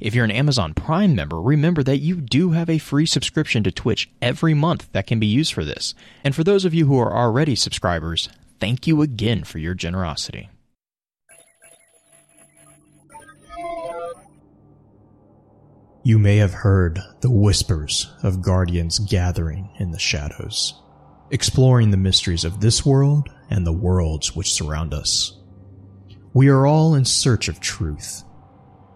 [0.00, 3.72] If you're an Amazon Prime member, remember that you do have a free subscription to
[3.72, 5.94] Twitch every month that can be used for this.
[6.24, 8.28] And for those of you who are already subscribers,
[8.60, 10.48] thank you again for your generosity.
[16.04, 20.74] You may have heard the whispers of guardians gathering in the shadows,
[21.30, 25.38] exploring the mysteries of this world and the worlds which surround us.
[26.34, 28.24] We are all in search of truth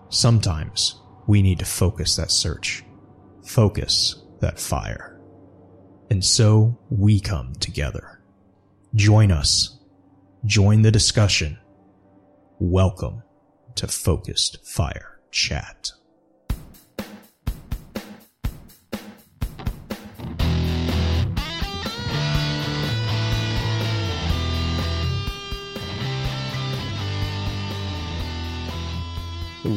[0.09, 2.85] Sometimes we need to focus that search,
[3.45, 5.21] focus that fire.
[6.11, 8.23] And so we come together.
[8.95, 9.79] Join us.
[10.45, 11.59] Join the discussion.
[12.61, 13.25] Welcome
[13.75, 15.91] to Focus Fire Chat.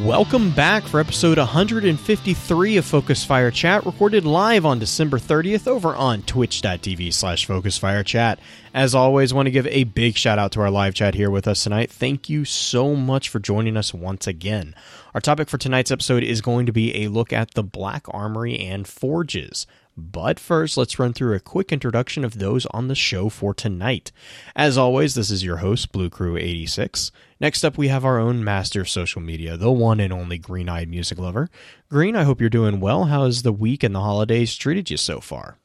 [0.03, 5.93] Welcome back for episode 153 of Focus Fire Chat, recorded live on December 30th over
[5.93, 8.39] on twitch.tv slash Focus Fire Chat.
[8.73, 11.49] As always, want to give a big shout out to our live chat here with
[11.49, 11.91] us tonight.
[11.91, 14.73] Thank you so much for joining us once again.
[15.13, 18.57] Our topic for tonight's episode is going to be a look at the Black Armory
[18.57, 19.67] and Forges.
[19.99, 24.11] But first, let's run through a quick introduction of those on the show for tonight.
[24.55, 27.11] As always, this is your host, Blue Crew 86.
[27.39, 30.69] Next up, we have our own master of social media, the one and only Green
[30.69, 31.49] Eyed Music Lover.
[31.89, 33.05] Green, I hope you're doing well.
[33.05, 35.57] How has the week and the holidays treated you so far?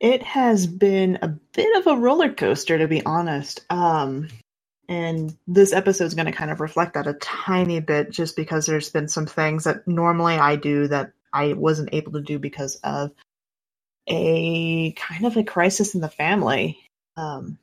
[0.00, 3.64] It has been a bit of a roller coaster, to be honest.
[3.70, 4.28] Um,
[4.88, 8.66] and this episode is going to kind of reflect that a tiny bit just because
[8.66, 12.76] there's been some things that normally I do that I wasn't able to do because
[12.84, 13.10] of
[14.06, 16.78] a kind of a crisis in the family.
[17.16, 17.58] Um,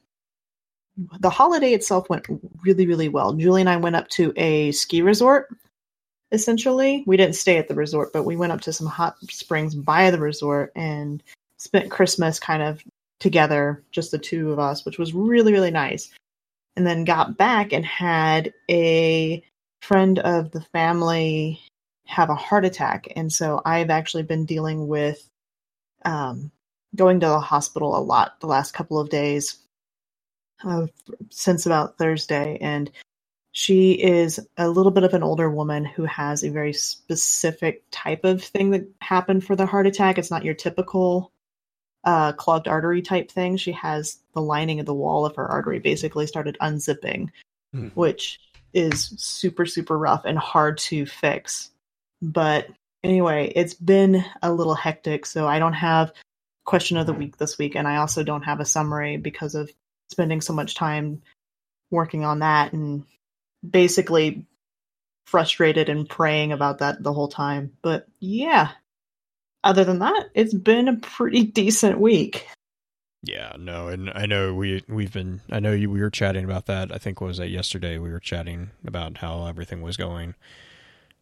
[1.20, 2.26] the holiday itself went
[2.64, 3.34] really, really well.
[3.34, 5.56] Julie and I went up to a ski resort.
[6.32, 9.76] Essentially, we didn't stay at the resort, but we went up to some hot springs
[9.76, 11.22] by the resort and
[11.58, 12.84] spent Christmas kind of
[13.20, 16.10] together, just the two of us, which was really, really nice.
[16.76, 19.44] And then got back and had a
[19.82, 21.62] friend of the family
[22.06, 23.08] have a heart attack.
[23.16, 25.28] And so I've actually been dealing with
[26.06, 26.52] um,
[26.96, 29.58] going to the hospital a lot the last couple of days
[30.64, 30.88] uh,
[31.30, 32.58] since about Thursday.
[32.62, 32.92] And
[33.54, 38.24] she is a little bit of an older woman who has a very specific type
[38.24, 40.18] of thing that happened for the heart attack.
[40.18, 41.32] It's not your typical
[42.04, 43.58] uh, clogged artery type thing.
[43.58, 47.30] She has the lining of the wall of her artery basically started unzipping,
[47.76, 47.88] mm-hmm.
[47.90, 48.40] which
[48.74, 51.72] is super, super rough and hard to fix.
[52.22, 52.68] But
[53.04, 56.12] anyway, it's been a little hectic, so I don't have
[56.66, 59.72] question of the week this week, and I also don't have a summary because of
[60.10, 61.22] spending so much time
[61.90, 63.06] working on that and
[63.68, 64.46] basically
[65.26, 67.74] frustrated and praying about that the whole time.
[67.82, 68.72] But yeah,
[69.64, 72.48] other than that, it's been a pretty decent week.
[73.24, 75.42] Yeah, no, and I know we we've been.
[75.52, 75.92] I know you.
[75.92, 76.92] We were chatting about that.
[76.92, 78.00] I think was that yesterday.
[78.00, 80.34] We were chatting about how everything was going.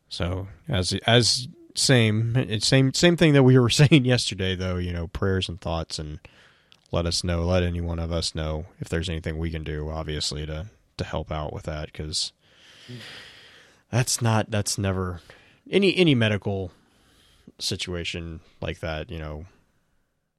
[0.07, 4.91] So as as same it's same same thing that we were saying yesterday though you
[4.91, 6.19] know prayers and thoughts and
[6.91, 9.90] let us know let any one of us know if there's anything we can do
[9.90, 10.66] obviously to
[10.97, 12.34] to help out with that because
[13.91, 15.22] that's not that's never
[15.69, 16.72] any any medical
[17.59, 19.46] situation like that you know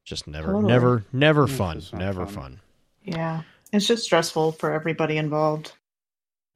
[0.04, 0.72] just never totally.
[0.72, 2.34] never never fun never fun.
[2.34, 2.60] fun
[3.04, 3.42] yeah
[3.72, 5.72] it's just stressful for everybody involved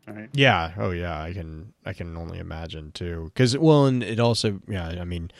[0.06, 0.28] Right.
[0.32, 0.72] Yeah.
[0.76, 1.22] Oh, yeah.
[1.22, 1.72] I can.
[1.84, 3.30] I can only imagine too.
[3.32, 4.60] Because well, and it also.
[4.68, 4.88] Yeah.
[5.00, 5.30] I mean,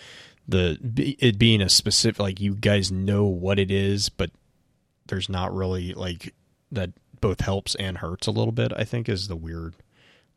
[0.49, 0.79] the
[1.19, 4.31] it being a specific like you guys know what it is, but
[5.07, 6.35] there's not really like
[6.73, 6.91] that
[7.21, 8.73] both helps and hurts a little bit.
[8.77, 9.75] I think is the weird.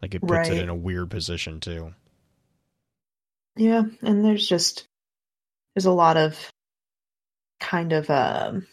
[0.02, 0.54] Like it puts right.
[0.54, 1.94] it in a weird position too.
[3.56, 4.88] Yeah, and there's just
[5.76, 6.52] there's a lot of
[7.60, 8.68] kind of um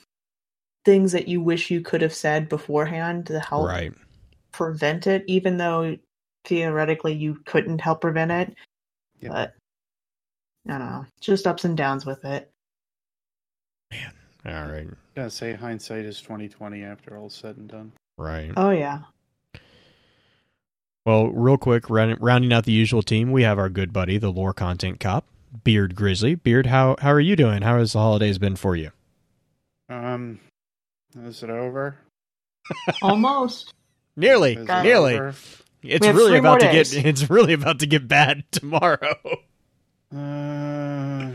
[0.85, 3.95] things that you wish you could have said beforehand to help right
[4.55, 5.97] prevent it, even though
[6.45, 8.55] theoretically you couldn't help prevent it.
[9.21, 9.33] Yep.
[9.33, 9.55] But
[10.69, 12.51] I don't know, just ups and downs with it.
[13.91, 14.13] Man,
[14.47, 14.89] all right.
[15.17, 17.93] Yeah, say hindsight is twenty twenty after all said and done.
[18.17, 18.53] Right.
[18.57, 19.01] Oh yeah.
[21.05, 24.55] Well, real quick, rounding out the usual team, we have our good buddy, the lore
[24.55, 25.27] content cop,
[25.63, 26.35] Beard Grizzly.
[26.35, 27.63] Beard, how how are you doing?
[27.63, 28.91] How has the holidays been for you?
[29.91, 30.41] Um,
[31.25, 31.99] Is it over?
[33.03, 33.75] Almost.
[34.17, 35.15] Nearly, Is it nearly.
[35.15, 35.35] over?
[35.83, 36.73] It's We have really three about to get.
[36.73, 36.95] days.
[36.95, 39.17] It's really about to get bad tomorrow.
[40.15, 41.31] Uh,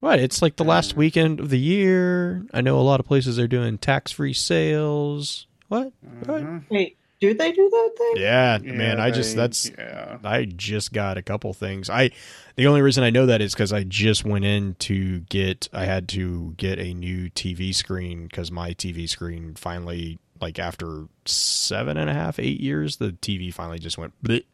[0.00, 0.18] What?
[0.18, 0.96] It's like the last Uh.
[0.96, 2.44] weekend of the year.
[2.52, 5.46] I know a lot of places are doing tax-free sales.
[5.68, 5.92] What?
[6.26, 6.42] What?
[6.42, 6.64] mhm.
[6.70, 8.12] Wait, do they do that thing?
[8.22, 9.00] Yeah, Yeah, man.
[9.00, 10.18] I just they- that's yeah.
[10.24, 11.88] I just got a couple things.
[11.88, 12.10] I
[12.56, 15.68] the only reason I know that is because I just went in to get.
[15.72, 21.06] I had to get a new TV screen because my TV screen finally, like after
[21.24, 24.44] seven and a half, eight years, the TV finally just went bleh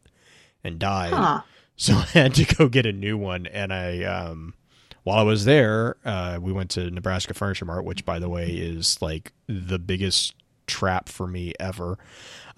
[0.65, 1.13] and died.
[1.13, 1.43] Huh.
[1.77, 4.55] So I had to go get a new one, and I um
[5.05, 8.49] while I was there, uh, we went to Nebraska Furniture Mart, which by the way
[8.51, 10.35] is like the biggest
[10.67, 11.99] trap for me ever.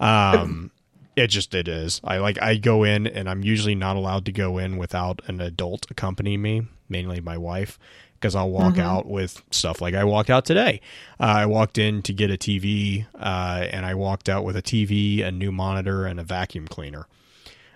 [0.01, 0.71] Um,
[1.15, 2.01] it just it is.
[2.03, 5.39] I like I go in, and I'm usually not allowed to go in without an
[5.39, 7.79] adult accompanying me, mainly my wife.
[8.21, 8.83] Because I'll walk Mhm.
[8.83, 10.79] out with stuff like I walked out today.
[11.19, 14.61] Uh, I walked in to get a TV, uh, and I walked out with a
[14.61, 17.07] TV, a new monitor, and a vacuum cleaner.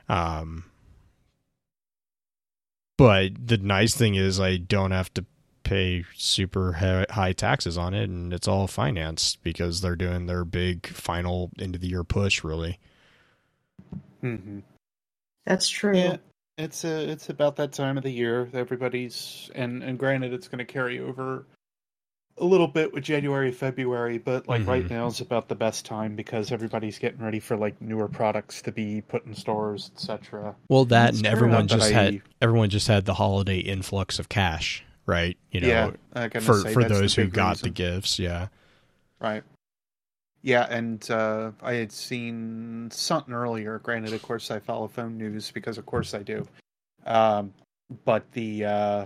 [0.08, 0.66] Um,
[2.98, 5.26] but the nice thing is I don't have to
[5.64, 6.74] pay super
[7.10, 11.74] high taxes on it, and it's all financed because they're doing their big final end
[11.74, 12.44] of the year push.
[12.44, 12.78] Really,
[14.24, 14.62] Mhm.
[15.46, 15.96] That's true.
[15.98, 16.18] Yeah,
[16.58, 18.48] it's a, it's about that time of the year.
[18.54, 21.46] Everybody's and and granted, it's going to carry over
[22.38, 24.90] a little bit with January, February, but like right Mhm.
[24.90, 28.74] now is about the best time because everybody's getting ready for like newer products to
[28.74, 30.54] be put in stores, etc.
[30.70, 33.60] well, that That's and everyone Not that just I- had everyone just had the holiday
[33.60, 35.38] influx of cash, right?
[35.52, 38.48] You know, yeah, for for those who big got the gifts, yeah.
[39.22, 39.44] Right.
[40.46, 43.80] Yeah, and uh, I had seen something earlier.
[43.80, 46.46] Granted, of course, I follow phone news because, of course, I do.
[47.08, 47.52] Um,
[48.06, 49.06] but the uh,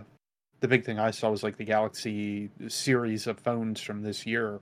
[0.60, 4.60] the big thing I saw was like the Galaxy series of phones from this year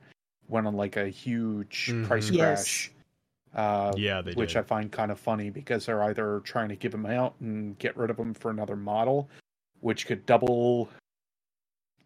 [0.50, 2.06] went on like a huge Mhm.
[2.06, 2.64] price Yes.
[2.64, 2.92] crash.
[3.56, 4.60] Uh, Yeah, they which did.
[4.60, 7.98] I find kind of funny because they're either trying to give them out and get
[7.98, 9.28] rid of them for another model,
[9.80, 10.90] which could double,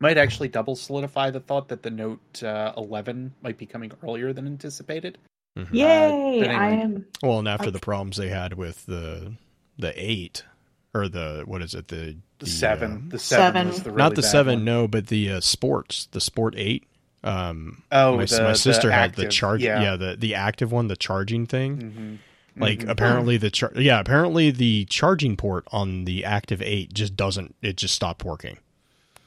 [0.01, 4.33] might actually double solidify the thought that the Note uh, 11 might be coming earlier
[4.33, 5.17] than anticipated.
[5.57, 5.67] Mhm.
[5.73, 6.39] Yay!
[6.41, 7.05] but I am.
[7.21, 9.33] Well, and after I- the problems they had with the
[9.77, 10.43] the eight
[10.93, 11.95] or the what is it the
[12.39, 13.67] The, the, seven, uh, the seven, Seven.
[13.69, 14.65] was the really not the bad seven, one.
[14.65, 16.85] no, but the uh, sports, the sport eight.
[17.23, 19.81] Um, Oh, my, the, my the sister had the charge, yeah.
[19.81, 21.77] Yeah, the the active one, the charging thing.
[21.77, 22.17] Mhm.
[22.61, 22.89] Like Mhm.
[22.89, 27.55] apparently the char- yeah, apparently the charging port on the active eight just doesn't.
[27.61, 28.57] It just stopped working.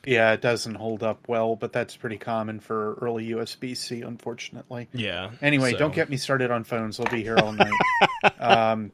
[0.06, 4.88] Yeah, it doesn't hold up well, but that's pretty common for early USB C, unfortunately.
[4.92, 5.30] Yeah.
[5.42, 6.98] Anyway, so- don't get me started on phones.
[7.00, 7.72] I'll be here all night.
[8.38, 8.92] um,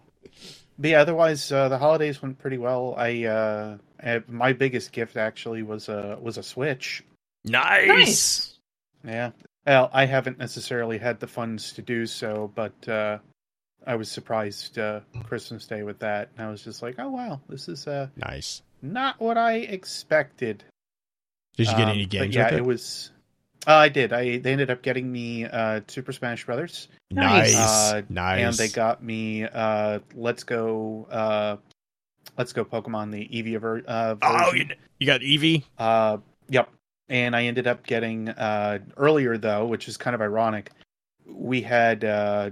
[0.78, 2.94] but yeah, otherwise uh, the holidays went pretty well.
[2.96, 7.04] I, uh, I my biggest gift actually was a was a Switch.
[7.44, 7.88] nice.
[7.88, 8.58] Nice.
[9.04, 9.30] Yeah.
[9.66, 13.18] Well, I haven't necessarily had the funds to do so, but uh,
[13.86, 17.40] I was surprised uh, Christmas Day with that, and I was just like, "Oh wow,
[17.48, 18.62] this is uh, Nice.
[18.80, 20.64] not what I expected."
[21.56, 22.34] Did you get Um, any games?
[22.34, 23.10] yeah, it it was.
[23.66, 24.12] Uh, I did.
[24.12, 26.88] I they ended up getting me uh, Super Smash Brothers.
[27.10, 27.52] nice.
[27.54, 27.92] Nice.
[27.92, 28.40] Uh, nice.
[28.40, 31.56] and they got me uh let's go uh
[32.38, 34.68] let's go pokemon the eevee ver- uh Oh, you,
[34.98, 35.64] you got Eevee.
[35.76, 36.18] uh
[36.48, 36.70] yep
[37.08, 40.70] and i ended up getting uh earlier though which is kind of ironic
[41.26, 42.50] we had uh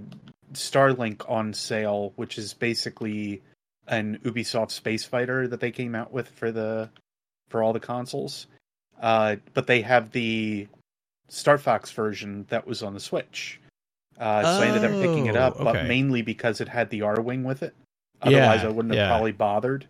[0.52, 3.40] starlink on sale which is basically
[3.86, 6.90] an ubisoft space fighter that they came out with for the
[7.48, 8.48] for all the consoles
[9.00, 10.66] uh but they have the
[11.28, 13.60] star fox version that was on the switch
[14.18, 17.00] uh, so I ended up picking it up, Oh, but mainly because it had the
[17.00, 17.72] Arwing with it.
[18.20, 19.08] Otherwise, Yeah, I wouldn't have yeah.
[19.10, 19.86] probably bothered.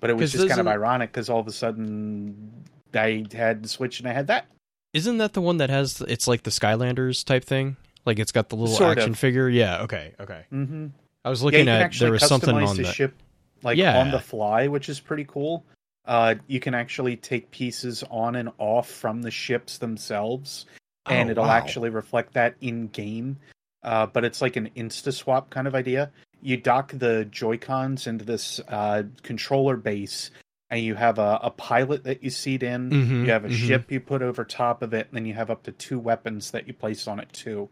[0.00, 2.52] But it was just kind of ironic because all of a sudden
[2.92, 4.44] I had the Switch and I had that.
[4.92, 6.02] Isn't that the one that has?
[6.02, 7.76] It's like the Skylanders type thing.
[8.04, 9.18] Like it's got the little Sort action of.
[9.18, 9.48] figure.
[9.48, 9.80] Yeah.
[9.84, 10.12] Okay.
[10.20, 10.44] Okay.
[10.52, 10.88] Mm-hmm.
[11.24, 13.14] I was Yeah, looking can at there was something on the the ship
[13.62, 13.98] like Yeah.
[13.98, 15.64] on the fly, which is pretty cool.
[16.10, 20.66] Uh, you can actually take pieces on and off from the ships themselves,
[21.06, 21.52] and Oh, it'll wow.
[21.52, 23.36] actually reflect that in game.
[23.84, 26.10] Uh, but it's like an insta swap kind of idea.
[26.42, 30.32] You dock the Joy Cons into this uh, controller base,
[30.68, 32.90] and you have a, a pilot that you seat in.
[32.90, 33.52] Mhm, You have a mhm.
[33.68, 36.50] ship you put over top of it, and then you have up to two weapons
[36.50, 37.68] that you place on it too.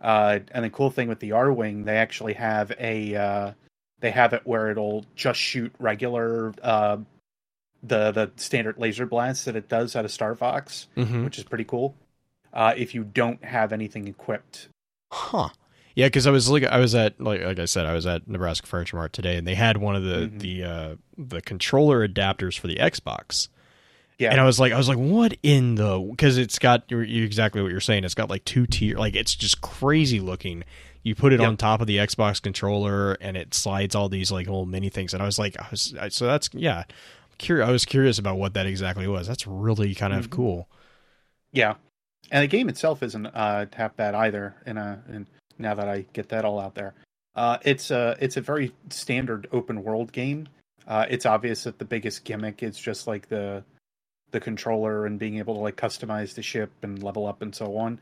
[0.00, 3.52] Uh, and the cool thing with the Arwing, they actually have a uh,
[4.00, 6.96] they have it where it'll just shoot regular uh,
[7.86, 11.24] the the standard laser blast that it does out of Star Fox, Mhm.
[11.24, 11.94] which is pretty cool.
[12.52, 14.68] Uh, if you don't have anything equipped,
[15.12, 15.48] Huh.
[15.96, 18.26] Yeah, because I was like I was at like like I said, I was at
[18.26, 20.38] Nebraska Furniture Mart today, and they had one of the Mhm.
[20.40, 23.48] the uh, the controller adapters for the Xbox,
[24.18, 24.30] Yeah.
[24.32, 25.98] And I was like, I was like, what in the?
[25.98, 28.04] Because it's got you're, you're exactly what you're saying.
[28.04, 30.64] It's got like two tier, like it's just crazy looking.
[31.04, 31.48] You put it Yep.
[31.48, 35.14] on top of the Xbox controller, and it slides all these like little mini things.
[35.14, 36.84] And I was like, I was I, so that's yeah.
[37.38, 39.26] Curious, I was curious about what that exactly was.
[39.26, 40.32] That's really kind of Mhm.
[40.32, 40.68] cool.
[41.52, 41.74] Yeah,
[42.30, 44.54] and the game itself isn't uh, half bad either.
[44.66, 45.26] In a, in,
[45.58, 46.94] now that I get that all out there,
[47.36, 50.48] uh, it's a it's a very standard open world game.
[50.86, 53.64] Uh, it's obvious that the biggest gimmick is just like the
[54.32, 57.76] the controller and being able to like customize the ship and level up and so
[57.76, 58.00] on.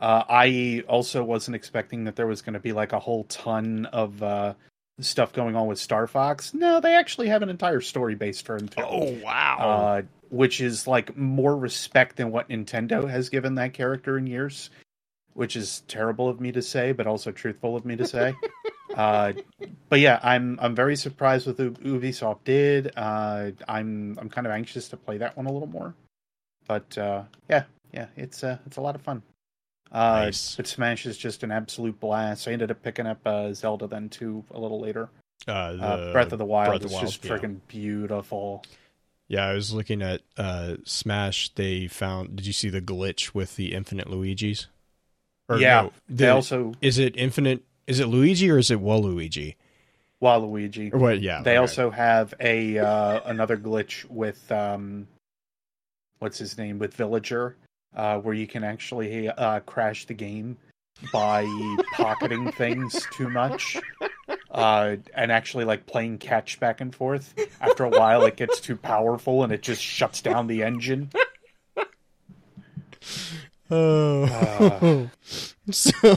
[0.00, 3.86] Uh, I also wasn't expecting that there was going to be like a whole ton
[3.86, 4.54] of uh,
[5.02, 6.54] stuff going on with Star Fox.
[6.54, 8.82] No, they actually have an entire story based for him too
[9.22, 9.56] wow!
[9.60, 14.70] uh, which is like more respect than what Nintendo has given that character in years,
[15.34, 18.34] which is terrible of me to say, but also truthful of me to say.
[18.94, 19.32] uh,
[19.88, 22.92] but yeah, I'm I'm very surprised with what Ubisoft did.
[22.96, 25.94] Uh, I'm I'm kind of anxious to play that one a little more,
[26.66, 29.22] but uh, yeah, yeah, it's uh, it's a lot of fun.
[29.92, 30.56] Uh, Nice.
[30.56, 32.48] But Smash is just an absolute blast.
[32.48, 35.10] I ended up picking up uh, Zelda then too a little later.
[35.46, 37.30] uh, the, Uh, Breath of the Wild Breath is Wild, just yeah.
[37.36, 38.64] freaking beautiful.
[39.28, 41.50] Yeah, I was looking at uh, Smash.
[41.54, 42.36] They found.
[42.36, 44.66] Did you see the glitch with the infinite Luigi's?
[45.48, 47.62] Or yeah, no, they the- also is it infinite?
[47.86, 49.56] Is it Luigi or is it Waluigi?
[50.22, 50.92] Waluigi.
[50.94, 51.20] Or what?
[51.20, 51.56] Yeah, They okay.
[51.56, 55.08] also have a uh, another glitch with um,
[56.20, 57.56] what's his name with Villager,
[57.94, 60.56] uh, where you can actually uh, crash the game
[61.12, 61.44] by
[61.94, 63.76] pocketing things too much,
[64.50, 67.34] uh, and actually like playing catch back and forth.
[67.60, 71.10] After a while, it gets too powerful and it just shuts down the engine.
[73.70, 75.08] Oh.
[75.70, 76.16] so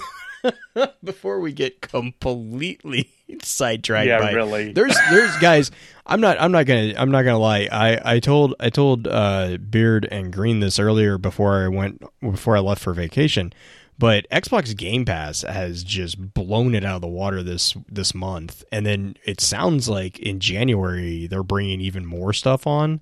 [1.04, 3.10] before we get completely
[3.42, 4.72] sidetracked yeah, by really.
[4.74, 5.72] there's there's guys
[6.06, 9.58] i'm not i'm not gonna i'm not gonna lie i i told i told uh
[9.58, 13.52] beard and green this earlier before i went before i left for vacation
[13.98, 18.64] but xbox game pass has just blown it out of the water this this month
[18.72, 23.02] and then it sounds like in january they're bringing even more stuff on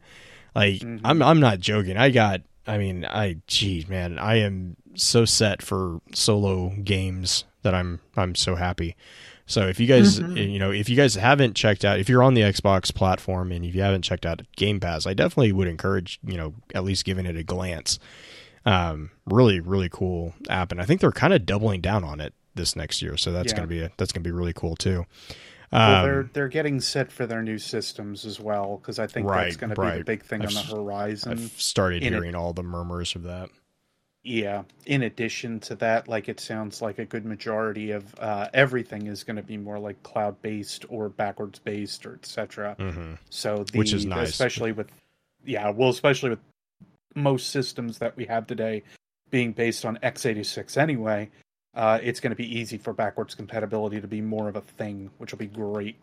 [0.56, 1.02] like Mhm.
[1.04, 5.62] i'm i'm not joking i got i mean i geez man i am so set
[5.62, 8.96] for solo games that i'm i'm so happy
[9.46, 10.54] so if you guys, Mhm.
[10.54, 13.66] you know, if you guys haven't checked out, if you're on the Xbox platform and
[13.66, 17.04] if you haven't checked out Game Pass, I definitely would encourage, you know, at least
[17.04, 18.00] giving it a glance.
[18.66, 22.34] Um, really, really cool app, and I think they're kind of doubling down on it
[22.56, 23.18] this next year.
[23.18, 23.58] So that's Yeah.
[23.58, 25.06] gonna be a, that's gonna be really cool too.
[25.74, 29.28] Well, Um, they're they're getting set for their new systems as well because I think
[29.28, 31.32] Right, that's going to be the big thing I've on the horizon.
[31.34, 33.50] I've started in hearing all the murmurs of that.
[34.24, 34.64] Yeah.
[34.86, 39.24] In addition to that, like it sounds like a good majority of uh, everything is
[39.24, 42.76] going to be more like cloud based or backwards based or etc.
[42.80, 44.30] hmm So the, Which is nice.
[44.30, 44.88] especially with
[45.46, 46.40] yeah, well, especially with
[47.16, 48.84] most systems that we have today
[49.30, 51.30] being based on x86 anyway.
[51.74, 55.10] Uh, it's going to be easy for backwards compatibility to be more of a thing,
[55.18, 56.00] which will be great.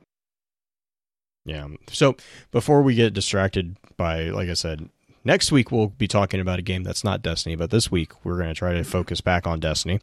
[1.45, 1.69] Yeah.
[1.89, 2.17] So
[2.51, 4.91] before we get distracted by, like I said,
[5.25, 8.37] next week we'll be talking about a game that's not Destiny, but this week we're
[8.37, 10.01] going to try to focus back on Destiny.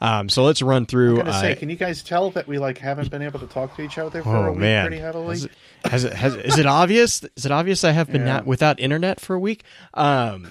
[0.00, 1.16] Um, so let's run through.
[1.32, 3.82] say, uh, can you guys tell that we like haven't been able to talk to
[3.82, 5.36] each other for oh a week man, pretty heavily?
[5.36, 5.52] Has it,
[5.84, 7.24] has it, has, is it obvious?
[7.36, 8.34] Is it obvious I have been Yeah.
[8.34, 9.64] not without internet for a week?
[9.94, 10.50] Um,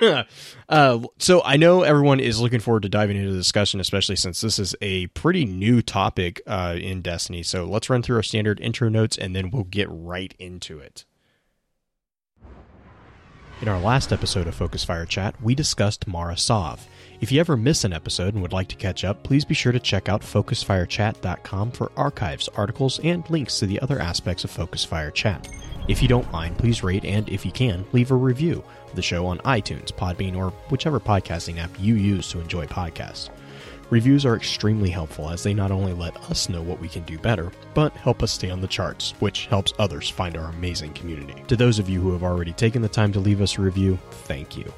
[0.68, 4.40] uh, so I know everyone is looking forward to diving into the discussion, especially since
[4.40, 7.42] this is a pretty new topic uh, in Destiny.
[7.42, 11.04] So let's run through our standard intro notes and then we'll get right into it.
[13.62, 16.86] In our last episode of Focus Fire Chat, we discussed Mara Sov.
[17.22, 19.72] If you ever miss an episode and would like to catch up, please be sure
[19.72, 24.84] to check out focusfirechat.com for archives, articles, and links to the other aspects of Focus
[24.84, 25.48] Fire Chat.
[25.88, 29.00] If you don't mind, please rate and, if you can, leave a review of the
[29.00, 33.30] show on iTunes, Podbean, or whichever podcasting app you use to enjoy podcasts.
[33.88, 37.18] Reviews are extremely helpful as they not only let us know what we can do
[37.18, 41.40] better, but help us stay on the charts, which helps others find our amazing community.
[41.46, 43.96] To those of you who have already taken the time to leave us a review,
[44.10, 44.72] thank you.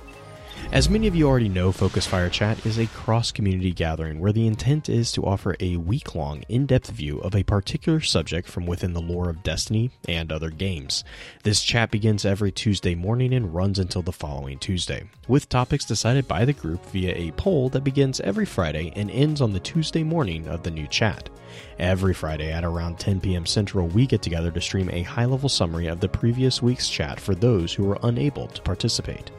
[0.70, 4.34] As many of you already know, Focus Fire Chat is a cross community gathering where
[4.34, 8.46] the intent is to offer a week long, in depth view of a particular subject
[8.46, 11.04] from within the lore of Destiny and other games.
[11.42, 16.28] This chat begins every Tuesday morning and runs until the following Tuesday, with topics decided
[16.28, 20.02] by the group via a poll that begins every Friday and ends on the Tuesday
[20.02, 21.30] morning of the new chat.
[21.78, 23.46] Every Friday at around 10 p.m.
[23.46, 27.18] Central, we get together to stream a high level summary of the previous week's chat
[27.18, 29.30] for those who were unable to participate.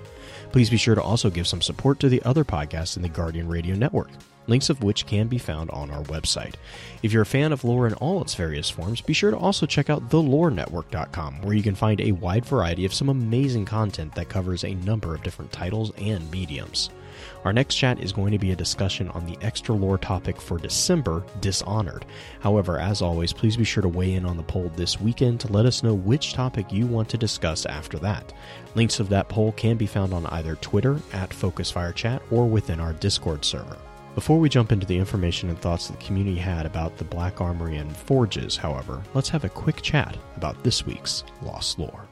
[0.51, 3.47] Please be sure to also give some support to the other podcasts in the Guardian
[3.47, 4.09] Radio Network,
[4.47, 6.55] links of which can be found on our website.
[7.03, 9.65] If you're a fan of lore in all its various forms, be sure to also
[9.65, 14.29] check out thelorenetwork.com, where you can find a wide variety of some amazing content that
[14.29, 16.89] covers a number of different titles and mediums.
[17.45, 20.57] Our next chat is going to be a discussion on the extra lore topic for
[20.57, 22.05] December, Dishonored.
[22.41, 25.51] However, as always, please be sure to weigh in on the poll this weekend to
[25.51, 28.33] let us know which topic you want to discuss after that.
[28.75, 32.93] Links of that poll can be found on either Twitter at FocusFireChat or within our
[32.93, 33.77] Discord server.
[34.15, 37.77] Before we jump into the information and thoughts the community had about the Black Armory
[37.77, 42.05] and Forges, however, let's have a quick chat about this week's Lost Lore.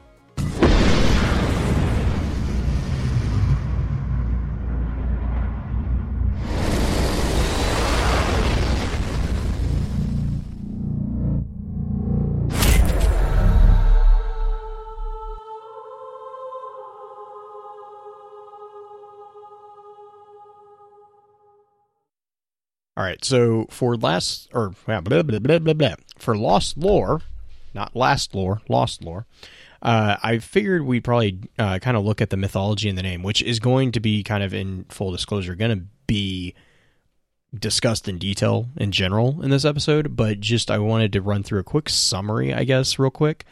[23.08, 27.22] Right, so for last or blah, blah, blah, blah, blah, for lost lore,
[27.74, 29.26] not last lore, lost lore.
[29.80, 33.22] Uh, I figured we'd probably uh, kind of look at the mythology in the name,
[33.22, 36.54] which is going to be kind of in full disclosure, going to be
[37.56, 40.16] discussed in detail in general in this episode.
[40.16, 43.44] But just I wanted to run through a quick summary, I guess, real quick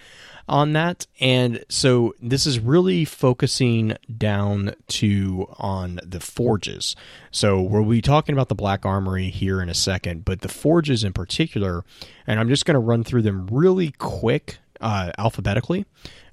[0.48, 1.06] on that.
[1.20, 6.94] And so this is really focusing down to on the forges.
[7.30, 11.04] So we'll be talking about the Black Armory here in a second, but the forges
[11.04, 11.84] in particular,
[12.26, 15.86] and I'm just going to run through them really quick uh, alphabetically.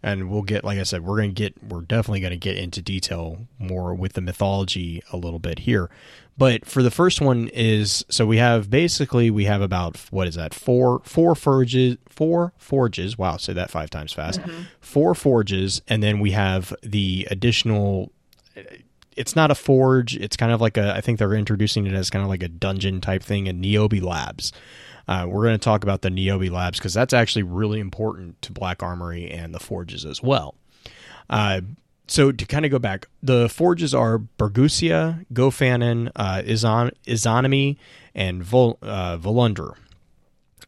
[0.05, 2.57] And we'll get, like I said, we're going to get, we're definitely going to get
[2.57, 5.89] into detail more with the mythology a little bit here.
[6.37, 10.35] But for the first one is so we have basically we have about what is
[10.35, 14.63] that four four forges four forges wow say that five times fast mm-hmm.
[14.81, 18.11] four forges and then we have the additional
[19.15, 22.09] it's not a forge it's kind of like a I think they're introducing it as
[22.09, 24.51] kind of like a dungeon type thing in Niobe Labs.
[25.05, 28.53] Uh, we're going to talk about the Niobe Labs because that's actually really important to
[28.53, 30.55] Black Armory and the forges as well.
[31.29, 31.59] Uh,
[32.13, 37.77] so to kind of go back, the forges are Bergusia, Gofannon, uh, Izanami,
[38.13, 39.73] and Vol, uh, Volundra.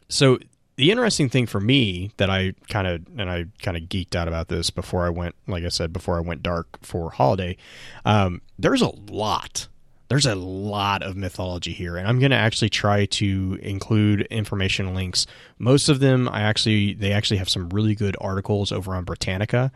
[0.09, 0.39] So
[0.75, 4.27] the interesting thing for me that I kind of and I kind of geeked out
[4.27, 7.57] about this before I went, like I said, before I went dark for holiday.
[8.05, 9.67] Um, there's a lot.
[10.07, 14.95] There's a lot of mythology here, and I'm going to actually try to include information
[14.95, 15.27] links.
[15.59, 19.71] Most of them, I actually they actually have some really good articles over on Britannica.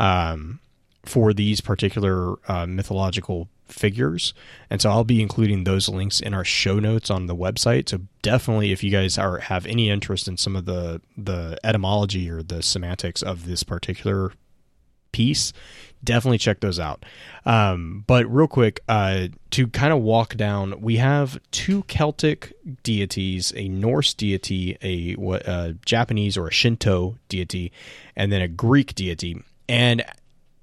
[0.00, 0.58] Um,
[1.04, 4.34] for these particular uh, mythological figures.
[4.70, 7.88] And so I'll be including those links in our show notes on the website.
[7.88, 12.30] So definitely if you guys are have any interest in some of the the etymology
[12.30, 14.32] or the semantics of this particular
[15.12, 15.52] piece,
[16.02, 17.04] definitely check those out.
[17.46, 23.52] Um, but real quick, uh, to kind of walk down, we have two Celtic deities,
[23.56, 27.72] a Norse deity, a, a Japanese or a Shinto deity,
[28.16, 29.42] and then a Greek deity.
[29.68, 30.04] And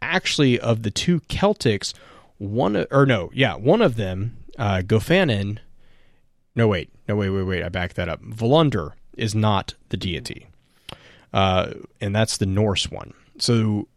[0.01, 1.93] actually of the two Celtics,
[2.37, 5.59] one or no, yeah, one of them, uh, Gofannon.
[6.55, 7.63] No, wait, no, wait, wait, wait.
[7.63, 8.21] I back that up.
[8.21, 10.47] Volundr is not the deity,
[11.33, 13.13] uh, and that's the Norse one.
[13.37, 13.87] So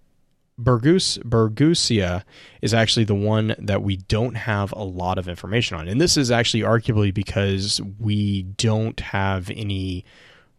[0.60, 2.22] Bergus Bergusia
[2.62, 6.16] is actually the one that we don't have a lot of information on, and this
[6.16, 10.04] is actually arguably because we don't have any.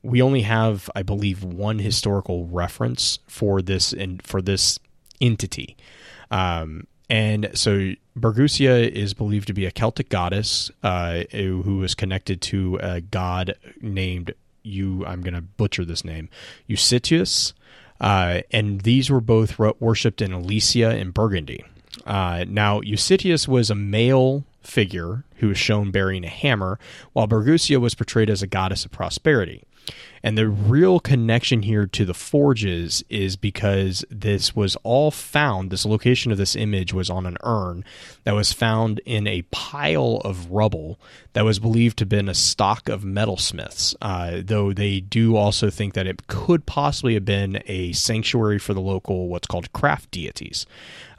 [0.02, 4.78] We only have, I believe, one historical reference for this and for this
[5.22, 5.76] entity.
[6.32, 12.80] Um, and so Bergusia is believed to be a Celtic goddess uh, was connected to
[12.82, 15.06] a god named you.
[15.06, 16.30] I'm going to butcher this name,
[16.68, 17.54] Eusebius,
[18.02, 21.64] uh, and these were both worshipped in Alesia and Burgundy.
[22.06, 26.80] Uh, now Eusebius was a male figure who was shown bearing a hammer,
[27.14, 29.64] while Bergusia was portrayed as a goddess of prosperity.
[30.26, 35.86] And the real connection here to the forges is because this was all found, this
[35.86, 37.86] location of this image was on an urn
[38.24, 41.00] that was found in a pile of rubble
[41.34, 45.70] that was believed to have been a stock of metalsmiths, uh, though they do also
[45.70, 50.10] think that it could possibly have been a sanctuary for the local, what's called craft
[50.10, 50.66] deities.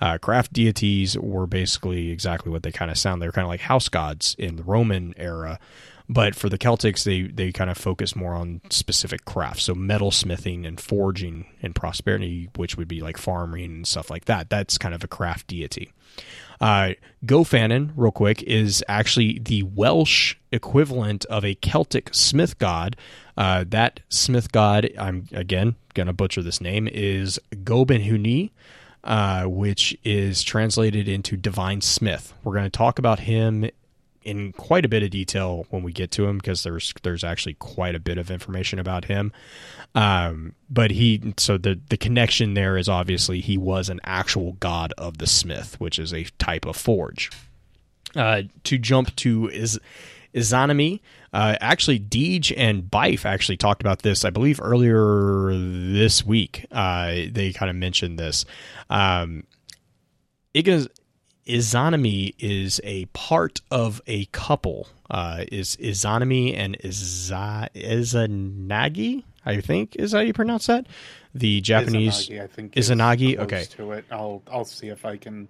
[0.01, 3.23] Uh, craft deities were basically exactly what they kind of sound.
[3.23, 5.61] They're kind of like house gods in the Roman era.
[6.09, 10.11] But for the Celtics, they they kind of focus more on specific crafts, so metal
[10.11, 14.49] smithing and forging and prosperity, which would be like farming and stuff like that.
[14.49, 15.93] That's kind of a craft deity.
[16.61, 16.93] Uh,
[17.27, 22.97] Gofannon, real quick, is actually the Welsh equivalent of a Celtic smith god.
[23.37, 28.53] Uh, that smith god, I'm again gonna butcher this name, is Gobin Huni.
[29.05, 32.35] uh, which is translated into Divine Smith.
[32.43, 33.71] We're going to talk about him
[34.27, 37.55] in quite a bit of detail when we get to him because there's there's actually
[37.55, 39.33] quite a bit of information about him.
[39.95, 44.93] Um, but he so the the connection there is obviously he was an actual god
[44.99, 47.31] of the smith, which is a type of forge.
[48.17, 49.79] Uh, to jump to is
[50.35, 51.01] Izanami.
[51.33, 56.67] Uh, actually, Deej and Byf actually talked about this, I believe, earlier this week.
[56.73, 58.45] Uh, they kind of mentioned this.
[58.91, 59.45] Um,
[61.47, 64.89] Izanami is a part of a couple.
[65.11, 69.25] Uh, is Izanami and Iza- Izanagi?
[69.45, 70.87] I think is how you pronounce that.
[71.35, 73.65] The Japanese Izanagi, I think Izanagi, okay.
[73.71, 75.49] To it, I'll I'll see if I can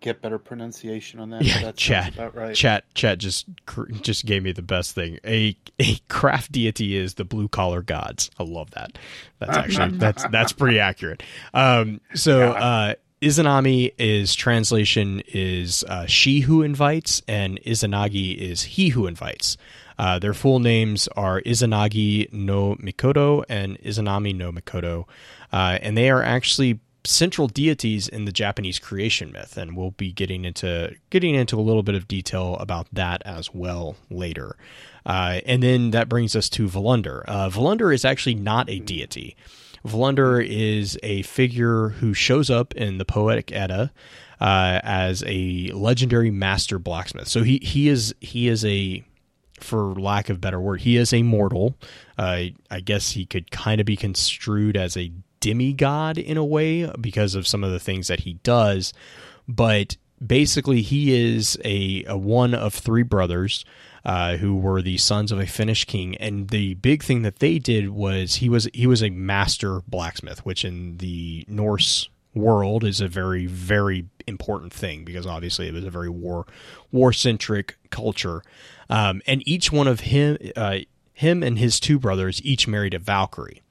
[0.00, 1.42] get better pronunciation on that.
[1.42, 2.54] Yeah, that chat, right.
[2.54, 3.18] chat, chat.
[3.18, 5.18] Just cr- just gave me the best thing.
[5.24, 8.30] A a craft deity is the blue collar gods.
[8.38, 8.98] I love that.
[9.38, 11.22] That's actually that's that's pretty accurate.
[11.54, 18.90] Um, so uh, Izanami is translation is uh, she who invites, and Izanagi is he
[18.90, 19.56] who invites.
[19.98, 25.06] Uh, their full names are Izanagi no Mikoto and Izanami no Mikoto,
[25.52, 30.12] uh, and they are actually central deities in the Japanese creation myth, and we'll be
[30.12, 34.56] getting into getting into a little bit of detail about that as well later.
[35.04, 37.24] Uh, and then that brings us to Volundr.
[37.26, 39.36] Uh, Volundr is actually not a deity.
[39.88, 43.92] Volundr is a figure who shows up in the Poetic Edda
[44.40, 47.28] uh, as a legendary master blacksmith.
[47.28, 49.04] So he he is he is a
[49.60, 51.76] for lack of better word, he is a mortal.
[52.16, 56.90] Uh, I guess he could kind of be construed as a demigod in a way
[57.00, 58.92] because of some of the things that he does.
[59.46, 63.64] But basically, he is a, a one of three brothers
[64.04, 66.16] uh, who were the sons of a Finnish king.
[66.16, 70.44] And the big thing that they did was he was he was a master blacksmith,
[70.44, 75.84] which in the Norse world is a very very important thing because obviously it was
[75.84, 76.46] a very war
[76.92, 78.42] war centric culture
[78.90, 80.78] um, and each one of him uh,
[81.14, 83.62] him and his two brothers each married a valkyrie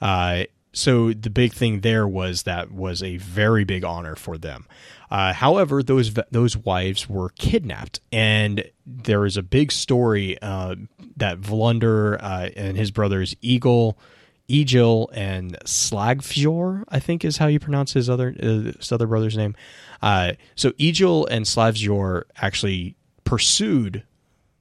[0.00, 4.66] uh, so the big thing there was that was a very big honor for them
[5.10, 10.74] uh, however those those wives were kidnapped and there is a big story uh,
[11.16, 13.98] that Volundr uh, and his brothers Eagle
[14.48, 19.36] Egil and Slagfjor, I think is how you pronounce his other uh, his other brother's
[19.36, 19.54] name.
[20.02, 24.02] Uh, so Egil and Slagfjor actually pursued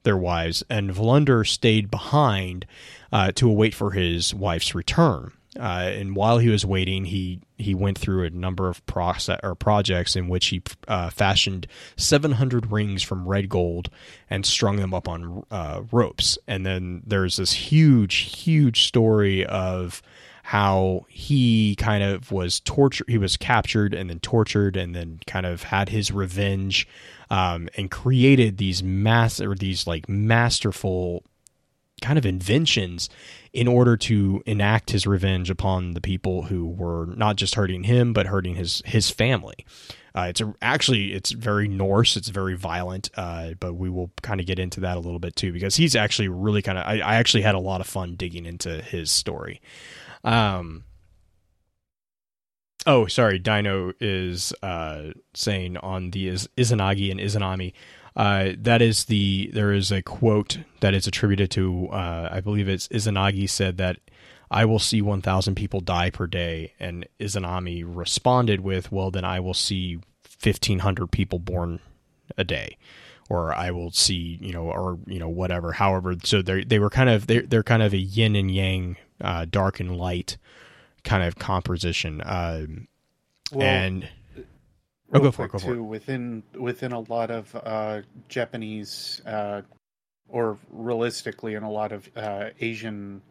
[0.04, 2.66] their wives, and Volundr stayed behind
[3.12, 5.34] uh, to await for his wife's return.
[5.60, 9.54] Uh, and while he was waiting, he he went through a number of process or
[9.54, 13.90] projects in which he uh, fashioned 700 rings from red gold
[14.30, 16.38] and strung them up on uh, ropes.
[16.48, 20.02] And then there's this huge, huge story of
[20.44, 23.10] how he kind of was tortured.
[23.10, 26.88] He was captured and then tortured, and then kind of had his revenge,
[27.30, 31.24] um, and created these mass or these like masterful
[32.02, 33.10] kind of inventions
[33.54, 38.14] in order to enact his revenge upon the people who were not just hurting him
[38.14, 39.66] but hurting his his family.
[40.14, 42.18] Uh, it's a, actually it's very Norse.
[42.18, 45.36] It's very violent, uh, but we will kind of get into that a little bit
[45.36, 46.86] too because he's actually really kind of.
[46.86, 49.62] I, I actually had a lot of fun digging into his story.
[50.24, 50.84] Um.
[52.88, 53.38] Oh, sorry.
[53.38, 57.74] Dino is uh, saying on the Iz- Izanagi and Izanami.
[58.16, 62.68] Uh, that is the there is a quote that is attributed to uh, I believe
[62.68, 63.98] it's Izanagi said that
[64.50, 69.40] I will see 1,000 people die per day, and Izanami responded with, "Well, then I
[69.40, 70.00] will see
[70.44, 71.80] 1,500 people born
[72.38, 72.78] a day."
[73.30, 75.72] Or I will see, you know, or you know, whatever.
[75.72, 78.98] However, so they they were kind of they're they're kind of a yin and yang,
[79.22, 80.38] uh, dark and light
[81.06, 82.22] kind of composition.
[82.26, 82.90] Um,
[83.54, 84.10] Well, and
[85.14, 85.76] Oh, go for it, go for it.
[85.76, 89.62] too, Within within a lot of uh, Japanese, uh,
[90.30, 93.22] or realistically, in a lot of uh, Asian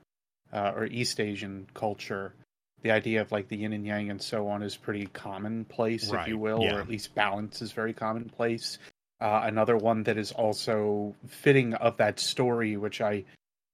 [0.52, 2.34] uh, or East Asian culture,
[2.82, 6.22] the idea of like the yin and yang and so on is pretty commonplace, Right,
[6.22, 6.76] if you will, yeah.
[6.76, 8.78] or at least balance is very commonplace.
[9.20, 13.24] Uh, another one that is also fitting of that story, which I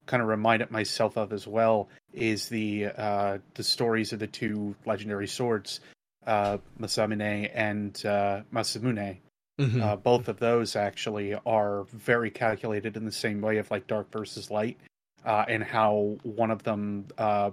[0.06, 4.74] kind of reminded myself of as well, is the uh, the stories of the two
[4.84, 5.80] legendary swords,
[6.26, 9.18] uh, Masamune and uh, Masamune.
[9.58, 9.82] mhm.
[9.82, 14.10] Uh, both of those actually are very calculated in the same way of like dark
[14.12, 14.76] versus light,
[15.24, 17.50] uh, and how one of them, uh,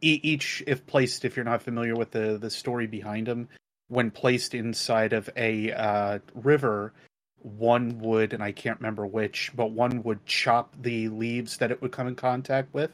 [0.00, 3.48] e- each if placed, if you're not familiar with the the story behind them,
[3.88, 6.92] when placed inside of a uh, river,
[7.42, 11.80] one would, and I can't remember which, but one would chop the leaves that it
[11.80, 12.90] would come in contact with.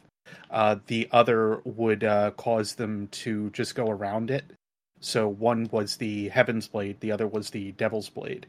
[0.51, 4.45] Uh, the other would uh, cause them to just go around it
[5.01, 8.47] So one was the Heaven's Blade, the other was the Devil's Blade.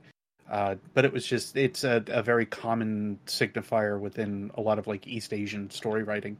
[0.49, 4.85] Uh, but it was just it's a, a very common signifier within a lot of
[4.85, 6.35] like East Asian story writing.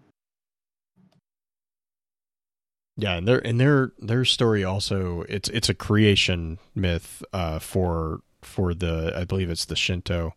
[2.98, 8.20] Yeah, and their and their their story also it's it's a creation myth uh, for
[8.42, 10.36] for the I believe it's the Shinto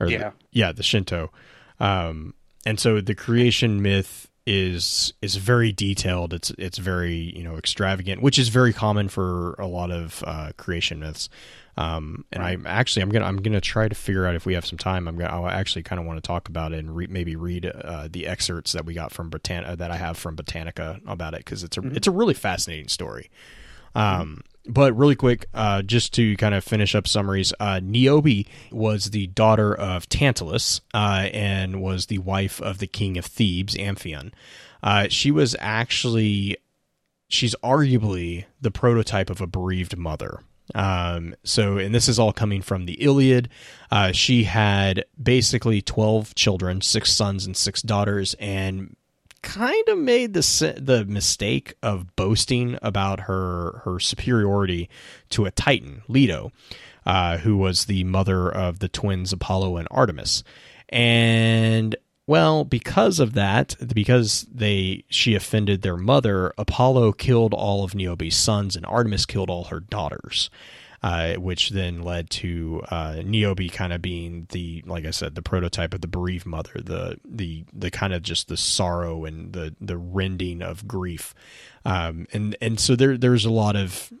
[0.00, 0.30] or Yeah.
[0.30, 1.30] the, yeah the Shinto,
[1.78, 2.34] um,
[2.66, 6.32] and so the creation myth is is very detailed.
[6.32, 10.52] It's it's very you know extravagant, which is very common for a lot of uh,
[10.56, 11.28] creation myths.
[11.76, 12.42] Um, and.
[12.42, 15.06] I'm actually I'm gonna I'm gonna try to figure out if we have some time.
[15.08, 17.64] I'm gonna I actually kind of want to talk about it and re- maybe read
[17.66, 21.34] uh, the excerpts that we got from Britann uh, that I have from Britannica about
[21.34, 21.96] it because it's a Mhm.
[21.96, 23.30] it's a really fascinating story.
[23.94, 29.10] Um, but really quick, uh, just to kind of finish up summaries, uh, Niobe was
[29.10, 34.32] the daughter of Tantalus uh, and was the wife of the king of Thebes, Amphion.
[34.82, 36.56] Uh, she was actually,
[37.28, 40.40] she's arguably the prototype of a bereaved mother.
[40.74, 43.48] Um, so, and this is all coming from the Iliad.
[43.90, 48.96] Uh, she had basically 12 children, six sons and six daughters, and
[49.42, 54.88] kind of made the the mistake of boasting about her her superiority
[55.30, 56.52] to a Titan, Leto,
[57.06, 60.42] uh, who was the mother of the twins Apollo and Artemis,
[60.88, 67.94] and well, because of that, because they she offended their mother, Apollo killed all of
[67.94, 70.50] Niobe's sons, and Artemis killed all her daughters
[71.02, 75.42] uh, which then led to uh, Niobe kind of being the, like I said, the
[75.42, 79.74] prototype of the bereaved mother, the the the kind of just the sorrow and the
[79.80, 81.34] the rending of grief,
[81.84, 84.12] um, and and so there there's a lot of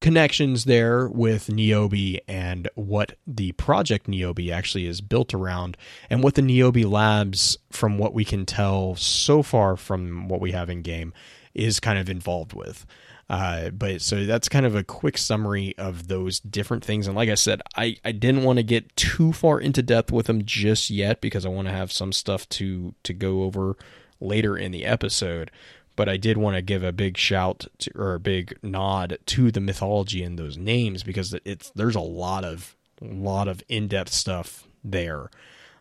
[0.00, 5.76] connections there with Niobe and what the project Niobe actually is built around,
[6.10, 10.52] and what the Niobe Labs, from what we can tell so far from what we
[10.52, 11.14] have in game,
[11.54, 12.84] is kind of involved with.
[13.30, 17.06] Uh, but so that's kind of a quick summary of those different things.
[17.06, 20.26] And like I said, I, I didn't want to get too far into depth with
[20.26, 23.76] them just yet because I want to have some stuff to to go over
[24.18, 25.50] later in the episode.
[25.94, 29.50] But I did want to give a big shout to, or a big nod to
[29.50, 34.12] the mythology in those names because it's there's a lot of lot of in depth
[34.12, 35.28] stuff there.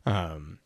[0.06, 0.60] Um,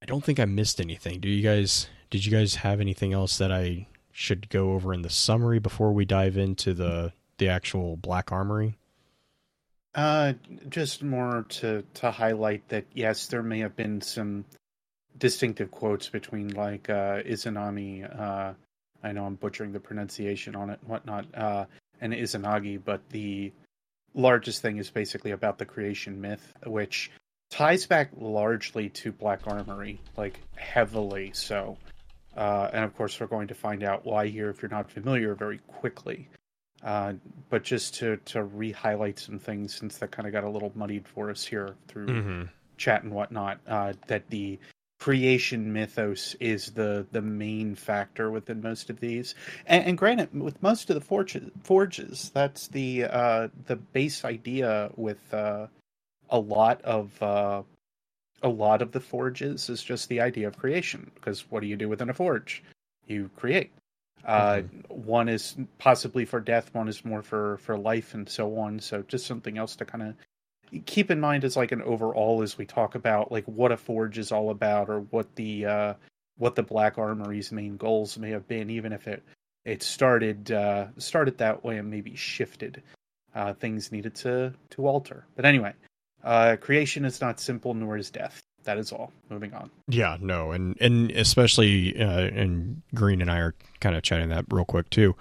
[0.00, 1.20] I don't think I missed anything.
[1.20, 1.88] Do you guys?
[2.10, 5.92] Did you guys have anything else that I should go over in the summary before
[5.92, 8.78] we dive into the the actual Black Armory?
[9.94, 10.32] Uh,
[10.68, 14.44] just more to to highlight that yes, there may have been some
[15.18, 18.04] distinctive quotes between like uh, Izanami.
[18.18, 18.54] Uh,
[19.02, 21.64] I know I'm butchering the pronunciation on it, and whatnot, uh,
[22.00, 23.52] and Izanagi, but the
[24.14, 27.10] largest thing is basically about the creation myth, which
[27.50, 31.76] ties back largely to Black Armory, like heavily so.
[32.36, 35.34] Uh, and of course, we're going to find out why here if you're not familiar
[35.34, 36.28] very quickly.
[36.82, 37.14] Uh,
[37.48, 41.08] but just to to re-highlight some things since that kind of got a little muddied
[41.08, 42.42] for us here through Mm-hmm.
[42.76, 44.58] chat and whatnot, uh, that the
[45.00, 49.34] creation mythos is the the main factor within most of these.
[49.66, 54.90] And, and granted, with most of the forges, forges that's the uh, the base idea
[54.96, 55.68] with uh,
[56.28, 57.62] a lot of uh,
[58.44, 61.10] a lot of the forges is just the idea of creation.
[61.14, 62.62] Because what do you do within a forge?
[63.06, 63.72] You create.
[64.24, 68.78] Uh, One is possibly for death, one is more for for life, and so on.
[68.78, 70.14] So just something else to kind of
[70.86, 74.18] keep in mind as like an overall as we talk about like what a forge
[74.18, 75.94] is all about or what the uh
[76.38, 79.22] what the black armory's main goals may have been even if it
[79.64, 82.82] it started uh started that way and maybe shifted
[83.34, 85.72] uh things needed to to alter but anyway
[86.24, 90.52] uh creation is not simple nor is death that is all moving on Yeah, no,
[90.52, 94.90] and and especially uh, and Green and I are kind of chatting that real quick
[94.90, 95.14] too.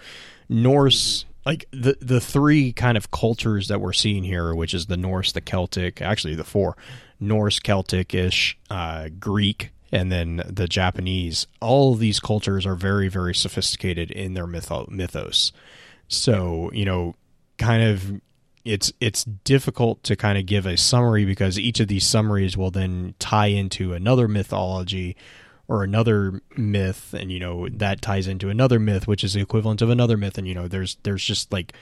[0.50, 4.98] Norse, like the the three kind of cultures that we're seeing here, which is the
[4.98, 6.78] Norse, the Celtic, actually the four,
[7.20, 11.48] Norse, Celtic-ish, uh, Greek, and then the Japanese.
[11.62, 15.52] All of these cultures are very very sophisticated in their mytho- mythos.
[16.08, 17.16] So you know,
[17.58, 18.22] kind of
[18.66, 22.72] it's it's difficult to kind of give a summary because each of these summaries will
[22.72, 25.16] then tie into another mythology
[25.68, 29.82] or another myth and you know that ties into another myth which is the equivalent
[29.82, 31.74] of another myth and you know there's there's just like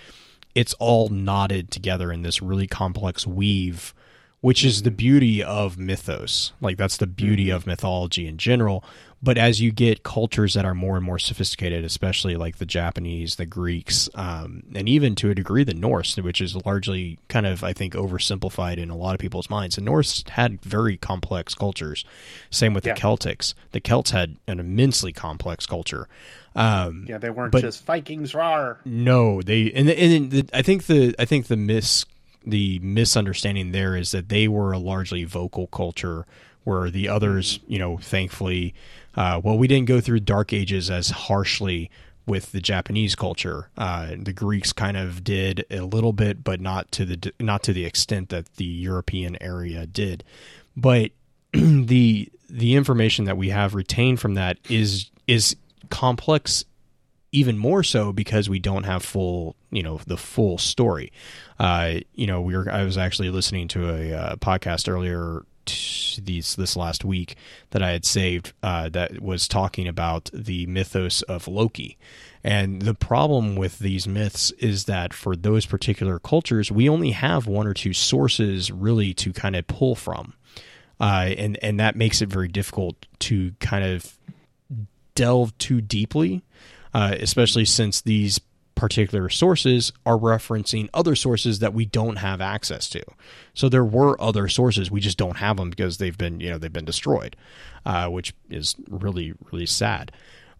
[0.55, 3.93] it's all knotted together in this really complex weave
[4.41, 6.51] which is the beauty of mythos.
[6.59, 7.55] Like that's the beauty Mhm.
[7.55, 8.83] of mythology in general.
[9.23, 13.35] But as you get cultures that are more and more sophisticated, especially like the Japanese,
[13.35, 17.63] the Greeks, um, and even to a degree the Norse, which is largely kind of
[17.63, 19.75] I think oversimplified in a lot of people's minds.
[19.75, 22.03] The Norse had very complex cultures.
[22.49, 22.95] Same with Yeah.
[22.95, 23.53] the Celtics.
[23.73, 26.07] The Celts had an immensely complex culture.
[26.55, 28.79] Um, Yeah, they weren't just Vikings rar.
[28.85, 32.05] no, they and and the, I think the I think the mis
[32.45, 36.25] the misunderstanding there is that they were a largely vocal culture,
[36.63, 38.73] where the others, you know, thankfully,
[39.15, 41.89] uh, well, we didn't go through dark ages as harshly
[42.25, 43.69] with the Japanese culture.
[43.77, 47.73] Uh, the Greeks kind of did a little bit, but not to the not to
[47.73, 50.23] the extent that the European area did.
[50.77, 51.11] But
[51.53, 55.55] the the information that we have retained from that is is
[55.89, 56.65] complex
[57.31, 61.11] even more so because we don't have full, you know, the full story.
[61.59, 66.21] Uh, you know, we were I was actually listening to a uh, podcast earlier t-
[66.21, 67.35] these this last week
[67.71, 71.97] that I had saved uh, that was talking about the mythos of Loki.
[72.43, 77.45] And the problem with these myths is that for those particular cultures, we only have
[77.47, 80.33] one or two sources really to kind of pull from.
[80.99, 84.17] Uh, and and that makes it very difficult to kind of
[85.15, 86.43] delve too deeply,
[86.93, 88.39] uh, especially since these
[88.81, 93.03] particular sources are referencing other sources that we don't have access to.
[93.53, 96.57] So there were other sources, we just don't have them because they've been, you know,
[96.57, 97.35] they've been destroyed,
[97.85, 100.11] uh, which is really, really sad.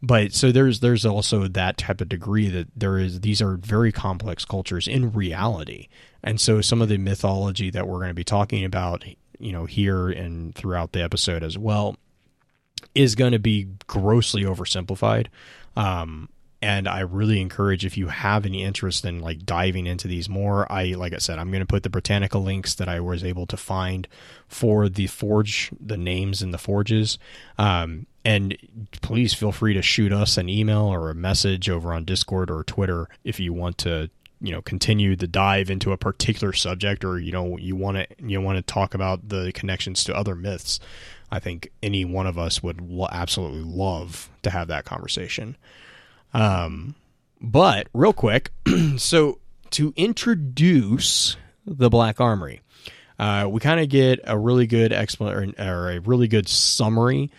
[0.03, 3.91] But so there's there's also that type of degree that there is these are very
[3.91, 5.87] complex cultures in reality,
[6.21, 9.03] and so some of the mythology that we're going to be talking about,
[9.39, 11.97] you know, here and throughout the episode as well,
[12.93, 15.27] is going to be grossly oversimplified.
[15.75, 16.29] Um,
[16.61, 20.71] and I really encourage if you have any interest in like diving into these more.
[20.71, 23.47] I like I said, I'm going to put the Britannica links that I was able
[23.47, 24.07] to find
[24.47, 27.17] for the forge, the names in the forges.
[27.57, 28.55] Um, and
[29.01, 32.63] please feel free to shoot us an email or a message over on Discord or
[32.63, 37.19] Twitter if you want to you know continue the dive into a particular subject or
[37.19, 40.79] you know you want to you want to talk about the connections to other myths
[41.31, 45.55] i think any one of us would lo- absolutely love to have that conversation
[46.33, 46.95] um
[47.39, 48.51] but real quick
[48.97, 49.39] so
[49.69, 52.61] to introduce the black armory
[53.19, 57.29] uh, we kind of get a really good explanation or a really good summary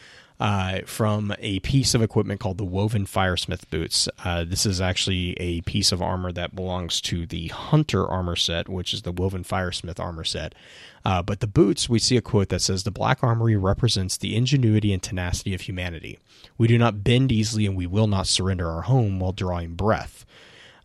[0.42, 4.08] uh, from a piece of equipment called the Woven Firesmith boots.
[4.24, 8.68] Uh, this is actually a piece of armor that belongs to the Hunter armor set,
[8.68, 10.56] which is the Woven Firesmith armor set.
[11.04, 14.34] Uh, but the boots, we see a quote that says, The Black Armory represents the
[14.34, 16.18] ingenuity and tenacity of humanity.
[16.58, 20.26] We do not bend easily and we will not surrender our home while drawing breath.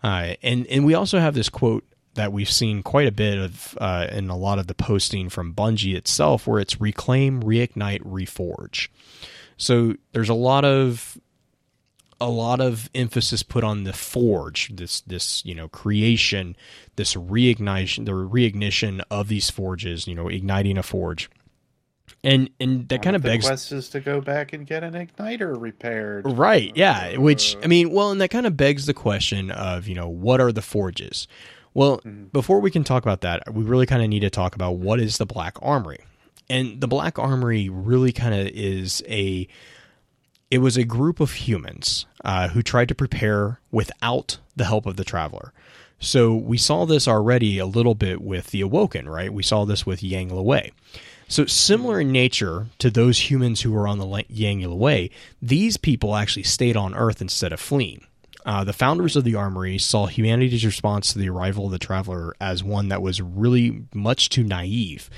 [0.03, 3.75] Uh, and, and we also have this quote that we've seen quite a bit of
[3.81, 8.89] uh, in a lot of the posting from Bungie itself, where it's reclaim, reignite, reforge.
[9.57, 11.17] So there's a lot of
[12.19, 16.55] a lot of emphasis put on the forge, this this you know creation,
[16.95, 21.29] this reignition, the reignition of these forges, you know, igniting a forge,
[22.23, 25.59] and and that kind of begs quest is to go back and get an igniter
[25.59, 26.25] repaired.
[26.25, 27.17] Right, yeah.
[27.17, 30.07] Which Uh, I mean, well, and that kind of begs the question of you know
[30.09, 31.27] what are the forges?
[31.75, 32.31] Well, Mhm.
[32.31, 34.99] before we can talk about that, we really kind of need to talk about what
[34.99, 35.99] is the Black Armory,
[36.49, 39.47] and the Black Armory really kind of is a.
[40.49, 44.95] It was a group of humans uh, who tried to prepare without the help of
[44.95, 45.51] the traveler.
[45.99, 49.33] So we saw this already a little bit with the Awoken, right?
[49.33, 50.71] We saw this with Yang Wei.
[51.27, 55.09] So similar in nature to those humans who were on the Yang Wei,
[55.41, 58.05] these people actually stayed on Earth instead of fleeing.
[58.47, 62.33] Uh, the founders of the armory saw humanity's response to the arrival of the traveler
[62.39, 65.09] as one that was really much too naive,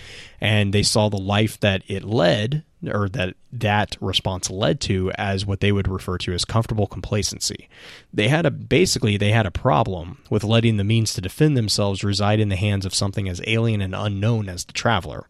[0.42, 5.46] and they saw the life that it led, or that that response led to, as
[5.46, 7.70] what they would refer to as comfortable complacency.
[8.12, 12.04] They had a basically they had a problem with letting the means to defend themselves
[12.04, 15.28] reside in the hands of something as alien and unknown as the traveler.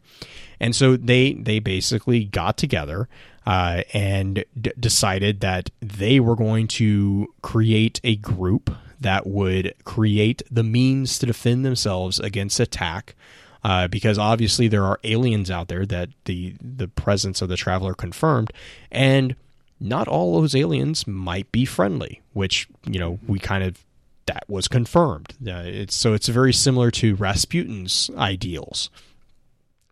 [0.58, 3.10] And so they they basically got together
[3.46, 10.42] uh, and d- decided that they were going to create a group that would create
[10.52, 13.16] the means to defend themselves against attack.
[13.62, 17.94] Uh, because obviously there are aliens out there that the the presence of the traveler
[17.94, 18.54] confirmed,
[18.90, 19.36] and
[19.82, 22.22] not all those aliens might be friendly.
[22.32, 23.84] Which you know we kind of
[24.28, 25.34] that was confirmed.
[25.46, 28.90] Uh, it's so it's very similar to Rasputin's ideals.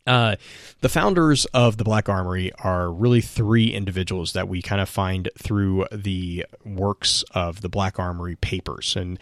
[0.07, 0.35] Uh,
[0.81, 5.29] the founders of the Black Armory are really three individuals that we kind of find
[5.37, 8.95] through the works of the Black Armory papers.
[8.95, 9.19] And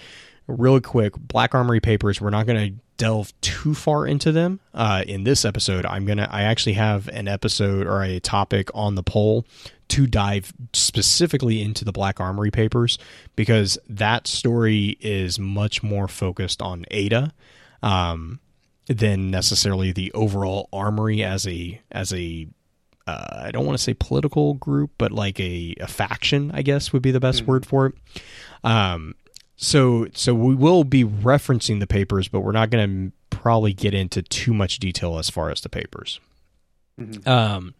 [0.47, 2.21] Really quick, Black Armory papers.
[2.21, 5.87] We're not going to delve too far into them uh, in this episode.
[5.87, 6.27] I'm gonna.
[6.29, 9.45] I actually have an episode or a topic on the poll
[9.87, 12.99] to dive specifically into the Black Armory papers
[13.35, 17.33] because that story is much more focused on Ada.
[17.81, 18.39] Um,
[18.87, 22.47] than necessarily the overall armory as a as a
[23.07, 26.91] uh, I don't want to say political group, but like a, a faction, I guess
[26.91, 27.51] would be the best mm-hmm.
[27.51, 27.95] word for it.
[28.63, 29.15] Um,
[29.55, 33.93] so so we will be referencing the papers, but we're not going to probably get
[33.93, 36.19] into too much detail as far as the papers.
[36.99, 37.29] Mm-hmm.
[37.29, 37.75] Um,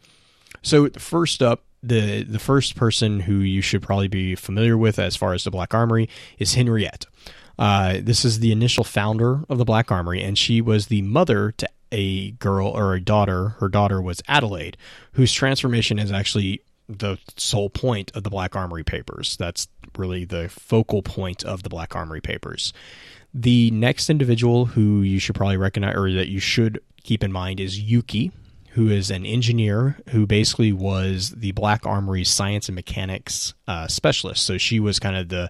[0.62, 5.16] so first up, the the first person who you should probably be familiar with as
[5.16, 7.06] far as the Black Armory is Henriette.
[7.58, 11.52] Uh, this is the initial founder of the Black Armory, and she was the mother
[11.54, 13.50] to a girl or a daughter.
[13.60, 14.78] Her daughter was Adelaide,
[15.14, 19.38] whose transformation is actually the sole point of the Black Armory papers.
[19.38, 22.74] That's really the focal point of the Black Armory papers.
[23.34, 27.60] The next individual who you should probably recognize or that you should keep in mind
[27.60, 28.32] is Yuki,
[28.72, 34.46] who is an engineer who basically was the Black Armory's science and mechanics uh, specialist.
[34.46, 35.50] So she was kind of the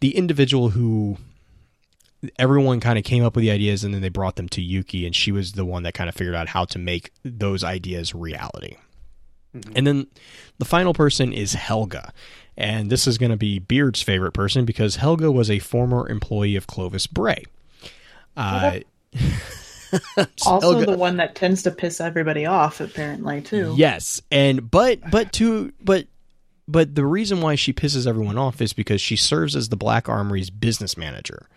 [0.00, 1.16] the individual who
[2.38, 5.06] everyone kind of came up with the ideas and then they brought them to Yuki
[5.06, 8.14] and she was the one that kind of figured out how to make those ideas
[8.14, 8.76] reality.
[9.54, 9.72] Mm-hmm.
[9.76, 10.06] And then
[10.58, 12.12] the final person is Helga.
[12.56, 16.56] And this is going to be Beard's favorite person because Helga was a former employee
[16.56, 17.44] of Clovis Bray.
[18.36, 18.80] Uh,
[20.46, 23.74] also Helga, the one that tends to piss everybody off apparently too.
[23.76, 24.22] Yes.
[24.30, 26.06] And but but to but
[26.66, 30.08] but the reason why she pisses everyone off is because she serves as the Black
[30.08, 31.48] Armory's business manager.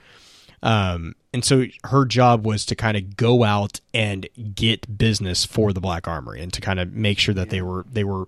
[0.64, 5.72] Um, and so her job was to kind of go out and get business for
[5.72, 8.28] the Black Armory and to kind of make sure that they were they were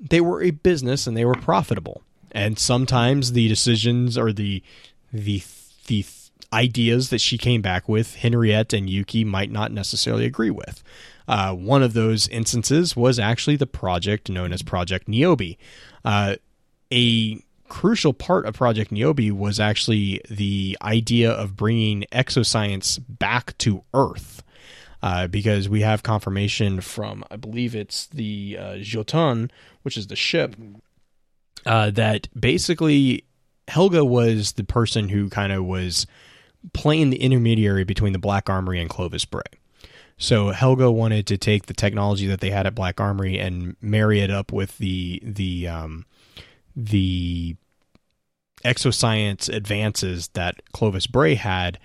[0.00, 2.02] they were a business and they were profitable.
[2.32, 4.62] And sometimes the decisions or the
[5.12, 5.42] the
[5.86, 6.04] the
[6.52, 10.82] ideas that she came back with, Henriette and Yuki might not necessarily agree with.
[11.28, 15.54] Uh, one of those instances was actually the project known as Project Niobe.
[16.04, 16.36] Uh,
[16.92, 17.40] a
[17.70, 24.42] crucial part of Project Niobe was actually the idea of bringing exoscience back to Earth.
[25.02, 29.50] Uh, because we have confirmation from, I believe it's the uh, Jotun,
[29.80, 30.54] which is the ship,
[31.64, 33.24] uh, that basically
[33.66, 36.06] Helga was the person who kind of was
[36.74, 39.42] playing the intermediary between the Black Armory and Clovis Bray.
[40.18, 44.20] So Helga wanted to take the technology that they had at Black Armory and marry
[44.20, 46.04] it up with the the um,
[46.74, 47.56] the
[48.64, 51.78] exoscience advances that Clovis Bray had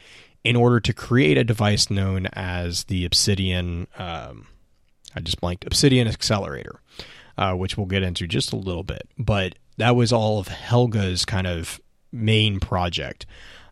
[0.43, 3.88] in order to create a device known as the Obsidian.
[3.97, 4.47] Um,
[5.15, 5.65] I just blanked.
[5.65, 6.81] Obsidian Accelerator,
[7.38, 9.07] uh, which we'll get into just a little bit.
[9.17, 11.79] But that was all of Helga's kind of
[12.11, 13.25] main project.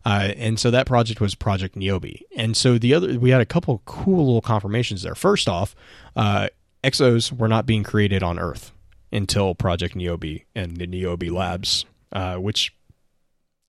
[0.04, 2.18] Uh, and so that project was Project Niobe.
[2.36, 5.14] And so the other, we had a couple cool little confirmations there.
[5.14, 5.74] First off,
[6.14, 6.48] uh,
[6.82, 8.73] exos were not being created on Earth
[9.14, 12.74] until Project Niobe and the Niobe Labs, uh, which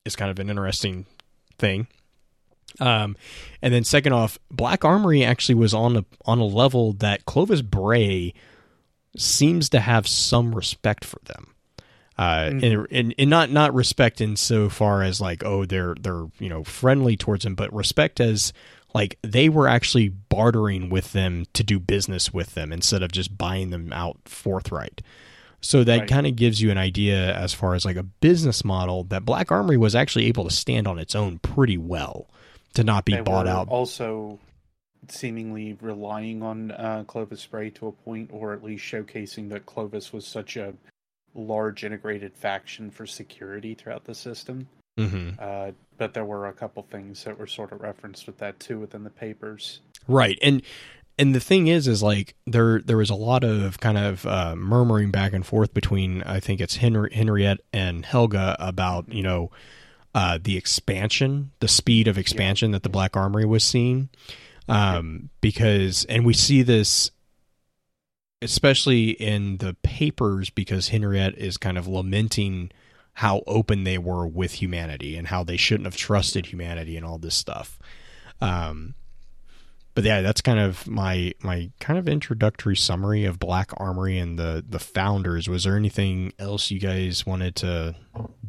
[0.04, 1.06] is kind of an interesting
[1.58, 1.88] thing.
[2.80, 3.16] Um,
[3.62, 7.62] and then second off, Black Armory actually was on a on a level that Clovis
[7.62, 8.34] Bray
[9.16, 11.54] seems to have some respect for them.
[12.18, 12.64] Uh, mm-hmm.
[12.64, 16.50] and, and, and not not respect in so far as like oh they're they're you
[16.50, 18.52] know friendly towards him, but respect as
[18.94, 23.38] like they were actually bartering with them to do business with them instead of just
[23.38, 25.02] buying them out forthright.
[25.66, 26.08] So that right.
[26.08, 29.52] kind of gives you an idea as far as like a business model that Black
[29.52, 32.28] Armory was actually able to stand on its own pretty well
[32.76, 33.68] to not be they bought out.
[33.70, 34.38] Also,
[35.10, 40.14] seemingly relying on uh, Clovis Bray to a point, or at least showcasing that Clovis
[40.14, 40.76] was such a
[41.34, 44.68] large integrated faction for security throughout the system.
[45.00, 45.32] Mm-hmm.
[45.40, 48.80] Uh, but there were a couple things that were sort of referenced with that too
[48.80, 49.82] within the papers.
[50.08, 50.62] Right, and
[51.18, 54.56] and the thing is, is like there there was a lot of kind of uh,
[54.56, 59.52] murmuring back and forth between I think it's Henry, Henriette and Helga about you know
[60.14, 64.10] uh, the expansion, the speed of expansion that the Black Armory was seeing,
[64.68, 67.12] um, because and we see this
[68.42, 72.72] especially in the papers because Henriette is kind of lamenting
[73.14, 77.18] how open they were with humanity and how they shouldn't have trusted humanity and all
[77.18, 77.80] this stuff.
[78.42, 78.94] Um,
[79.96, 84.38] but yeah, that's kind of my my kind of introductory summary of Black Armory and
[84.38, 85.48] the the founders.
[85.48, 87.96] Was there anything else you guys wanted to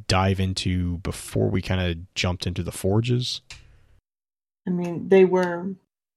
[0.09, 3.43] dive into before we kind of jumped into the forges?
[4.67, 5.69] I mean, they were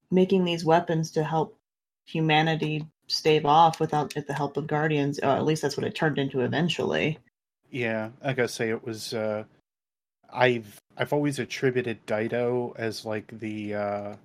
[0.09, 1.55] making these weapons to help
[2.07, 5.19] humanity stave off without the help of guardians.
[5.19, 7.19] Or at least that's what it turned into eventually.
[7.69, 9.13] Yeah, I gotta say it was.
[9.13, 9.43] Uh,
[10.33, 14.15] I've I've always attributed Daito as like the uh,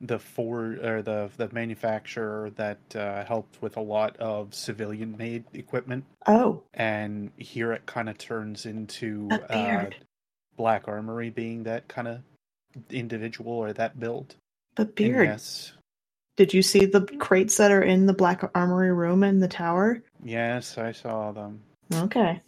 [0.00, 5.44] the for or the the manufacturer that uh, helped with a lot of civilian made
[5.54, 9.86] equipment, Oh, and here it kind of turns into uh,
[10.56, 12.20] Black Armory being that kind of
[12.90, 14.36] individual or that build.
[14.76, 15.28] the And beard.
[15.28, 15.72] yes,
[16.36, 20.00] Did you see the crates that are in the Black Armory room in the tower?
[20.22, 21.60] yes, I saw them.
[21.92, 22.40] Okay.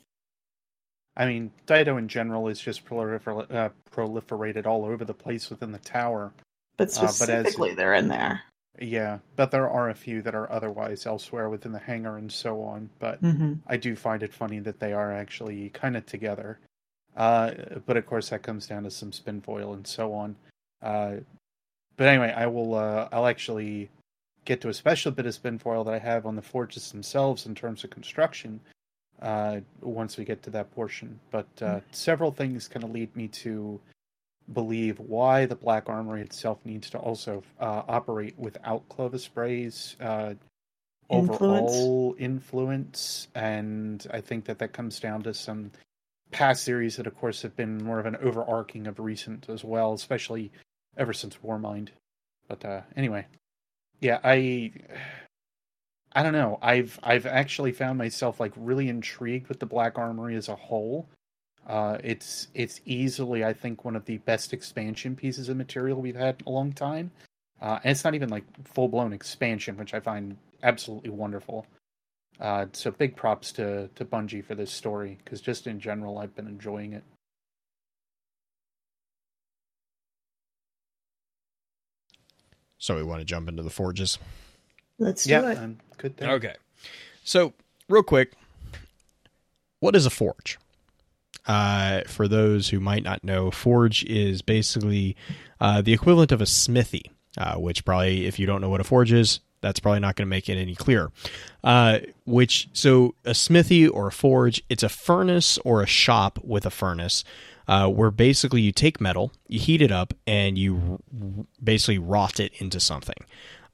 [1.17, 5.73] I mean, Daito in general is just prolifer- uh, proliferated all over the place within
[5.73, 6.33] the tower.
[6.81, 8.43] But Uh, but as- specifically, they're in there.
[8.81, 12.63] Yeah, but there are a few that are otherwise elsewhere within the hangar and so
[12.63, 12.89] on.
[12.99, 16.59] But hmm I do find it funny that they are actually kind of together.
[17.15, 17.53] Uh,
[17.85, 20.37] but of course, that comes down to some spin foil and so on.
[20.81, 21.17] Uh,
[21.99, 22.75] but anyway, I will.
[22.75, 23.91] Uh, I'll actually
[24.47, 27.45] get to a special bit of spin foil that I have on the forges themselves
[27.45, 28.59] in terms of construction.
[29.21, 33.29] Uh, once we get to that portion, but uh, several things kind of lead me
[33.29, 33.79] to
[34.53, 40.35] believe why the Black Armory itself needs to also uh, operate without Clovis Bray's uh,
[41.11, 41.73] Influence?
[41.73, 45.73] overall influence, and I think that that comes down to some
[46.31, 49.93] past series that, of course, have been more of an overarching of recent as well,
[49.93, 50.53] especially
[50.97, 51.89] ever since Warmind.
[52.47, 53.27] But uh, anyway,
[54.01, 54.73] yeah, I.
[56.13, 56.59] I don't know.
[56.61, 61.09] I've I've actually found myself like really intrigued with the Black Armory as a whole.
[61.67, 66.17] Uh, it's it's easily I think one of the best expansion pieces of material we've
[66.17, 67.11] had in a long time,
[67.61, 71.67] uh, and it's not even like full blown expansion, which I find absolutely wonderful.
[72.41, 76.35] Uh, so big props to to Bungie for this story because just in general I've
[76.35, 77.05] been enjoying it.
[82.79, 84.19] So we want to jump into the forges.
[84.99, 85.59] Let's do yeah, it.
[85.59, 86.31] um, good thing.
[86.31, 86.55] Okay.
[87.25, 87.53] So,
[87.89, 88.33] real quick,
[89.81, 90.59] what is a forge?
[91.47, 95.17] Uh, for those who might not know, forge is basically
[95.61, 98.85] uh, the equivalent of a smithy, uh, which probably, if you don't know what a
[98.85, 101.13] forge is, that's probably not going to make it any clearer.
[101.63, 106.67] Uh, which, so a smithy or a forge, it's a furnace or a shop with
[106.67, 107.25] a furnace.
[107.69, 110.99] Uh, where basically you take metal, you heat it up, and you
[111.63, 113.15] basically rot it into something.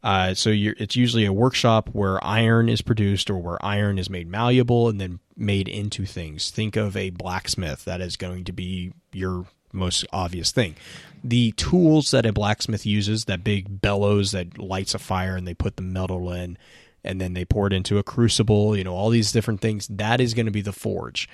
[0.02, 4.28] Uh, so it's usually a workshop where iron is produced or where iron is made
[4.28, 6.50] malleable and then made into things.
[6.50, 7.84] Think of a blacksmith.
[7.84, 10.76] That is going to be your most obvious thing.
[11.24, 15.54] The tools that a blacksmith uses, that big bellows that lights a fire and they
[15.54, 16.56] put the metal in
[17.04, 20.20] and then they pour it into a crucible, you know, all these different things, that
[20.20, 21.28] is going to be the forge.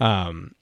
[0.00, 0.54] Um,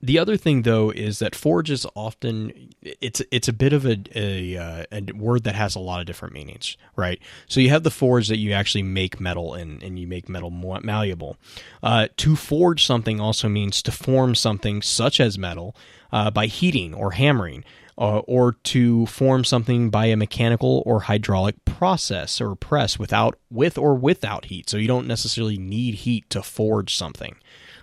[0.00, 3.98] the other thing, though, is that forge is often it's it's a bit of a
[4.14, 7.18] a, uh, a word that has a lot of different meanings, right?
[7.48, 10.50] So you have the forge that you actually make metal in, and you make metal
[10.50, 11.36] malleable.
[11.82, 15.76] Uh, to forge something also means to form something such as metal
[16.12, 17.64] uh, by heating or hammering,
[17.98, 23.76] uh, or to form something by a mechanical or hydraulic process or press without with
[23.76, 24.68] or without heat.
[24.68, 27.36] So you don't necessarily need heat to forge something.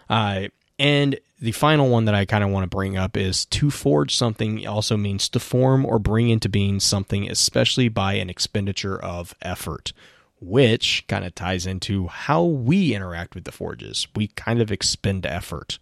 [0.09, 0.47] Uh,
[0.77, 4.15] and the final one that I kind of want to bring up is to forge
[4.15, 9.33] something also means to form or bring into being something, especially by an expenditure of
[9.41, 9.91] effort,
[10.39, 14.07] which kind of ties into how we interact with the forges.
[14.15, 15.79] We kind of expend effort.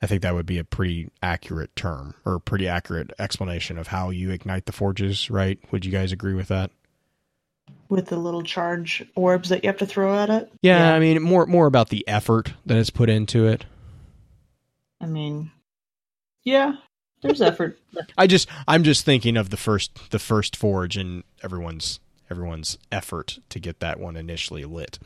[0.00, 4.10] I think that would be a pretty accurate term or pretty accurate explanation of how
[4.10, 5.58] you ignite the forges, right?
[5.72, 6.70] Would you guys agree with that?
[7.88, 10.52] With the little charge orbs that you have to throw at it.
[10.62, 13.64] Yeah, I mean more more about the effort that is put into it.
[15.00, 15.50] I mean,
[16.44, 16.74] yeah,
[17.22, 17.78] there's effort.
[18.18, 23.38] I just I'm just thinking of the first the first forge and everyone's everyone's effort
[23.50, 24.98] to get that one initially lit.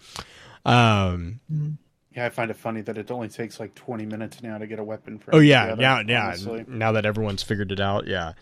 [0.65, 1.79] Um Mm.
[2.15, 4.81] Yeah, I find it funny that it only takes like 20 minutes now to get
[4.81, 5.19] a weapon.
[5.19, 6.63] For oh yeah, together, yeah, yeah.
[6.67, 8.33] Now that everyone's figured it out, yeah.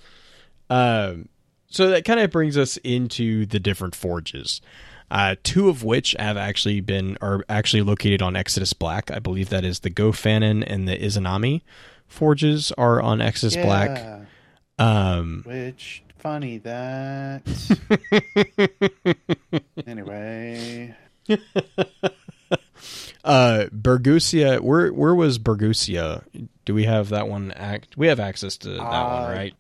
[0.71, 1.29] Um
[1.71, 4.63] so that kind of brings us into the different forges.
[5.11, 9.11] Uh, two of which have actually been are actually located on Exodus Black.
[9.11, 11.63] I believe that is the Gofannon and the Izanami
[12.07, 14.27] forges are on Exodus Black.
[14.79, 17.43] Um, Which funny that.
[19.87, 20.95] anyway,
[23.25, 26.25] uh Bergusia where where was Bergusia?
[26.65, 29.55] Do we have that one act we have access to that Uh, one, right?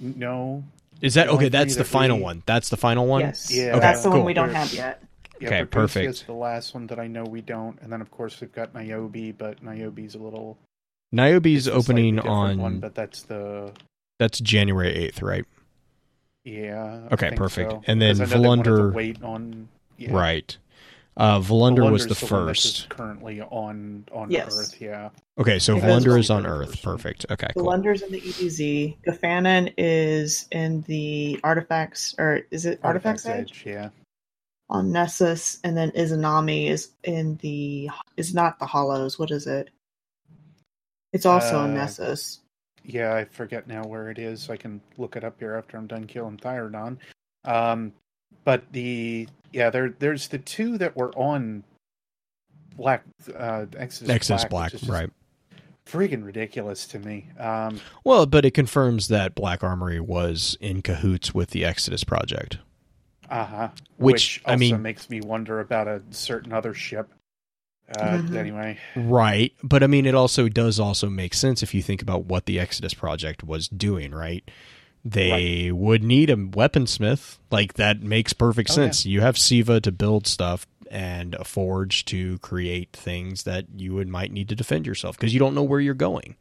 [0.00, 0.64] no.
[1.00, 2.42] Is that okay, that's the final we- one.
[2.46, 3.20] That's the final one?
[3.20, 3.70] Yes, Yeah.
[3.72, 4.18] Okay, that's the cool.
[4.18, 5.02] one we don't have yet.
[5.40, 6.06] Yeah, Okay, Perfect.
[6.06, 6.26] perfect.
[6.26, 9.38] the last one that I know we don't, and then of course we've got Niobe,
[9.38, 10.58] but Niobe's a little
[11.12, 13.72] Niobe's it's a slightly opening on one, but that's the
[14.18, 15.44] that's January 8th, right?
[16.44, 17.08] yeah.
[17.12, 17.70] Okay, perfect.
[17.70, 17.82] so.
[17.86, 20.12] And then I know they wanted to Volundr- wait on yeah.
[20.12, 20.56] Right.
[21.18, 22.88] Uh, Volundr was the, Volundr's one that's first.
[22.90, 24.56] currently on on Yes.
[24.56, 24.80] Earth.
[24.80, 25.10] Yeah.
[25.36, 26.68] Okay, so Because Volundr is on Volundr's Earth.
[26.70, 26.82] first.
[26.84, 27.26] Perfect.
[27.30, 27.64] Okay, The cool.
[27.64, 28.96] Wonders in the EDZ.
[29.04, 33.64] Gofannon is in the artifacts, or is it Artifacts, Edge?
[33.66, 33.90] Yeah.
[34.70, 39.18] on Nessus, and then Izanami is in the is not the Hollows.
[39.18, 39.70] What is it?
[41.12, 42.40] It's also in Uh, Nessus.
[42.84, 44.50] Yeah, I forget now where it is.
[44.50, 46.98] I can look it up here after I'm done killing Thyrodon.
[47.44, 47.92] Um,
[48.48, 51.64] but the yeah, there there's the two that were on
[52.78, 53.04] Black
[53.36, 55.10] uh, Exodus, Exodus Black, Black, right?
[55.84, 57.26] Freaking ridiculous to me.
[57.38, 62.56] Um, Well, but it confirms that Black Armory was in cahoots with the Exodus project.
[63.28, 63.68] uh huh.
[63.98, 67.10] Which, I also mean- makes me wonder about a certain other ship.
[67.98, 68.34] Uh, Mhm.
[68.34, 72.24] Anyway, Right, but I mean, it also does also make sense if you think about
[72.24, 74.12] what the Exodus project was doing.
[74.12, 74.50] Right,
[75.04, 77.38] they would need a weaponsmith.
[77.50, 79.06] Like that makes perfect Oh, sense.
[79.06, 84.08] You have Siva to build stuff and a forge to create things that you would
[84.08, 86.36] might need to defend yourself because you don't know where you're going.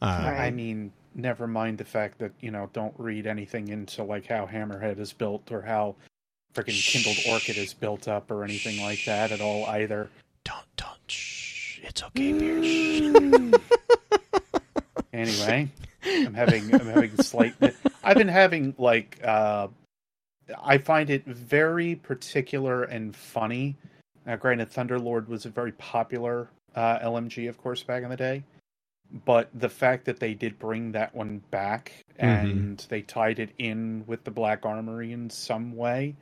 [0.00, 0.46] Uh, Right.
[0.46, 4.46] I mean, never mind the fact that you know don't read anything into like how
[4.46, 5.94] Hammerhead is built or how
[6.54, 10.08] freaking Kindled Orchid is built up or anything like that at all either.
[10.44, 10.88] Don't don't.
[11.06, 11.78] Shh.
[11.82, 13.60] It's okay, Beard.
[15.12, 15.68] anyway,
[16.06, 17.54] I'm having I'm having slight.
[18.02, 19.68] I've been having like uh,
[20.62, 23.76] I find it very particular and funny.
[24.26, 28.42] Now, granted, Thunderlord was a very popular uh, LMG, of course, back in the day.
[29.24, 34.02] But the fact that they did bring that one back and they tied it in
[34.06, 36.16] with the Black Armory in some way,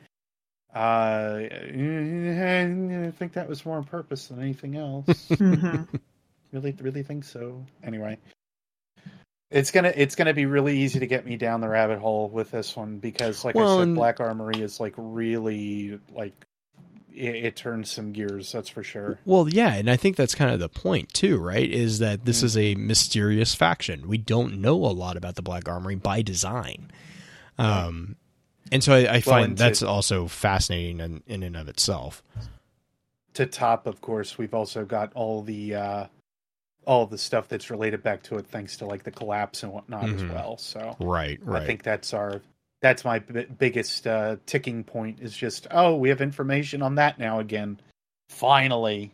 [0.75, 5.07] uh, I think that was more on purpose than anything else.
[5.31, 5.89] Mhm.
[6.53, 8.19] really really think so anyway
[9.53, 12.51] it's gonna it's gonna be really easy to get me down the rabbit hole with
[12.51, 16.33] this one because like Well, i said black armory is like really like
[17.15, 20.51] it, it turns some gears that's for sure Well, yeah, and I think that's kind
[20.51, 21.71] of the point too, right?
[21.71, 22.45] Is that this Mm.
[22.45, 24.09] is a mysterious faction.
[24.09, 26.91] We don't know a lot about the Black Armory by design,
[27.59, 28.17] um,
[28.71, 32.23] and so I, I find to- that's also fascinating in, in and of itself.
[33.35, 36.07] to top of course we've also got all the uh
[36.85, 40.09] all the stuff that's related back to it thanks to like the collapse and whatnot
[40.11, 40.33] as Mhm.
[40.35, 41.63] well so Right, right.
[41.63, 42.41] i think that's our
[42.81, 47.19] that's my b- biggest uh ticking point is just oh we have information on that
[47.19, 47.79] now again
[48.29, 49.13] finally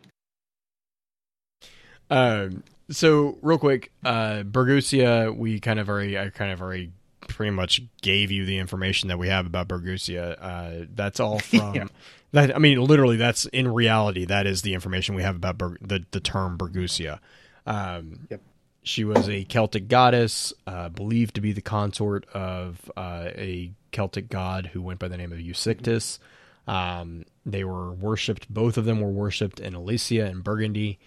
[2.09, 6.91] Um, so real quick, uh, Bergusia, we kind of already, I kind of already
[7.27, 10.35] pretty much gave you the information that we have about Bergusia.
[10.41, 11.87] Uh, that's all from Yeah.
[12.31, 12.55] that.
[12.55, 16.03] I mean, literally, that's in reality, that is the information we have about Ber- the
[16.09, 17.19] the term Bergusia.
[17.69, 18.41] Um, Yep.
[18.81, 24.29] She was a Celtic goddess, uh, believed to be the consort of uh, a Celtic
[24.29, 26.17] god who went by the name of Eusictus.
[26.67, 28.51] Um, they were worshipped.
[28.51, 30.97] Both of them were worshipped in Alesia and Burgundy.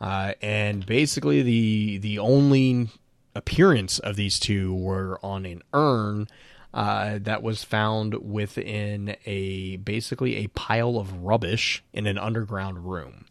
[0.00, 2.88] Uh, and basically, the the only
[3.34, 6.28] appearance of these two were on an urn
[6.74, 13.26] uh, that was found within a basically a pile of rubbish in an underground room.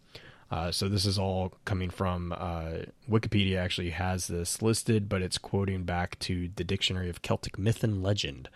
[0.51, 3.57] Uh, so this is all coming from uh, Wikipedia.
[3.57, 8.03] Actually, has this listed, but it's quoting back to the Dictionary of Celtic Myth and
[8.03, 8.49] Legend.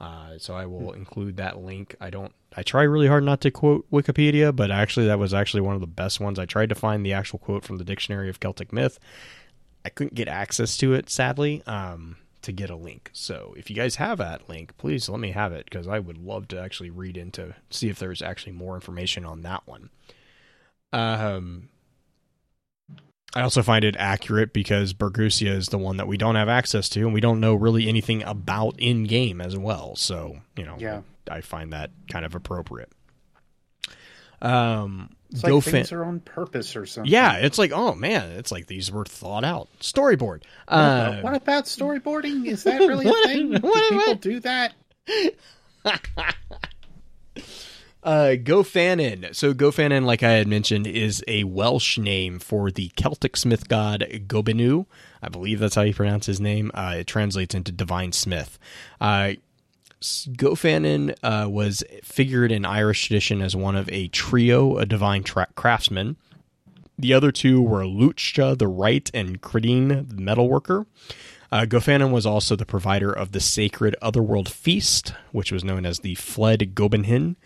[0.00, 1.94] Uh, so I will include that link.
[2.00, 2.32] I don't.
[2.56, 5.80] I try really hard not to quote Wikipedia, but actually that was actually one of
[5.80, 6.38] the best ones.
[6.38, 8.98] I tried to find the actual quote from the Dictionary of Celtic Myth.
[9.84, 13.10] I couldn't get access to it, sadly, um, to get a link.
[13.12, 16.18] So if you guys have that link, please let me have it because I would
[16.18, 19.90] love to actually read into see if there's actually more information on that one.
[20.92, 21.68] Um,
[23.34, 26.88] I also find it accurate because Bergusia is the one that we don't have access
[26.90, 29.96] to, and we don't know really anything about in game as well.
[29.96, 31.00] So you know, Yeah.
[31.30, 32.90] I find that kind of appropriate.
[34.42, 37.10] Um, It's go like things are on purpose or something.
[37.10, 39.68] yeah, it's like oh man, it's like these were thought out.
[39.80, 40.42] Storyboard.
[40.66, 42.46] What Uh, about- what about storyboarding?
[42.46, 43.52] Is that really a thing?
[43.52, 44.20] what- do people what?
[44.20, 44.74] do that?
[48.02, 49.34] uh, Gofannon.
[49.34, 54.04] So Gofannon, like I had mentioned, is a Welsh name for the Celtic smith god
[54.26, 54.86] Gobinu.
[55.22, 56.70] I believe that's how you pronounce his name.
[56.74, 58.58] Uh, it translates into divine smith.
[59.00, 59.34] Uh,
[60.00, 65.46] Gofannon uh, was figured in Irish tradition as one of a trio of divine tra-.
[66.98, 70.86] The other two were Luchta the Wright and Credine the Metalworker.
[71.52, 75.98] Uh, Gofannon was also the provider of the sacred Otherworld Feast, which was known as
[75.98, 77.36] the Fled Gobenhin.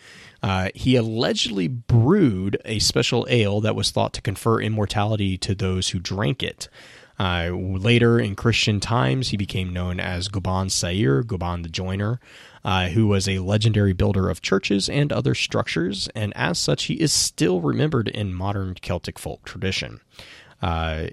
[0.42, 5.88] Uh, he allegedly brewed a special ale that was thought to confer immortality to those
[5.88, 6.68] who drank it.
[7.18, 12.20] Uh, later in Christian times, he became known as Goban Sair, Goban the Joiner.
[12.66, 16.94] uh, who was a legendary builder of churches and other structures, and as such, he
[16.94, 20.00] is still remembered in modern Celtic folk tradition.
[20.60, 21.06] Uh,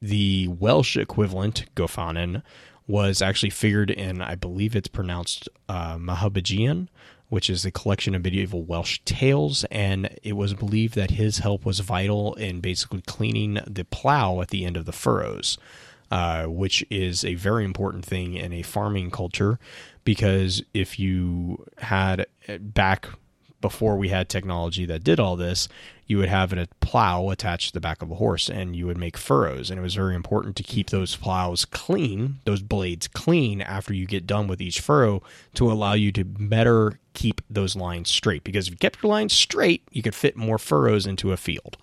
[0.00, 2.42] the Welsh equivalent, Gofannon,
[2.86, 6.88] was actually figured in, I believe it's pronounced uh, Mahabagian,
[7.28, 11.64] which is a collection of medieval Welsh tales, and it was believed that his help
[11.64, 15.58] was vital in basically cleaning the plow at the end of the furrows,
[16.10, 19.58] uh, which is a very important thing in a farming culture
[20.04, 22.26] because if you had
[22.58, 23.08] back
[23.60, 25.68] before we had technology that did all this,
[26.06, 28.96] you would have a plow attached to the back of a horse and you would
[28.96, 29.70] make furrows.
[29.70, 34.06] And it was very important to keep those plows clean, those blades clean after you
[34.06, 35.22] get done with each furrow
[35.54, 38.44] to allow you to better keep those lines straight.
[38.44, 41.76] Because if you kept your lines straight, you could fit more furrows into a field.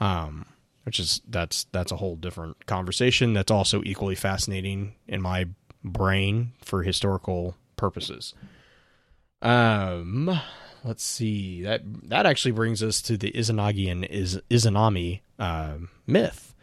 [0.00, 0.46] Um,
[0.84, 3.34] which is that's that's a whole different conversation.
[3.34, 5.46] That's also equally fascinating in my
[5.84, 8.34] brain for historical purposes.
[9.42, 10.40] Um,
[10.84, 15.74] let's see that that actually brings us to the Izanagi and Iz, Izanami uh,
[16.06, 16.54] myth.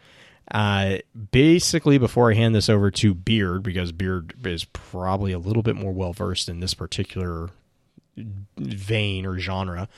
[0.50, 0.98] Uh,
[1.30, 5.76] basically, before I hand this over to Beard, because Beard is probably a little bit
[5.76, 7.50] more well versed in this particular
[8.56, 9.88] vein or genre,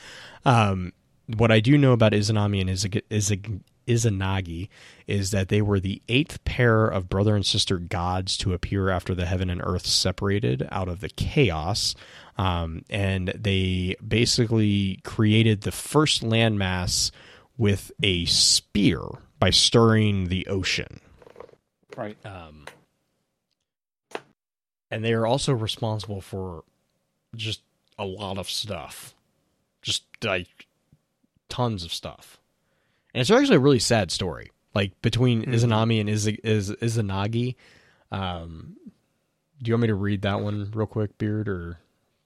[0.45, 0.93] um,
[1.37, 4.69] what I do know about Izanami and Izag- Izag- Izanagi
[5.07, 9.15] is that they were the eighth pair of brother and sister gods to appear after
[9.15, 11.95] the heaven and earth separated out of the chaos.
[12.39, 17.11] Um, and they basically created the first landmass
[17.57, 19.01] with a spear
[19.39, 21.01] by stirring the ocean.
[21.97, 22.17] Right.
[22.25, 22.67] Um,
[24.91, 26.65] and they are also responsible for
[27.35, 27.63] just
[27.99, 29.15] a lot of stuff.
[29.83, 30.67] Just like
[31.49, 32.39] tons of stuff.
[33.15, 34.51] And it's actually a really sad story.
[34.75, 35.53] Like between mm-hmm.
[35.53, 37.57] Izanami and Iz- Iz- Izanagi.
[38.11, 38.77] Um,
[39.63, 41.79] do you want me to read that one real quick, Beard, or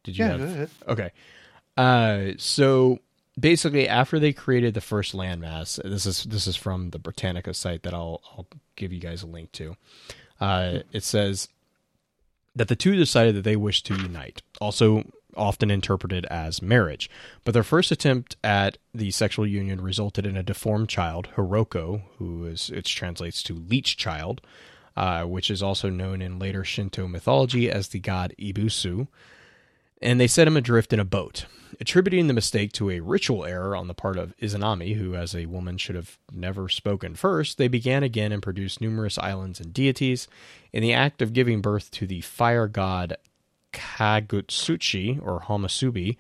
[0.05, 0.75] did you yeah, have?
[0.89, 1.11] Okay.
[1.77, 3.01] Uh, so
[3.39, 7.83] basically, after they created the first landmass, this is this is from the Britannica site
[7.83, 8.47] that I'll I'll
[8.77, 9.77] give you guys a link to.
[10.41, 11.49] Uh, it says
[12.55, 14.43] that the two decided that they wished to unite.
[14.61, 15.05] Also,
[15.37, 17.11] often interpreted as marriage.
[17.45, 22.47] But their first attempt at the sexual union resulted in a deformed child, Hiruko, who
[22.47, 24.41] is it translates to leech child,
[24.97, 29.09] uh, which is also known in later Shinto mythology as the god Ebisu
[30.03, 31.47] and they set him adrift in a boat,
[31.81, 35.47] attributing the mistake to a ritual error on the part of Izanami, who, as a
[35.47, 37.57] woman, should have never spoken first.
[37.57, 40.29] They began again and produced numerous islands and deities.
[40.73, 43.17] In the act of giving birth to the fire god
[43.77, 46.17] Kagutsuchi, or Homusubi,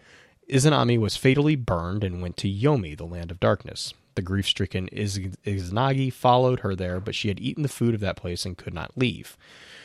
[0.50, 3.94] Izanami was fatally burned and went to Yomi, the land of darkness.
[4.14, 8.16] The grief stricken Izanagi followed her there, but she had eaten the food of that
[8.16, 9.36] place and could not leave.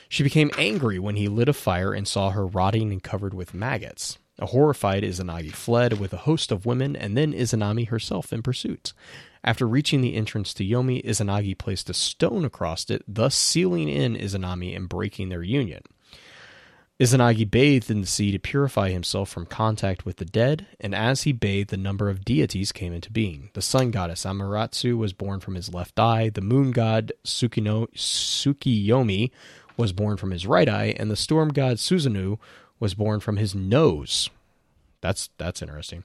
[0.07, 3.53] She became angry when he lit a fire and saw her rotting and covered with
[3.53, 4.17] maggots.
[4.39, 8.93] A horrified Izanagi fled with a host of women and then Izanami herself in pursuit.
[9.43, 14.15] After reaching the entrance to Yomi, Izanagi placed a stone across it, thus sealing in
[14.15, 15.81] Izanami and breaking their union.
[17.01, 21.23] Izanagi bathed in the sea to purify himself from contact with the dead, and as
[21.23, 23.49] he bathed, a number of deities came into being.
[23.53, 29.31] The sun goddess Amaterasu was born from his left eye, the moon god Tsukino, Tsukiyomi
[29.77, 32.37] was born from his right eye, and the storm god Susanoo
[32.79, 34.29] was born from his nose.
[35.01, 36.03] That's that's interesting.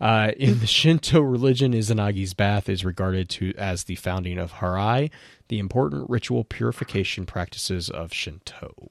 [0.00, 5.12] Uh, in the Shinto religion, Izanagi's bath is regarded to as the founding of Harai,
[5.46, 8.90] the important ritual purification practices of Shinto.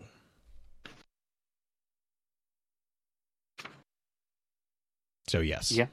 [5.31, 5.85] So yes, yeah,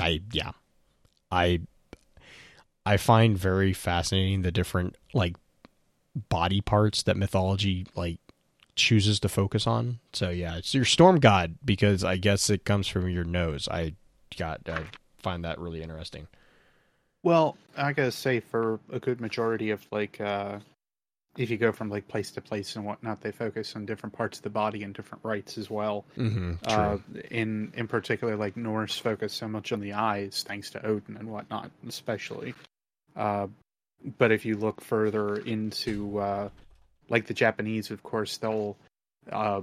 [0.00, 0.52] I yeah,
[1.32, 1.62] I
[2.86, 5.34] I find very fascinating the different like
[6.28, 8.20] body parts that mythology like
[8.76, 9.98] chooses to focus on.
[10.12, 13.66] So yeah, it's your storm god because I guess it comes from your nose.
[13.68, 13.94] I
[14.38, 14.84] got I
[15.18, 16.28] find that really interesting.
[17.24, 20.60] Well, I gotta say, for a good majority of like, uh,
[21.36, 24.38] if you go from like place to place and whatnot, they focus on different parts
[24.38, 26.04] of the body and different rites as well.
[26.16, 26.98] Mm-hmm, uh,
[27.30, 31.28] in in particular, like Norse focus so much on the eyes, thanks to Odin and
[31.30, 32.54] whatnot, especially.
[33.16, 33.46] Uh,
[34.18, 36.48] but if you look further into uh,
[37.08, 38.76] like the Japanese, of course, they'll
[39.30, 39.60] uh,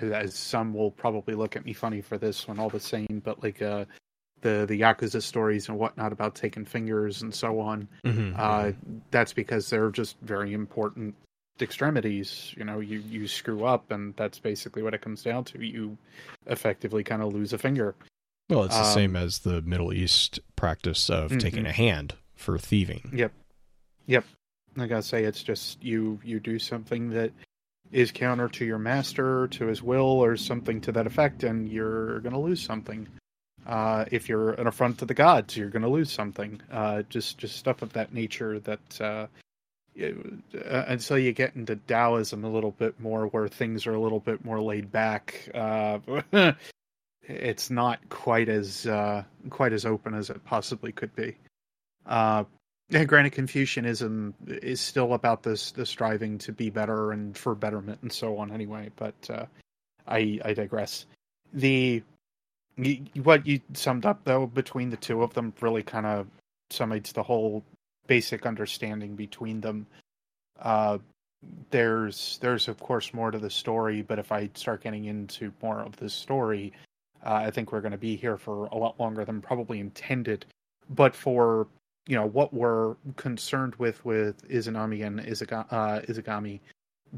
[0.00, 3.42] as some will probably look at me funny for this one all the same, but
[3.42, 3.84] like uh,
[4.40, 8.98] the the yakuza stories and whatnot about taking fingers and so on, mm-hmm, uh, mm-hmm.
[9.10, 11.14] that's because they're just very important
[11.60, 12.54] extremities.
[12.56, 15.64] You know, you you screw up, and that's basically what it comes down to.
[15.64, 15.96] You
[16.46, 17.94] effectively kind of lose a finger.
[18.48, 21.38] Well, it's the um, same as the Middle East practice of mm-hmm.
[21.38, 23.10] taking a hand for thieving.
[23.12, 23.32] Yep.
[24.06, 24.24] Yep.
[24.78, 26.20] I gotta say, it's just you.
[26.24, 27.32] You do something that
[27.90, 32.20] is counter to your master, to his will, or something to that effect, and you're
[32.20, 33.06] going to lose something.
[33.66, 36.60] Uh, if you're an affront to the gods, you're going to lose something.
[36.70, 39.26] Uh, just just stuff of that nature that uh,
[40.00, 44.20] uh, until you get into Taoism a little bit more, where things are a little
[44.20, 45.98] bit more laid back, uh,
[47.22, 51.36] it's not quite as uh, quite as open as it possibly could be.
[52.06, 52.44] Uh,
[53.06, 58.12] granted, Confucianism is still about this the striving to be better and for betterment and
[58.12, 58.52] so on.
[58.52, 59.46] Anyway, but uh,
[60.06, 61.06] I I digress.
[61.52, 62.02] The
[63.22, 66.26] what you summed up though between the two of them really kind of
[66.70, 67.64] summates the whole
[68.06, 69.86] basic understanding between them.
[70.60, 70.98] Uh,
[71.70, 75.80] there's there's of course more to the story, but if I start getting into more
[75.80, 76.72] of the story,
[77.24, 80.46] uh, I think we're going to be here for a lot longer than probably intended.
[80.90, 81.68] But for
[82.06, 86.60] you know what we're concerned with with Izanami and Izuga- uh, Izagami,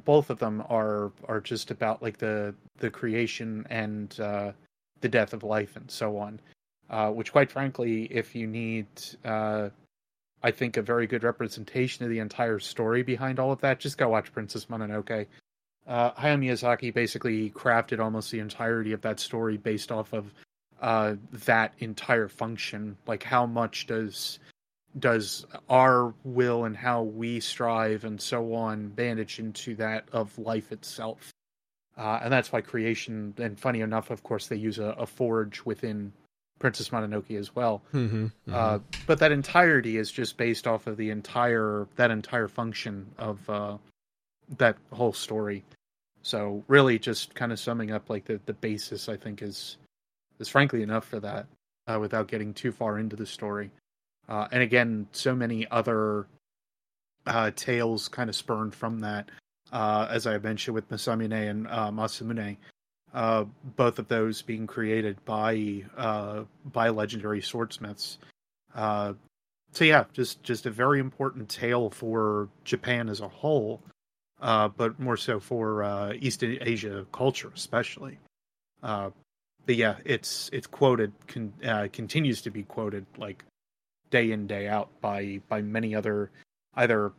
[0.04, 4.52] both of them are are just about like the the creation and uh,
[5.00, 6.40] the death of life and so on.
[6.88, 8.86] Uh, which, quite frankly, if you need,
[9.24, 9.68] uh,
[10.42, 13.96] I think, a very good representation of the entire story behind all of that, just
[13.96, 15.26] go watch Princess Mononoke
[15.86, 20.32] uh, Hayao Miyazaki basically crafted almost the entirety of that story based off of
[20.80, 22.96] uh, that entire function.
[23.06, 24.38] Like how much does
[24.98, 30.72] does our will and how we strive and so on bandage into that of life
[30.72, 31.32] itself?
[31.96, 33.34] Uh, and that's why creation.
[33.38, 36.12] And funny enough, of course, they use a, a forge within
[36.58, 37.82] Princess Mononoke as well.
[37.92, 38.54] Mm-hmm, mm-hmm.
[38.54, 43.50] Uh, but that entirety is just based off of the entire that entire function of
[43.50, 43.76] uh,
[44.58, 45.64] that whole story.
[46.22, 49.78] So really, just kind of summing up like the the basis, I think is
[50.38, 51.46] is frankly enough for that,
[51.86, 53.70] uh, without getting too far into the story.
[54.28, 56.26] Uh, and again, so many other
[57.26, 59.30] uh, tales kind of spurned from that,
[59.72, 62.56] uh, as I mentioned with Masamune and uh, Masamune,
[63.14, 63.44] uh,
[63.76, 68.18] both of those being created by uh, by legendary swordsmiths.
[68.74, 69.14] Uh,
[69.72, 73.80] so yeah, just just a very important tale for Japan as a whole,
[74.40, 78.18] uh, but more so for East Asia culture, especially.
[78.82, 81.52] But yeah, it's it's quoted, con-
[81.92, 83.44] continues to be quoted like
[84.10, 86.30] day in day out by by many other
[86.74, 87.12] either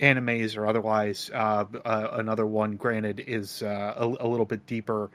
[0.00, 1.30] animes or otherwise.
[1.32, 5.10] Uh, uh, another one, granted, is a, a, little bit deeper,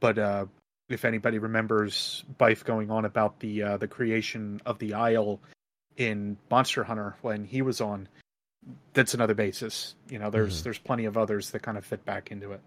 [0.00, 0.48] but
[0.88, 5.40] if anybody remembers Byf going on about the the creation of the Isle
[5.96, 8.08] in Monster Hunter when he was on
[8.92, 9.94] that's another basis.
[10.08, 10.64] You know, there's mm-hmm.
[10.64, 12.60] there's plenty of others that kind of fit back into it.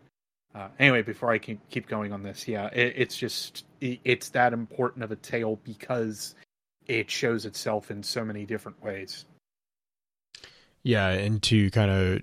[0.55, 4.29] Uh, anyway, before I keep keep going on this, yeah, it, it's just it, it's
[4.29, 6.35] that important of a tale because
[6.87, 9.25] it shows itself in so many different ways.
[10.83, 12.21] Yeah, and to kind of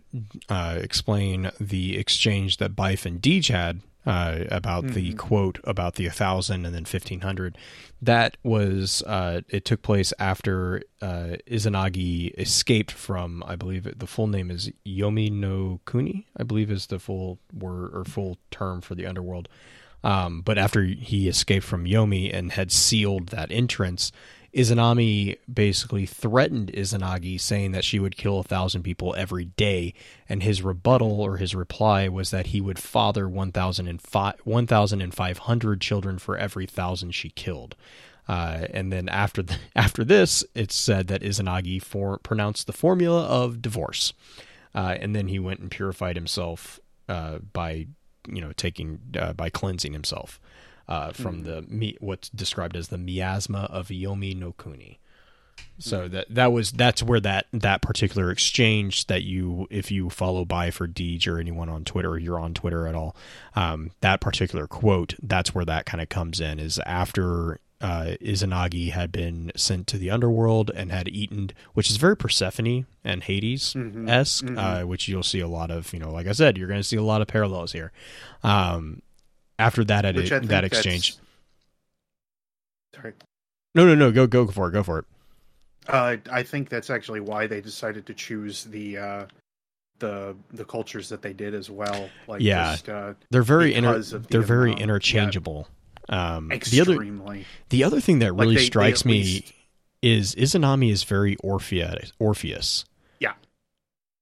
[0.51, 4.95] uh, explain the exchange that Byf and Deej had uh, about mm-hmm.
[4.95, 7.59] the quote about the 1000 and then 1500
[8.01, 14.27] that was uh, it took place after uh, izanagi escaped from i believe the full
[14.27, 18.95] name is yomi no kuni i believe is the full word or full term for
[18.95, 19.49] the underworld
[20.03, 24.13] um, but after he escaped from yomi and had sealed that entrance
[24.55, 29.95] Izanami basically threatened Izanagi, saying that she would kill a thousand people every day,
[30.29, 36.67] and his rebuttal or his reply was that he would father 1,500 children for every
[36.67, 37.77] thousand she killed.
[38.29, 43.25] Uh, and then after the, after this, it's said that Izanagi for, pronounced the formula
[43.25, 44.13] of divorce,
[44.75, 47.87] uh, and then he went and purified himself uh, by
[48.29, 50.41] you know taking uh, by cleansing himself
[50.91, 51.71] uh, from mm.
[51.79, 54.99] the what's described as the miasma of Yomi no Kuni.
[55.79, 56.11] So mm.
[56.11, 60.81] that that was that's where that that particular exchange that you if you follow Byf
[60.81, 63.17] or Deej or anyone on Twitter or you're on Twitter at all,
[63.55, 68.91] um, that particular quote that's where that kind of comes in is after uh, Izanagi
[68.91, 73.75] had been sent to the underworld and had eaten, which is very Persephone and Hades
[73.75, 74.09] esque, mm-hmm.
[74.09, 74.59] mm-hmm.
[74.59, 75.93] uh, which you'll see a lot of.
[75.95, 77.93] You know, like I said, you're going to see a lot of parallels here.
[78.43, 79.01] Um,
[79.61, 81.17] after that edit, that exchange.
[82.95, 83.13] Sorry.
[83.75, 84.11] No, no, no.
[84.11, 84.73] Go, go for it.
[84.73, 85.05] Go for it.
[85.87, 89.27] Uh, I think that's actually why they decided to choose the uh,
[89.99, 92.09] the the cultures that they did as well.
[92.27, 95.69] Like, yeah, just, uh, they're very inter- the they're very interchangeable.
[96.09, 96.37] Yeah.
[96.37, 96.89] Um, Extremely.
[96.89, 99.53] The other, the other thing that really like they, strikes they me least...
[100.03, 102.13] is Izanami is very Orpheus.
[102.19, 102.85] Orpheus.
[103.21, 103.35] Yeah.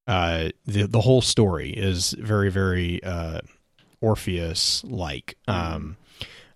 [0.06, 3.40] Uh, the the whole story is very very uh,
[4.00, 5.96] Orpheus like, um,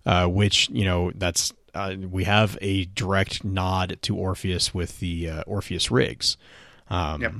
[0.05, 5.29] uh, which you know that's uh, we have a direct nod to Orpheus with the
[5.29, 6.37] uh, Orpheus rigs.
[6.89, 7.33] Um, yep.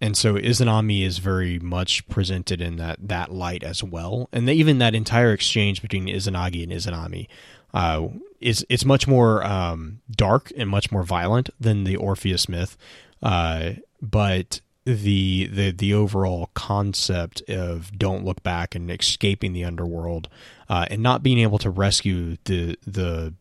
[0.00, 4.78] and so Izanami is very much presented in that that light as well, and even
[4.78, 7.28] that entire exchange between Izanagi and Izanami
[7.74, 8.08] uh,
[8.40, 12.76] is it's much more um, dark and much more violent than the Orpheus myth,
[13.22, 20.28] uh, but the the the overall concept of don't look back and escaping the underworld
[20.68, 23.34] uh, and not being able to rescue the the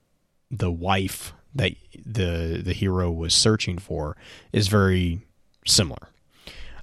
[0.50, 1.74] the wife that
[2.04, 4.18] the the hero was searching for
[4.52, 5.22] is very
[5.68, 6.10] similar.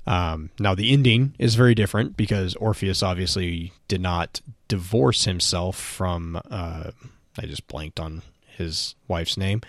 [0.07, 6.41] Um, now the ending is very different because Orpheus obviously did not divorce himself from.
[6.51, 6.93] Uh,
[7.39, 9.63] I just blanked on his wife's name,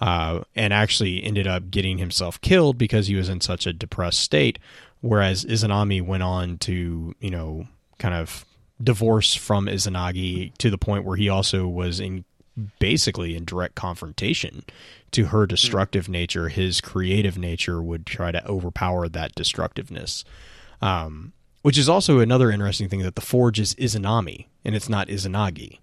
[0.00, 4.20] uh, and actually ended up getting himself killed because he was in such a depressed
[4.20, 4.58] state.
[5.00, 7.66] Whereas Izanami went on to, you know,
[7.98, 8.44] kind of
[8.82, 12.24] divorce from Izanagi to the point where he also was in
[12.78, 14.64] basically in direct confrontation
[15.12, 16.10] to her destructive mm.
[16.10, 16.48] nature.
[16.48, 20.24] His creative nature would try to overpower that destructiveness.
[20.82, 21.32] Um,
[21.62, 25.78] which is also another interesting thing that the forge is Izanami and it's not Izanagi.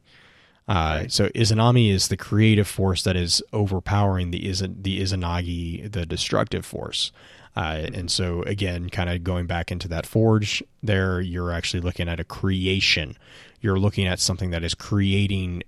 [0.67, 1.05] Uh.
[1.07, 6.65] So Izanami is the creative force that is overpowering the Iz- the Izanagi, the destructive
[6.65, 7.11] force.
[7.55, 12.07] Uh, and so again, kind of going back into that forge, there you're actually looking
[12.07, 13.17] at a creation.
[13.61, 15.63] You're looking at something that is creating,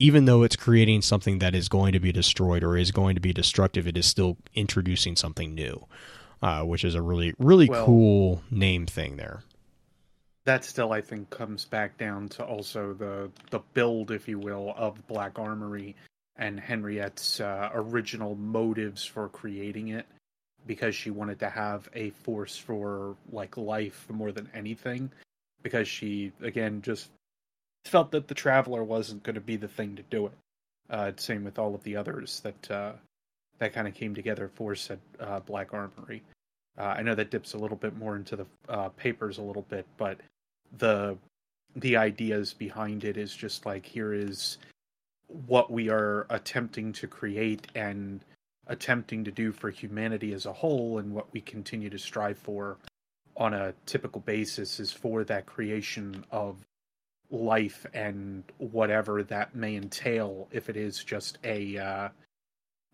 [0.00, 3.20] even though it's creating something that is going to be destroyed or is going to
[3.20, 5.86] be destructive, it is still introducing something new,
[6.42, 9.42] uh, which is a really really well, cool name thing there
[10.48, 14.72] that still I think comes back down to also the the build, if you will,
[14.78, 15.94] of Black Armory
[16.36, 20.06] and Henriette's uh, original motives for creating it,
[20.66, 25.10] because she wanted to have a force for like life more than anything,
[25.62, 27.10] because she again just
[27.84, 30.32] felt that the Traveler wasn't going to be the thing to do it.
[30.88, 32.92] Uh, same with all of the others that uh,
[33.58, 36.22] that kind of came together for said uh, Black Armory.
[36.78, 39.66] Uh, I know that dips a little bit more into the uh, papers a little
[39.68, 40.18] bit, but
[40.76, 41.16] the
[41.76, 44.58] the ideas behind it is just like here is
[45.26, 48.24] what we are attempting to create and
[48.66, 52.78] attempting to do for humanity as a whole and what we continue to strive for
[53.36, 56.56] on a typical basis is for that creation of
[57.30, 60.48] life and whatever that may entail.
[60.50, 62.08] If it is just a uh,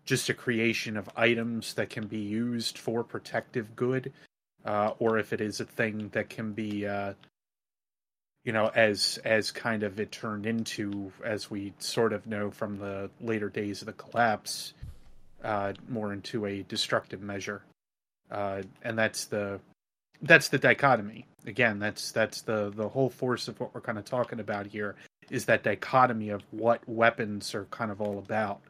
[0.05, 4.13] just a creation of items that can be used for protective good
[4.65, 7.13] uh, or if it is a thing that can be uh,
[8.45, 12.77] you know, as as kind of it turned into, as we sort of know from
[12.77, 14.73] the later days of the collapse,
[15.43, 17.63] uh, more into a destructive measure,
[18.29, 19.59] uh, and that's the
[20.21, 21.25] that's the dichotomy.
[21.47, 24.95] Again, that's that's the the whole force of what we're kind of talking about here
[25.31, 28.61] is that dichotomy of what weapons are kind of all about.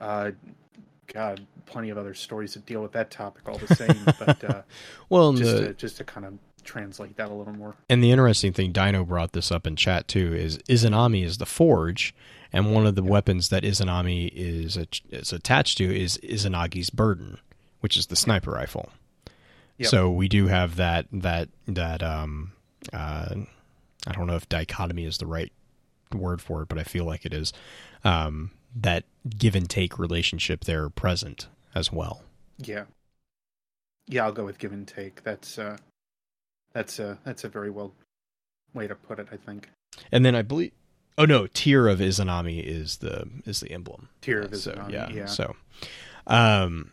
[0.00, 0.32] Uh,
[1.06, 4.62] God, plenty of other stories that deal with that topic all the same, but uh,
[5.08, 5.66] well, just the...
[5.68, 7.76] to, just to kind of translate that a little more.
[7.88, 11.46] And the interesting thing, Dino brought this up in chat too, is Izanami is the
[11.46, 12.14] forge,
[12.52, 14.78] and one of the weapons that Izanami is
[15.10, 17.38] is attached to is Izanagi's burden,
[17.80, 18.90] which is the sniper rifle.
[19.78, 19.88] Yep.
[19.88, 22.52] So we do have that that that um
[22.92, 23.34] uh
[24.06, 25.52] I don't know if dichotomy is the right
[26.12, 27.52] word for it, but I feel like it is.
[28.04, 32.22] Um, that give and take relationship there present as well.
[32.58, 32.84] Yeah.
[34.08, 35.22] Yeah, I'll go with give and take.
[35.22, 35.76] That's uh
[36.72, 37.92] that's a that's a very well
[38.74, 39.70] way to put it, I think.
[40.10, 40.72] And then I believe
[41.18, 44.08] Oh no, Tear of Izanami is the is the emblem.
[44.22, 45.26] Tear of Izanami, so, yeah, yeah.
[45.26, 45.56] So
[46.26, 46.92] um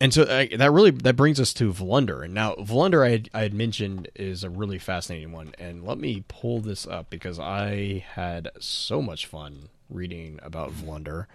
[0.00, 3.28] and so uh, that really that brings us to Volundr, and now Volundr I had,
[3.34, 7.38] I had mentioned is a really fascinating one, and let me pull this up because
[7.38, 11.26] I had so much fun reading about Volundr,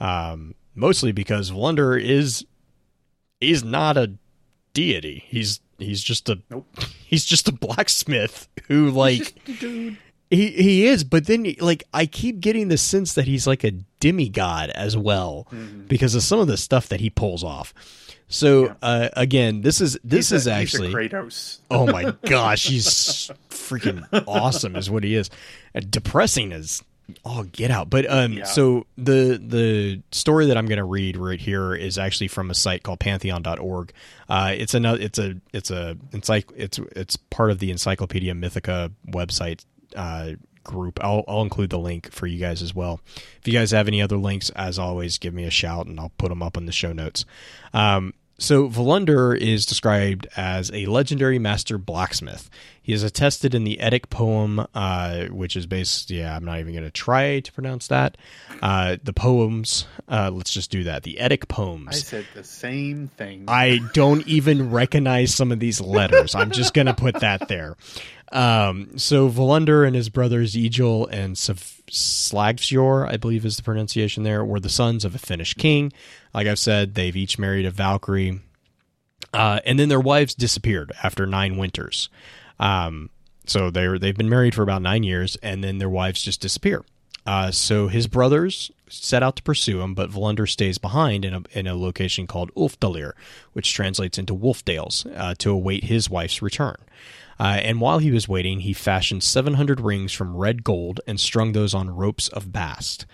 [0.00, 2.44] um, mostly because Volundr is
[3.40, 4.14] is not a
[4.74, 5.24] deity.
[5.28, 6.66] He's he's just a nope.
[7.06, 9.96] he's just a blacksmith who like dude.
[10.30, 13.72] He he is, but then like I keep getting the sense that he's like a
[13.98, 15.86] demigod as well mm-hmm.
[15.86, 17.74] because of some of the stuff that he pulls off.
[18.28, 18.74] So yeah.
[18.80, 21.58] uh, again, this is this he's is a, actually Kratos.
[21.70, 25.30] oh my gosh, he's freaking awesome, is what he is.
[25.74, 26.80] And depressing is
[27.24, 27.90] oh get out.
[27.90, 28.44] But um yeah.
[28.44, 32.54] so the the story that i'm going to read right here is actually from a
[32.54, 33.92] site called pantheon.org
[34.28, 38.92] uh it's another it's a it's a encycl- it's it's part of the encyclopedia mythica
[39.08, 39.64] website
[39.96, 40.32] uh
[40.62, 40.98] group.
[41.02, 43.00] I'll, I'll include the link for you guys as well.
[43.40, 46.12] If you guys have any other links as always give me a shout and i'll
[46.18, 47.24] put them up in the show notes.
[47.72, 52.48] Um so Volundr is described as a legendary master blacksmith.
[52.82, 56.10] He is attested in the Eddic poem, uh, which is based.
[56.10, 58.16] Yeah, I'm not even going to try to pronounce that.
[58.62, 59.86] Uh, the poems.
[60.08, 61.02] Uh, let's just do that.
[61.02, 61.88] The Eddic poems.
[61.88, 63.44] I said the same thing.
[63.46, 66.34] I don't even recognize some of these letters.
[66.34, 67.76] I'm just going to put that there.
[68.32, 74.44] Um, so Volundr and his brothers Egil and Slagfjor, I believe is the pronunciation there,
[74.44, 75.92] were the sons of a Finnish king.
[76.32, 78.40] Like I've said, they've each married a Valkyrie.
[79.32, 82.08] Uh, and then their wives disappeared after nine winters.
[82.58, 83.10] Um,
[83.46, 86.84] so they're they've been married for about nine years, and then their wives just disappear.
[87.26, 91.42] Uh, so his brothers set out to pursue him, but Volundr stays behind in a,
[91.52, 93.12] in a location called Ulfdalir,
[93.52, 96.76] which translates into Wolfdales, uh, to await his wife's return.
[97.40, 101.52] Uh, and while he was waiting, he fashioned 700 rings from red gold and strung
[101.52, 103.06] those on ropes of bast.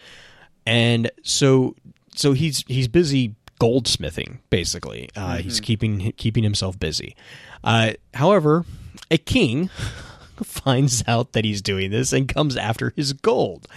[0.67, 1.77] And so,
[2.13, 5.11] so he's he's busy goldsmithing, basically.
[5.15, 5.43] Uh, mm-hmm.
[5.43, 7.15] He's keeping keeping himself busy.
[7.63, 8.65] Uh, however,
[9.13, 9.69] a king
[10.43, 13.69] finds out that he's doing this and comes after his gold.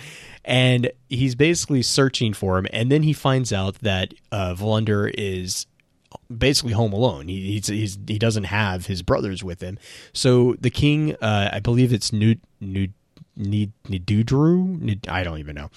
[0.43, 5.67] And he's basically searching for him, and then he finds out that uh, Volundr is
[6.35, 7.27] basically home alone.
[7.27, 9.79] He he's, he's, he doesn't have his brothers with him.
[10.13, 12.91] So the king, uh, I believe it's Nud Nud
[13.37, 15.07] Nidudru.
[15.07, 15.69] I don't even know.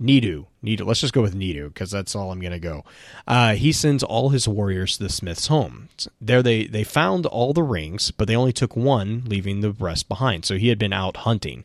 [0.00, 0.86] Nidu, Nidu.
[0.86, 2.84] Let's just go with Nidu because that's all I'm to go.
[3.26, 5.90] Uh, he sends all his warriors to the smith's home.
[6.20, 10.08] There, they they found all the rings, but they only took one, leaving the rest
[10.08, 10.46] behind.
[10.46, 11.64] So he had been out hunting,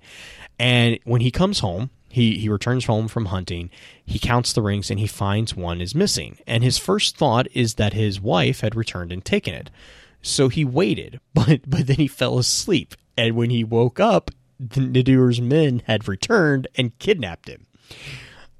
[0.59, 3.69] and when he comes home, he, he returns home from hunting.
[4.05, 6.37] He counts the rings and he finds one is missing.
[6.47, 9.69] And his first thought is that his wife had returned and taken it.
[10.21, 12.95] So he waited, but but then he fell asleep.
[13.17, 17.65] And when he woke up, the Nidur's men had returned and kidnapped him.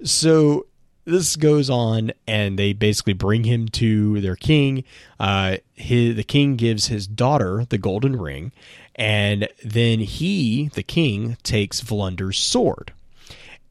[0.03, 0.65] So
[1.05, 4.83] this goes on, and they basically bring him to their king.
[5.17, 8.51] Uh, his, the king gives his daughter the golden ring,
[8.95, 12.91] and then he, the king, takes Volundr's sword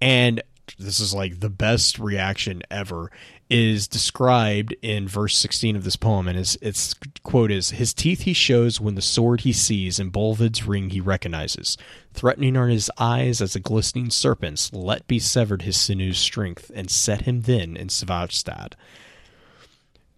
[0.04, 0.42] and
[0.78, 3.10] this is like the best reaction ever
[3.48, 6.28] is described in verse 16 of this poem.
[6.28, 10.12] And his its quote is his teeth he shows when the sword he sees and
[10.12, 11.78] Bolvid's ring he recognizes
[12.12, 16.90] threatening are his eyes as a glistening serpent's let be severed his sinews strength and
[16.90, 18.74] set him then in Svavstad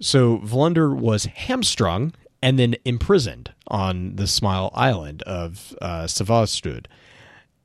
[0.00, 2.12] so Volundr was hamstrung
[2.42, 6.06] and then imprisoned on the Smile Island of uh,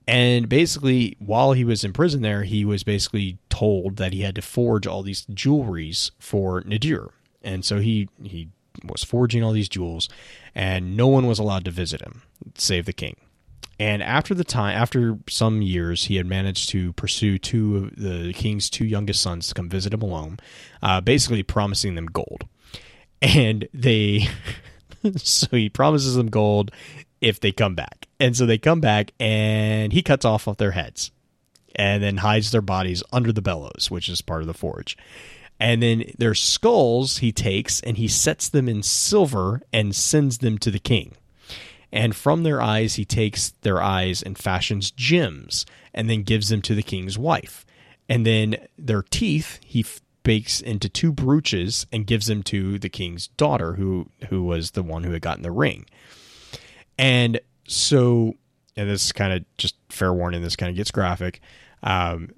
[0.07, 4.35] and basically, while he was in prison there, he was basically told that he had
[4.35, 7.11] to forge all these jewelries for Nadir.
[7.43, 8.49] And so he he
[8.83, 10.09] was forging all these jewels,
[10.55, 12.23] and no one was allowed to visit him,
[12.55, 13.15] save the king.
[13.79, 18.31] And after the time, after some years, he had managed to pursue two of the
[18.33, 20.39] king's two youngest sons to come visit him alone,
[20.83, 22.45] uh, basically promising them gold.
[23.23, 24.27] And they,
[25.15, 26.71] so he promises them gold
[27.21, 28.07] if they come back.
[28.19, 31.11] And so they come back and he cuts off their heads
[31.75, 34.97] and then hides their bodies under the bellows, which is part of the forge.
[35.59, 40.57] And then their skulls he takes and he sets them in silver and sends them
[40.57, 41.13] to the king.
[41.91, 46.61] And from their eyes he takes their eyes and fashions gems and then gives them
[46.63, 47.65] to the king's wife.
[48.09, 49.85] And then their teeth he
[50.23, 54.83] bakes into two brooches and gives them to the king's daughter who who was the
[54.83, 55.85] one who had gotten the ring.
[57.01, 58.35] And so,
[58.77, 61.41] and this kind of just fair warning, this kind of gets graphic.
[61.81, 62.29] Um,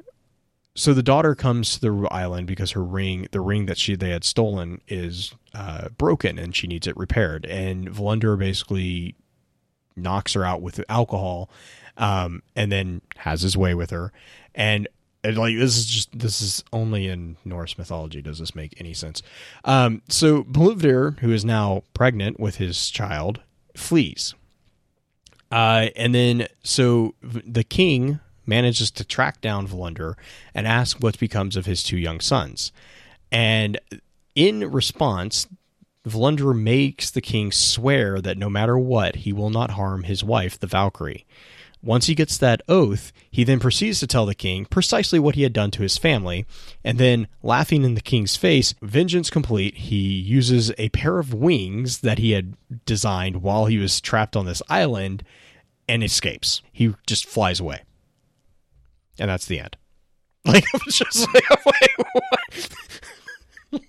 [0.74, 4.12] so the daughter comes to the island because her ring, the ring that she they
[4.12, 7.46] had stolen, is uh, broken and she needs it repaired.
[7.46, 9.16] And Volundr basically
[9.98, 11.50] knocks her out with alcohol,
[11.98, 14.14] um, and then has his way with her.
[14.56, 14.88] And,
[15.26, 18.22] and like this is just this is only in Norse mythology.
[18.22, 19.22] Does this make any sense?
[19.66, 23.42] Um, so Bolivir, who is now pregnant with his child,
[23.76, 24.34] flees
[25.54, 30.16] uh, and then, so the king manages to track down Volundr
[30.56, 32.72] and ask what becomes of his two young sons.
[33.32, 33.80] And
[34.34, 35.48] in response,
[36.08, 40.60] Volundr makes the king swear that no matter what, he will not harm his wife,
[40.60, 41.24] the Valkyrie.
[41.84, 45.44] Once he gets that oath, he then proceeds to tell the king precisely what he
[45.44, 46.48] had done to his family,
[46.84, 52.00] and then, laughing in the king's face, vengeance complete, he uses a pair of wings
[52.00, 52.56] that he had
[52.88, 55.24] designed while he was trapped on this island
[55.88, 56.62] and escapes.
[56.72, 57.84] He just flies away.
[59.20, 59.78] And that's the end.
[60.46, 62.70] Like, I was just like, wait, what?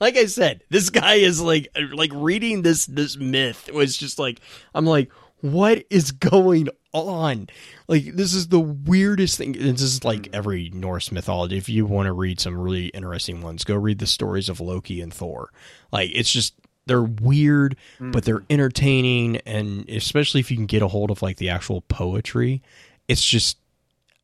[0.01, 4.41] like I said, this guy is like, like reading this, this myth was just like,
[4.73, 5.11] I'm like,
[5.41, 7.49] what is going on?
[7.89, 9.53] Like, this is the weirdest thing.
[9.53, 10.35] This is like hmm.
[10.35, 11.59] every Norse mythology.
[11.59, 15.01] If you want to read some really interesting ones, go read the stories of Loki
[15.01, 15.51] and Thor.
[15.93, 16.55] Like, it's just,
[16.87, 18.13] they're weird, Mm.
[18.13, 21.81] but they're entertaining, and especially if you can get a hold of like the actual
[21.83, 22.63] poetry,
[23.09, 23.59] it's just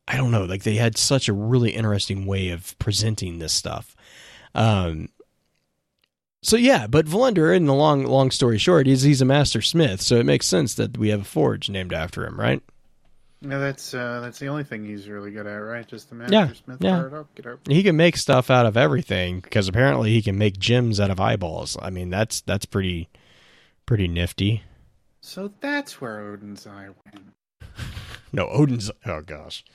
[0.07, 3.95] I don't know, like they had such a really interesting way of presenting this stuff.
[4.53, 5.09] Um,
[6.43, 10.01] so yeah, but Volundr, in the long long story short, is he's a master smith,
[10.01, 12.61] so it makes sense that we have a forge named after him, right?
[13.43, 15.87] No, that's uh, that's the only thing he's really good at, right?
[15.87, 17.09] Just the master Yeah, smith yeah.
[17.11, 17.59] Oh, get up.
[17.67, 21.19] He can make stuff out of everything because apparently he can make gems out of
[21.19, 21.75] eyeballs.
[21.81, 23.09] I mean, that's that's pretty
[23.87, 24.61] pretty nifty.
[25.21, 27.25] So that's where Odin's eye went.
[28.33, 28.89] No, Odin's.
[29.05, 29.65] Oh gosh,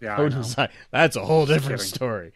[0.00, 0.16] Yeah.
[0.18, 0.56] Odin's.
[0.56, 2.32] eye- That's a whole different story.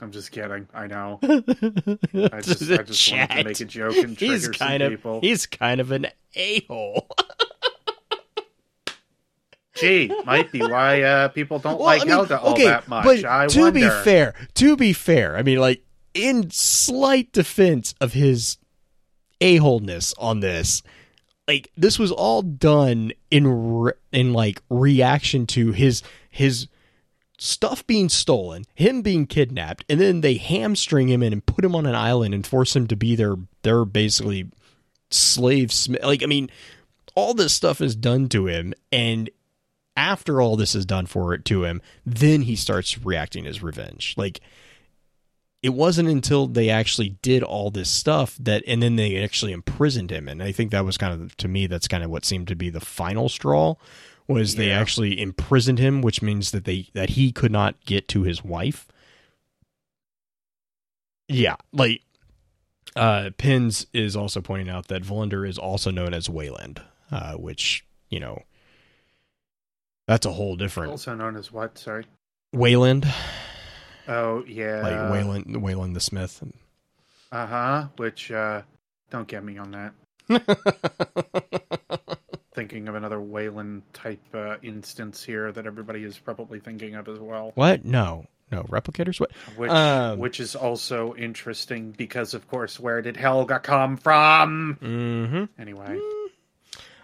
[0.00, 0.68] I'm just kidding.
[0.74, 1.18] I know.
[1.22, 5.20] I just, I just wanted to make a joke and trigger He's some of people.
[5.22, 6.06] he's kind of an
[6.36, 7.08] a hole.
[9.76, 12.88] Gee, might be why uh, people don't Well, like I mean, Helga all okay, that
[12.88, 13.04] much.
[13.04, 15.82] but I to be fair, to be fair, I mean, like
[16.14, 18.58] in slight defense of his
[19.40, 20.82] a holeness on this,
[21.46, 23.46] like this was all done in
[23.80, 26.68] re- in like reaction to his his
[27.38, 31.76] stuff being stolen, him being kidnapped, and then they hamstring him in and put him
[31.76, 34.50] on an island and force him to be their their basically
[35.10, 36.50] slave sm- like I mean
[37.14, 39.30] all this stuff is done to him and
[39.96, 44.14] after all this is done for it to him, then he starts reacting as revenge.
[44.16, 44.40] Like
[45.62, 50.10] it wasn't until they actually did all this stuff that and then they actually imprisoned
[50.10, 52.46] him and I think that was kind of to me that's kind of what seemed
[52.48, 53.74] to be the final straw
[54.28, 58.22] was they actually imprisoned him which means that they that he could not get to
[58.22, 58.86] his wife.
[61.28, 62.02] Yeah, like
[62.94, 67.84] uh Pins is also pointing out that Volundr is also known as Wayland, uh which,
[68.08, 68.42] you know,
[70.06, 71.78] that's a whole different Also known as what?
[71.78, 72.04] Sorry.
[72.52, 73.06] Wayland,
[74.08, 74.80] Oh yeah.
[74.82, 76.42] like Wayland, Wayland the Smith.
[77.32, 77.86] Uh huh.
[77.96, 78.62] Which uh,
[79.10, 79.92] don't get me on that.
[82.54, 87.18] Thinking of another Wayland type uh, instance here that everybody is probably thinking of as
[87.18, 87.52] well.
[87.54, 87.84] what?
[87.84, 89.20] No, no replicators.
[89.20, 89.30] What?
[89.56, 94.78] Which Um, which is also interesting because of course where did Helga come from?
[94.80, 95.60] Mm-hmm.
[95.60, 95.98] Anyway.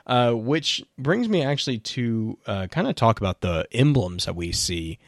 [0.07, 4.51] Uh, which brings me actually to uh, kind of talk about the emblems that we
[4.51, 4.99] see.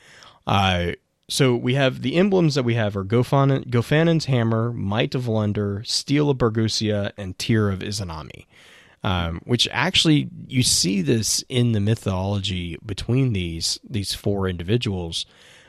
[0.46, 0.92] Uh,
[1.28, 5.82] so we have the emblems that we have are Gofannon, Gofannon's hammer, Might of Lunder,
[5.84, 8.46] Steel of Bergusia, and Tear of Izanami.
[9.02, 15.26] Um, which actually you see this in the mythology between these these four individuals,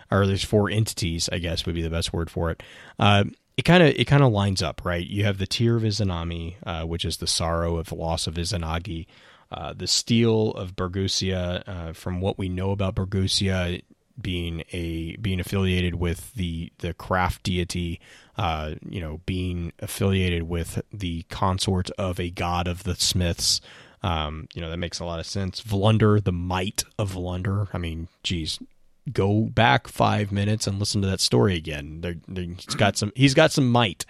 [0.10, 2.64] or these four entities, I guess would be the best word for it.
[3.58, 5.06] It kind of it kind of lines up, right?
[5.06, 8.36] You have the tear of Izanami, uh, which is the sorrow of the loss of
[8.36, 9.08] Izanagi,
[9.52, 11.64] uh, the steel of Bergusia.
[11.66, 13.82] Uh, from what we know about Bergusia
[14.20, 18.00] being a being affiliated with the the craft deity,
[18.38, 23.62] uh, you know, being affiliated with the consort of a god of the smiths.
[24.04, 25.62] Um, you know that makes a lot of sense.
[25.62, 27.68] Volundr, the might of Volundr.
[27.74, 28.60] I mean, geez,
[29.12, 32.02] go back five minutes and listen to that story again.
[32.02, 33.12] There, there- he's got some.
[33.16, 34.06] He's got some might.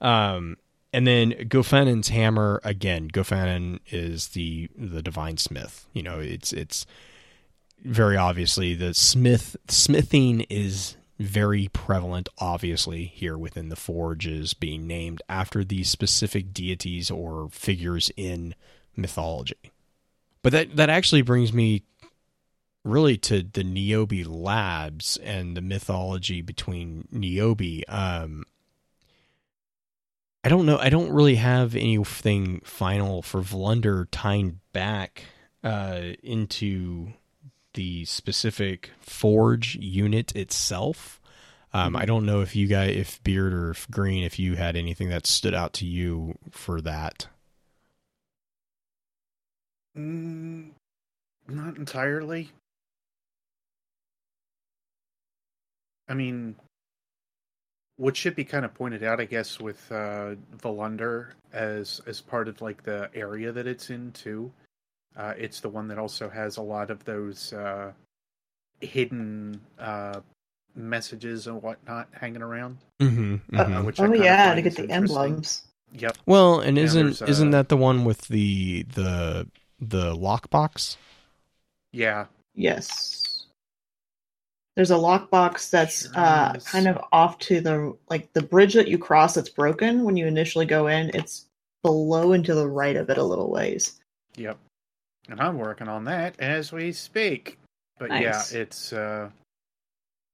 [0.00, 0.56] Um,
[0.92, 3.08] and then Gofannon's hammer again.
[3.10, 5.86] Gofannon is the the divine smith.
[5.92, 6.86] You know, it's it's
[7.84, 15.20] very obviously the smith smithing is very prevalent obviously here within the forges being named
[15.28, 18.54] after these specific deities or figures in
[18.96, 19.72] mythology
[20.42, 21.82] but that that actually brings me
[22.86, 27.82] really to the Niobe labs and the mythology between Niobe.
[27.88, 28.44] Um,
[30.44, 30.78] I don't know.
[30.78, 35.24] I don't really have anything final for Volundr tying back
[35.64, 37.08] uh, into
[37.74, 41.20] the specific forge unit itself.
[41.72, 44.76] Um, I don't know if you guys, if Beard or if Green, if you had
[44.76, 47.26] anything that stood out to you for that.
[49.98, 50.70] Mm,
[51.48, 52.52] not entirely.
[56.08, 56.54] I mean,
[57.96, 62.48] what should be kind of pointed out, I guess, with uh, Volundr as as part
[62.48, 64.52] of like the area that it's in too.
[65.16, 67.92] Uh, it's the one that also has a lot of those uh,
[68.80, 70.20] hidden uh,
[70.74, 72.76] messages and whatnot hanging around.
[73.00, 75.62] Mm-hmm, Uh, which oh kinda yeah, to get the emblems.
[75.92, 76.18] Yep.
[76.26, 79.48] Well, and Yeah, isn't uh, isn't that the one with the the
[79.80, 80.96] the lockbox?
[81.92, 82.26] Yeah.
[82.54, 83.35] Yes.
[84.76, 88.88] There's a lockbox that's Sure uh, kind of off to the like the bridge that
[88.88, 91.10] you cross that's broken when you initially go in.
[91.14, 91.46] It's
[91.82, 93.98] below and to the right of it a little ways.
[94.36, 94.58] Yep.
[95.28, 97.58] And I'm working on that as we speak.
[97.98, 99.30] But yeah, it's uh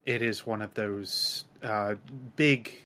[0.05, 1.94] it is one of those uh
[2.35, 2.82] big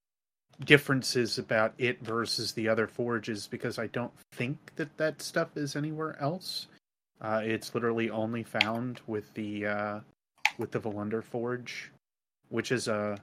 [0.64, 5.76] differences about it versus the other forges because I don't think that that stuff is
[5.76, 6.66] anywhere else.
[7.20, 10.00] Uh, it's literally only found with the uh,
[10.58, 11.90] with the Volundr Forge,
[12.48, 13.18] which is a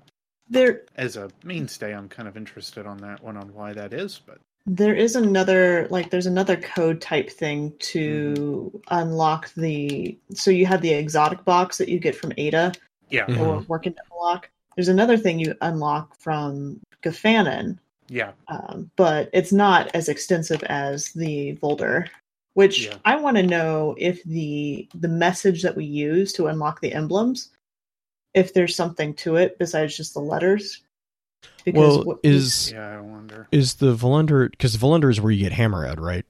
[0.50, 1.94] There as a mainstay.
[1.94, 5.88] I'm kind of interested on that one on why that is, but there is another
[5.90, 11.78] like there's another code type thing to unlock the so you have the exotic box
[11.78, 12.72] that you get from Ada
[13.10, 14.50] yeah, or working to unlock.
[14.76, 17.78] There's another thing you unlock from Gofannon,
[18.08, 22.08] yeah, um, but it's not as extensive as the Volder.
[22.54, 22.98] Which Yeah.
[23.04, 27.50] I want to know if the the message that we use to unlock the emblems,
[28.34, 30.82] if there's something to it besides just the letters.
[31.66, 32.98] well, what- is yeah.
[32.98, 33.48] I wonder.
[33.52, 36.26] is the Volundr because Volundr is where you get Hammerhead, right?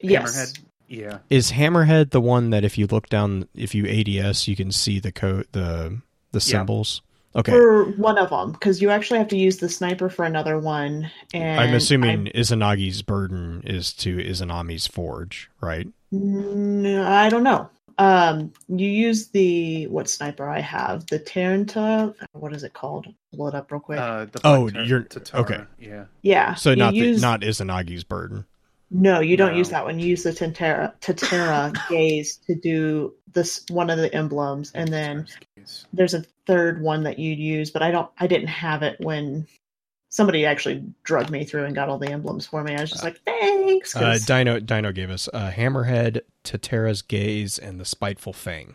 [0.00, 0.58] yes, Hammerhead.
[0.90, 4.72] Yeah, Is Hammerhead the one that if you look down, if you ADS, you can
[4.72, 6.00] see the code, the
[6.32, 7.02] the symbols?
[7.38, 10.58] Okay, for one of them because you actually have to use the sniper for another
[10.58, 11.10] one.
[11.32, 15.86] And I'm assuming Izanagi's burden is to Izanami's forge, right?
[16.10, 17.70] No, I don't know.
[18.00, 22.14] Um, you use the what sniper I have the Taranta.
[22.32, 23.06] What is it called?
[23.36, 23.98] Pull it up real quick.
[23.98, 25.60] uh, the Oh, Black you're- Tatara, okay.
[25.80, 26.54] Yeah, yeah.
[26.54, 28.46] So you not the, not Izanagi's burden.
[28.90, 29.58] no, you don't No.
[29.58, 29.98] use that one.
[29.98, 35.26] You use the Tantera Tatera gaze to do this one of the emblems, and then
[35.92, 38.10] there's a third one that you'd use, but I don't.
[38.18, 39.46] I didn't have it when
[40.08, 42.74] somebody actually drugged me through and got all the emblems for me.
[42.74, 43.94] I was just like, thanks.
[43.94, 48.74] Uh, Dino Dino gave us uh, Hammerhead, Tatara's gaze, and the spiteful fang.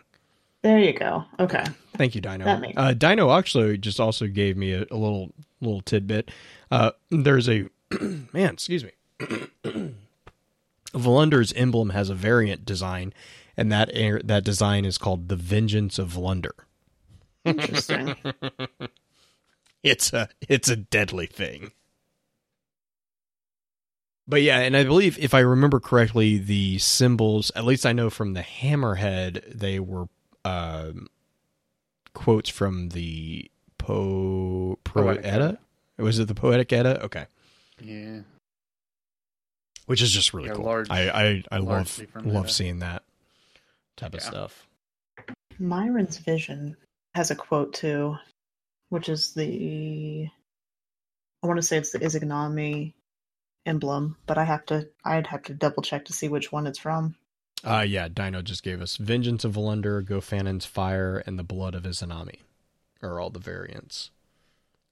[0.62, 1.24] there you go.
[1.40, 1.64] Okay.
[1.96, 2.46] Thank you, Dino.
[2.76, 6.30] Uh, Dino actually just also gave me a, a little little tidbit.
[6.70, 7.68] Uh, there's a
[8.32, 8.92] man, excuse me.
[10.94, 13.12] Volundr's emblem has a variant design,
[13.56, 16.52] and that air, that design is called the Vengeance of Volundr.
[17.44, 18.14] Interesting.
[19.82, 21.70] It's a it's a deadly thing.
[24.26, 28.08] But yeah, and I believe if I remember correctly, the symbols, at least I know
[28.08, 30.06] from the hammerhead, they were
[30.46, 31.08] um,
[32.14, 35.26] quotes from the po Poetic Proeta.
[35.26, 35.58] Edda.
[35.98, 37.04] Was it the Poetic Edda?
[37.04, 37.26] Okay,
[37.82, 38.20] yeah.
[39.84, 40.64] which is just really Yeah, cool.
[40.64, 42.52] large- I I, I love love Edda.
[42.54, 43.02] seeing that
[43.98, 44.66] type of stuff.
[45.58, 46.78] Myron's vision
[47.14, 48.16] has a quote too,
[48.88, 50.28] which is the
[51.42, 52.94] I want to say it's the Izanami
[53.66, 56.78] emblem, but I have to I'd have to double check to see which one it's
[56.78, 57.14] from.
[57.62, 61.84] Uh yeah, Dino just gave us Vengeance of Volundr, Gofannon's Fire, and the Blood of
[61.84, 62.40] Izanami.
[63.02, 64.10] Are all the variants.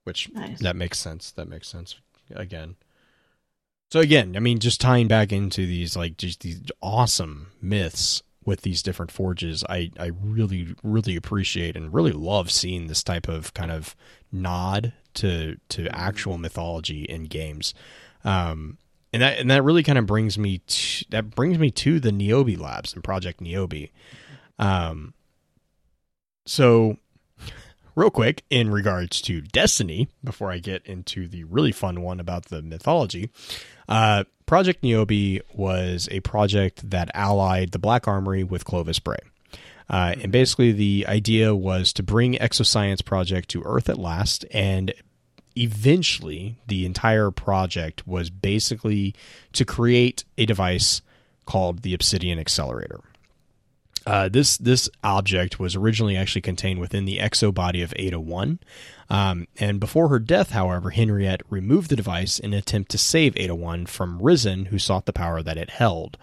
[0.05, 0.61] Which Nice.
[0.61, 1.31] that makes sense.
[1.33, 1.97] That makes sense
[2.35, 2.77] again.
[3.91, 8.63] So again, I mean just tying back into these like just these awesome myths with
[8.63, 13.55] these different forges, I, I really, really appreciate and really love seeing this type of
[13.55, 13.95] kind of
[14.31, 17.75] nod to to actual mythology in games.
[18.25, 18.79] Um
[19.13, 22.13] and that and that really kind of brings me to, that brings me to the
[22.13, 23.89] Niobe Labs and Project Niobe.
[24.59, 25.15] Um,
[26.47, 26.97] so,
[27.95, 32.47] real quick, in regards to Destiny, before I get into the really fun one about
[32.47, 33.31] the mythology,
[33.93, 39.19] uh, Project Niobe was a project that allied the Black Armory with Clovis Bray.
[39.91, 44.95] Uh, and basically, the idea was to bring Exoscience Project to Earth at last, and
[45.57, 49.15] eventually, the entire project was basically
[49.53, 51.03] to create a device
[51.45, 53.01] called the Obsidian Accelerator.
[54.07, 58.59] Uh, this this object was originally actually contained within the exo body of Ada One,
[59.09, 63.37] um, and before her death, however, Henriette removed the device in an attempt to save
[63.37, 66.19] Ada One from Risen, who sought the power that it held.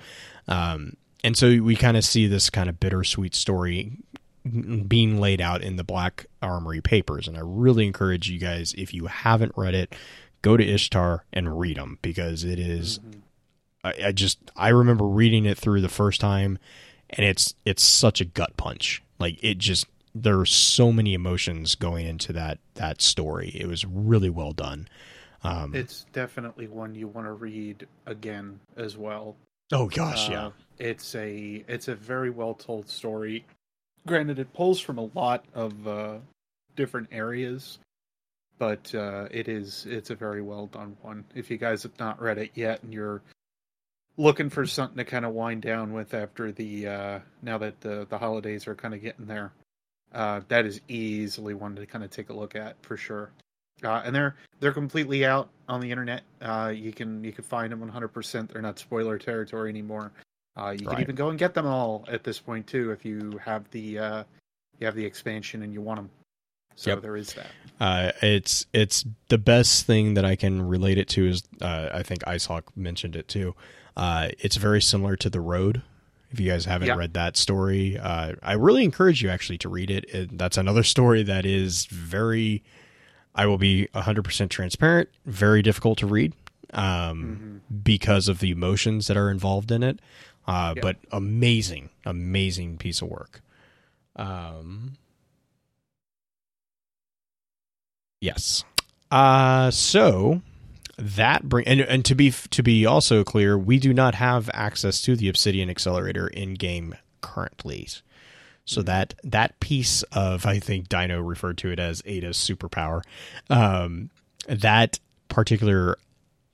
[0.48, 3.94] Um, and so we kind of see this kind of bittersweet story
[4.88, 8.94] being laid out in the Black Armory papers, and I really encourage you guys, if
[8.94, 9.96] you haven't read it,
[10.42, 13.00] go to Ishtar and read them because it is
[13.84, 16.60] I, I just I remember reading it through the first time,
[17.12, 19.02] and it's it's such a gut punch.
[19.20, 23.50] Like it just there are so many emotions going into that that story.
[23.50, 24.88] It was really well done.
[25.44, 29.38] Um, It's definitely one you want to read again as well.
[29.72, 33.46] oh gosh, yeah, Uh, it's a it's a very well told story.
[34.08, 36.18] Granted, it pulls from a lot of uh,
[36.76, 37.80] different areas,
[38.58, 41.24] but uh, it is it's a very well done one.
[41.36, 43.22] If you guys have not read it yet and you're
[44.20, 48.06] looking for something to kind of wind down with after the uh, now that the
[48.10, 49.52] the holidays are kind of getting there,
[50.14, 53.32] uh, that is easily one to kind of take a look at for sure.
[53.84, 56.24] Uh, and they're they're completely out on the internet.
[56.42, 58.52] Uh, you can you can find them 100%.
[58.52, 60.12] They're not spoiler territory anymore.
[60.58, 60.90] Uh, you Right.
[60.90, 63.98] can even go and get them all at this point too if you have the
[63.98, 64.24] uh,
[64.80, 66.10] you have the expansion and you want them.
[66.76, 67.02] So Yep.
[67.02, 67.48] there is that.
[67.80, 72.04] Uh, it's it's the best thing that I can relate it to is uh, I
[72.04, 73.56] think Icehawk mentioned it too.
[74.00, 75.82] Uh, it's very similar to The Road.
[76.32, 76.96] If you guys haven't Yeah.
[76.96, 80.06] read that story, uh, I really encourage you actually to read it.
[80.14, 80.38] it.
[80.38, 82.64] That's another story that is very.
[83.36, 85.10] I will be 100% transparent.
[85.26, 86.34] Very difficult to read
[86.74, 90.00] um, because of the emotions that are involved in it.
[90.48, 90.82] Uh, Yeah.
[90.82, 93.42] But amazing, amazing piece of work.
[94.16, 94.94] Um,
[98.22, 98.64] yes.
[99.12, 100.42] Uh, so
[101.00, 105.02] that bring and, and to be to be also clear, we do not have access
[105.04, 107.88] to the Obsidian Accelerator in game currently.
[108.66, 113.02] So that that piece of I think Dino referred to it as Ada's superpower.
[113.50, 114.10] Um,
[114.48, 115.00] that
[115.30, 115.98] particular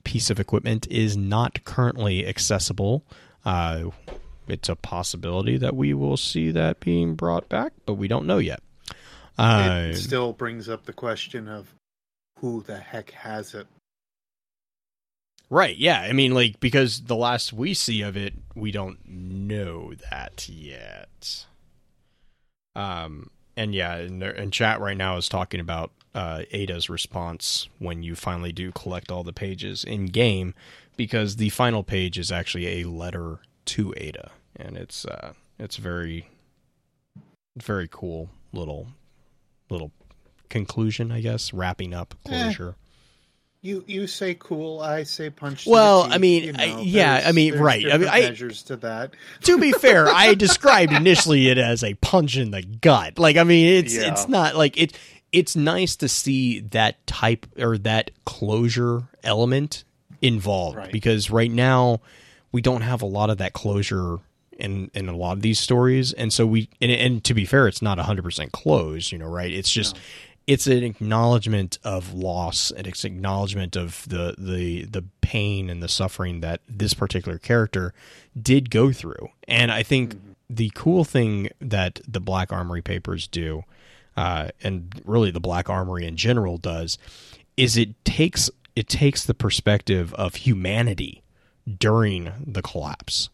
[0.04, 3.04] piece of equipment is not currently accessible.
[3.44, 3.90] Uh,
[4.48, 8.38] it's a possibility that we will see that being brought back, but we don't know
[8.38, 8.60] yet.
[9.36, 11.74] Uh, it still brings up the question of
[12.38, 13.66] who the heck has it.
[15.48, 15.76] Right.
[15.76, 16.00] Yeah.
[16.00, 21.46] I mean, like because the last we see of it, we don't know that yet.
[22.74, 23.30] Um.
[23.58, 28.02] And yeah, and, there- and chat right now is talking about uh, Ada's response when
[28.02, 30.54] you finally do collect all the pages in game,
[30.94, 36.28] because the final page is actually a letter to Ada, and it's uh, it's very,
[37.56, 38.88] very cool little,
[39.70, 39.90] little
[40.50, 42.52] conclusion, I guess, wrapping up Eh.
[43.66, 45.66] You you say cool, I say punch.
[45.66, 47.84] Well, the I mean, you I- know, yeah, I mean, right.
[47.92, 49.12] I mean, I- measures to that.
[49.42, 53.18] to be fair, I described initially it as a punch in the gut.
[53.18, 54.12] Like, I mean, it's Yeah.
[54.12, 54.96] it's not like it.
[55.32, 59.82] It's nice to see that type or that closure element
[60.22, 60.92] involved Right.
[60.92, 62.00] because right now
[62.52, 64.18] we don't have a lot of that closure
[64.56, 67.66] in in a lot of these stories, and so we and, and to be fair,
[67.68, 69.10] it's not hundred percent closed.
[69.12, 69.52] You know, right?
[69.52, 69.96] It's just.
[69.96, 70.00] No.
[70.46, 75.88] It's an acknowledgement of loss, and it's acknowledgement of the, the the pain and the
[75.88, 77.92] suffering that this particular character
[78.40, 79.30] did go through.
[79.48, 80.16] And I think
[80.48, 83.64] the cool thing that the Black Armory papers do,
[84.16, 86.96] uh, and really the Black Armory in general does,
[87.56, 91.24] is it takes it takes the perspective of humanity
[91.78, 93.30] during the collapse.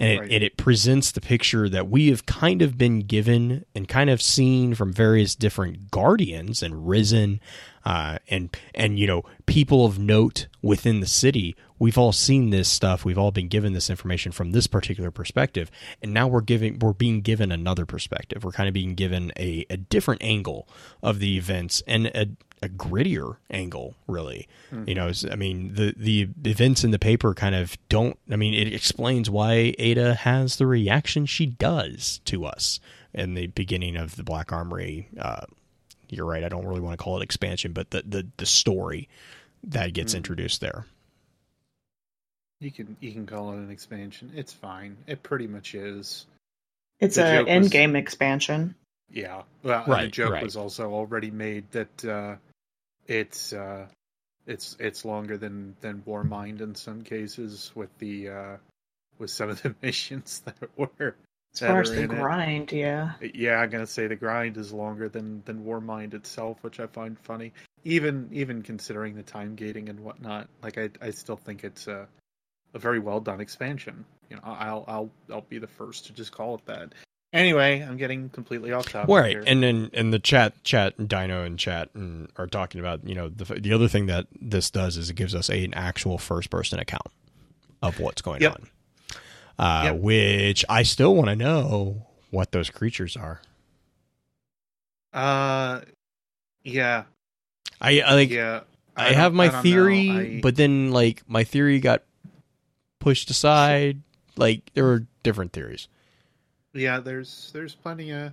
[0.00, 0.30] And it, Right.
[0.30, 4.22] and it presents the picture that we have kind of been given and kind of
[4.22, 7.40] seen from various different guardians and risen
[7.84, 11.56] uh, and and you know people of note within the city.
[11.80, 13.04] We've all seen this stuff.
[13.04, 15.70] We've all been given this information from this particular perspective,
[16.02, 18.44] and now we're giving we're being given another perspective.
[18.44, 20.68] We're kind of being given a, a different angle
[21.02, 22.28] of the events and a,
[22.62, 24.48] a grittier angle, really.
[24.86, 28.18] You know, I mean, the the events in the paper kind of don't.
[28.30, 32.80] I mean, it explains why Ada has the reaction she does to us
[33.14, 35.08] in the beginning of the Black Armory.
[35.18, 35.46] Uh,
[36.08, 36.44] you're right.
[36.44, 39.08] I don't really want to call it expansion, but the the, the story
[39.64, 40.84] that gets introduced there.
[42.60, 44.32] You can you can call it an expansion.
[44.34, 44.96] It's fine.
[45.06, 46.26] It pretty much is.
[47.00, 48.74] It's The a joke was- end game expansion.
[49.10, 49.42] Yeah.
[49.62, 50.42] Well, and the Right, joke right.
[50.42, 52.36] was also already made that uh,
[53.08, 53.88] it's uh,
[54.46, 58.56] it's it's longer than than Warmind in some cases with the uh,
[59.18, 61.16] with some of the missions that were.
[61.54, 62.14] As far as the in it.
[62.14, 63.14] grind, yeah.
[63.34, 67.18] Yeah, I'm gonna say the grind is longer than than Warmind itself, which I find
[67.18, 67.52] funny.
[67.84, 72.06] Even even considering the time gating and whatnot, like I I still think it's a
[72.74, 74.04] a very well done expansion.
[74.28, 76.92] You know, I'll I'll I'll be the first to just call it that.
[77.32, 79.08] Anyway, I'm getting completely off topic.
[79.14, 79.44] Right, here.
[79.46, 83.28] and then and the chat, chat, Dino and chat and are talking about you know
[83.28, 86.48] the the other thing that this does is it gives us a, an actual first
[86.48, 87.06] person account
[87.82, 88.52] of what's going Yep.
[89.58, 89.96] on, uh, Yep.
[90.00, 93.40] which I still want to know what those creatures are.
[95.12, 95.80] uh,
[96.64, 97.04] yeah,
[97.80, 98.60] I, I like yeah.
[98.96, 102.02] I, don't- have my I theory, I- but then like my theory got
[103.00, 104.00] pushed aside.
[104.36, 105.88] Like there were different theories.
[106.78, 108.32] Yeah, there's there's plenty of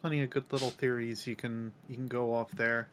[0.00, 2.88] plenty of good little theories you can you can go off there.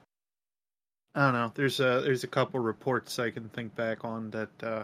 [1.15, 1.51] I don't know.
[1.55, 4.83] There's a there's a couple reports I can think back on that uh,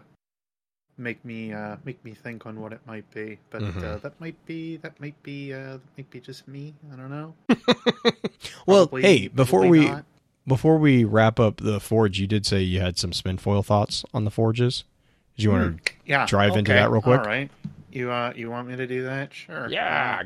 [0.97, 4.01] make me uh, make me think on what it might be, but uh, Mhm.
[4.01, 6.73] that might be that might be uh, that might be just me.
[6.91, 7.33] I don't know.
[8.65, 10.05] well, Probably- hey, before we not.
[10.47, 14.25] before we wrap up the forge, you did say you had some spinfoil thoughts on
[14.25, 14.83] the forges.
[15.37, 15.93] Did you want to?
[16.05, 17.19] yeah drive into that real quick?
[17.19, 17.49] All right.
[17.93, 19.33] You uh you want me to do that?
[19.33, 19.69] Sure.
[19.69, 20.23] Yeah.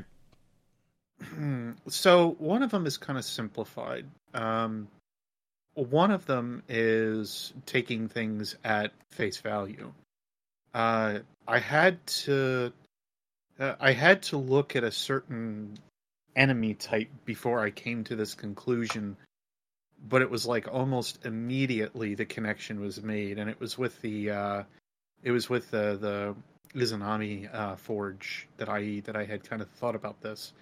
[1.21, 1.71] Hmm.
[1.89, 4.05] So one of them is kind of simplified.
[4.33, 4.87] Um,
[5.73, 9.91] one of them is taking things at face value.
[10.73, 12.71] Uh, I had to,
[13.59, 15.77] uh, I had to look at a certain
[16.35, 19.17] enemy type before I came to this conclusion,
[20.07, 24.31] but it was like almost immediately the connection was made, and it was with the
[24.31, 24.63] uh,
[25.23, 26.35] it was with the the
[26.73, 30.53] Izanami uh, forge that I that I had kind of thought about this.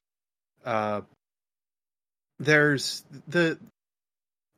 [0.65, 1.01] Uh,
[2.39, 3.57] there's the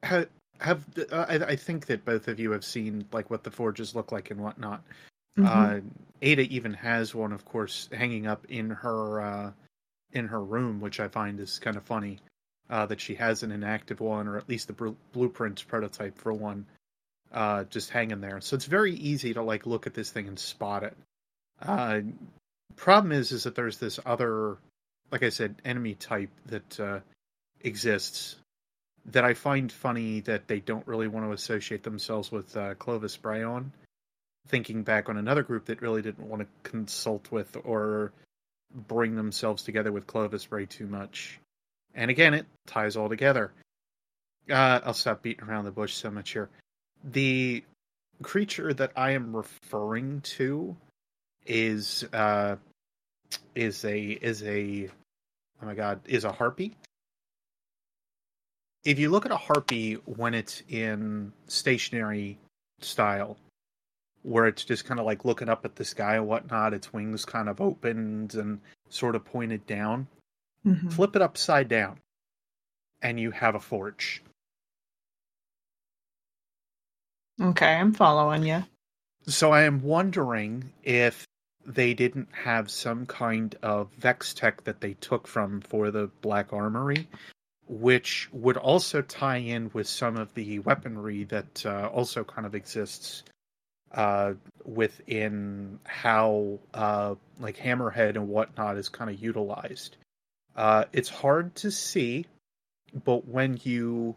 [0.04, 0.28] have,
[0.60, 3.96] have uh, I, I think that both of you have seen like what the forges
[3.96, 4.84] look like and whatnot.
[5.38, 5.46] Mhm.
[5.46, 5.82] Uh,
[6.22, 9.52] Ada even has one, of course, hanging up in her uh,
[10.14, 12.20] in her room, which I find is kind of funny.
[12.70, 16.34] Uh, that she has an inactive one, or at least the br- blueprint prototype for
[16.34, 16.66] one,
[17.32, 18.42] uh, just hanging there.
[18.42, 20.98] So it's very easy to like look at this thing and spot it.
[21.62, 22.02] Uh,
[22.76, 24.58] problem is, is that there's this other,
[25.12, 27.00] like I said, enemy type that uh,
[27.62, 28.38] exists
[29.08, 33.16] that I find funny that they don't really want to associate themselves with uh, Clovis
[33.16, 33.72] Bryon.
[34.50, 38.14] Thinking back on another group that really didn't want to consult with or
[38.88, 41.40] bring themselves together with Clovis Bray too much.
[41.96, 43.52] And again, it ties all together.
[44.50, 46.50] Uh, I'll stop beating around the bush so much here.
[47.04, 47.64] The
[48.24, 50.76] creature that I am referring to
[51.48, 52.58] is uh,
[53.56, 54.90] is a is a
[55.62, 56.76] oh my god is a harpy.
[58.84, 62.38] If you look at a harpy when it's in stationary
[62.80, 63.38] style,
[64.24, 67.26] where it's just kind of like looking up at the sky and whatnot, its wings
[67.26, 68.60] kind of opened and
[68.90, 70.08] sort of pointed down.
[70.66, 70.92] Mhm.
[70.92, 72.00] Flip it upside down,
[73.02, 74.22] and you have a forge.
[77.40, 78.64] Okay, I'm following you.
[79.28, 81.28] So I am wondering if
[81.68, 86.54] they didn't have some kind of Vex tech that they took from for the Black
[86.54, 87.08] Armory,
[87.68, 92.56] which would also tie in with some of the weaponry that uh, also kind of
[92.56, 93.24] exists
[93.92, 94.34] uh,
[94.64, 99.98] within how uh, like Hammerhead and whatnot is kind of utilized.
[100.56, 102.26] Uh, it's hard to see,
[103.04, 104.16] but when you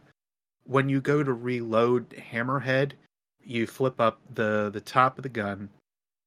[0.67, 2.93] when you go to reload Hammerhead,
[3.43, 5.69] you flip up the the top of the gun,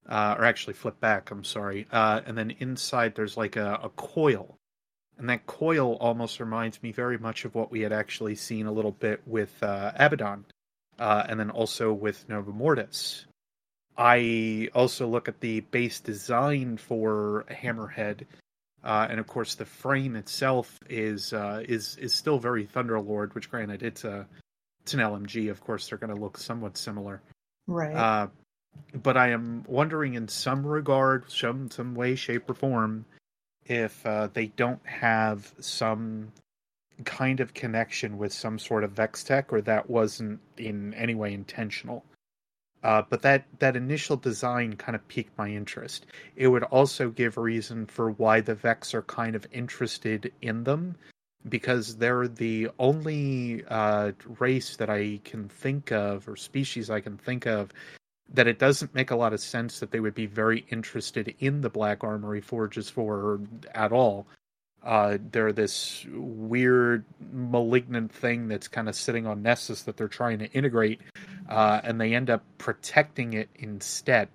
[0.07, 1.31] uh, or actually flip back.
[1.31, 4.57] I'm sorry, uh, and then inside there's like a, a coil,
[5.17, 8.71] and that coil almost reminds me very much of what we had actually seen a
[8.71, 10.45] little bit with uh, Abaddon,
[10.99, 13.25] uh, and then also with Nova Mortis.
[13.97, 18.25] I also look at the base design for Hammerhead,
[18.83, 23.51] uh, and of course the frame itself is uh, is is still very Thunderlord, which
[23.51, 24.27] granted it's a
[24.83, 25.49] it's an LMG.
[25.49, 27.21] Of course, they're going to look somewhat similar.
[27.67, 27.95] Right.
[29.01, 33.05] But I am wondering, in some regard, some some way, shape, or form,
[33.65, 36.31] if uh, they don't have some
[37.03, 41.33] kind of connection with some sort of Vex tech, or that wasn't in any way
[41.33, 42.05] intentional.
[42.83, 46.05] Uh, but that that initial design kind of piqued my interest.
[46.35, 50.95] It would also give reason for why the Vex are kind of interested in them,
[51.49, 57.17] because they're the only uh, race that I can think of, or species I can
[57.17, 57.71] think of,
[58.33, 61.61] that it doesn't make a lot of sense that they would be very interested in
[61.61, 63.39] the Black Armory forges for
[63.73, 64.27] at all.
[64.83, 70.39] Uh, they're this weird malignant thing that's kind of sitting on Nessus that they're trying
[70.39, 70.99] to integrate,
[71.47, 74.27] uh, and they end up protecting it instead.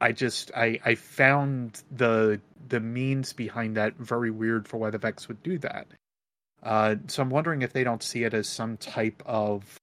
[0.00, 4.98] I just I I found the the means behind that very weird for why the
[4.98, 5.86] Vex would do that.
[6.62, 9.78] Uh, so I'm wondering if they don't see it as some type of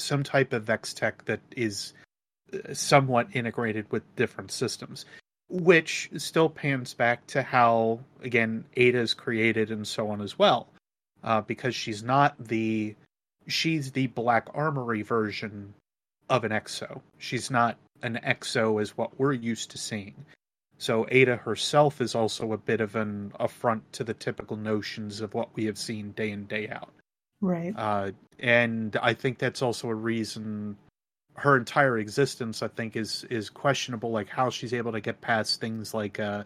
[0.00, 1.92] some type of Vex tech that is
[2.52, 5.04] uh, somewhat integrated with different systems,
[5.48, 10.68] which still pans back to how again Ada is created and so on as well,
[11.24, 12.94] uh, because she's not the
[13.46, 15.74] she's the Black Armory version
[16.28, 17.00] of an Exo.
[17.18, 20.14] She's not an Exo as what we're used to seeing.
[20.78, 25.34] So Ada herself is also a bit of an affront to the typical notions of
[25.34, 26.90] what we have seen day in day out.
[27.40, 27.74] Right.
[27.76, 30.76] Uh, and I think that's also a reason
[31.36, 34.10] her entire existence, I think, is is questionable.
[34.10, 36.44] Like how she's able to get past things like uh,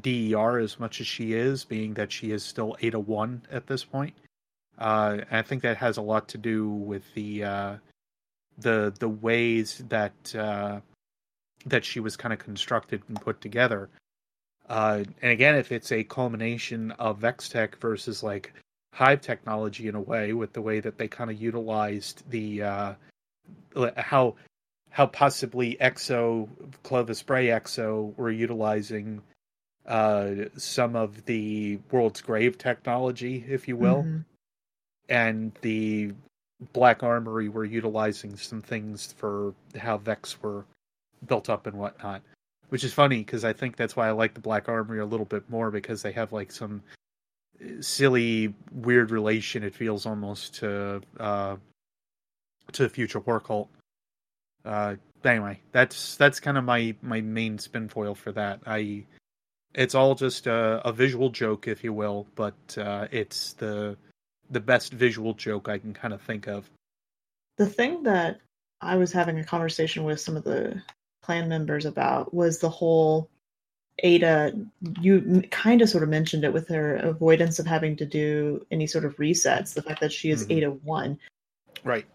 [0.00, 3.66] DER as much as she is, being that she is still eight Ada one at
[3.66, 4.14] this point.
[4.78, 7.76] Uh, and I think that has a lot to do with the uh,
[8.58, 10.80] the the ways that uh,
[11.66, 13.88] that she was kind of constructed and put together.
[14.68, 18.52] Uh, and again, if it's a culmination of Vextech versus like
[18.92, 22.94] Hive technology in a way, with the way that they kind of utilized the uh,
[23.96, 24.34] how
[24.90, 26.48] how possibly Exo
[26.82, 29.22] Clovis Bray Exo were utilizing
[29.86, 34.24] uh, some of the world's grave technology, if you will, Mhm.
[35.08, 36.12] and the
[36.72, 40.64] Black Armory were utilizing some things for how Vex were
[41.26, 42.22] built up and whatnot.
[42.70, 45.24] Which is funny because I think that's why I like the Black Armory a little
[45.24, 46.82] bit more because they have like some
[47.80, 51.56] silly, weird relation it feels almost to uh,
[52.72, 53.68] to future war cult.
[54.64, 58.60] Uh, anyway, that's that's kind of my my main spin foil for that.
[58.66, 59.04] I
[59.74, 63.96] it's all just a, a visual joke, if you will, but uh, it's the
[64.50, 66.70] the best visual joke I can kind of think of.
[67.58, 68.40] The thing that
[68.80, 70.82] I was having a conversation with some of the
[71.22, 73.28] clan members about was the whole
[74.00, 74.52] Ada.
[75.00, 78.86] You kind of sort of mentioned it with her avoidance of having to do any
[78.86, 79.74] sort of resets.
[79.74, 80.56] The fact that she is Mhm.
[80.56, 81.18] Ada one.
[81.84, 82.06] Right.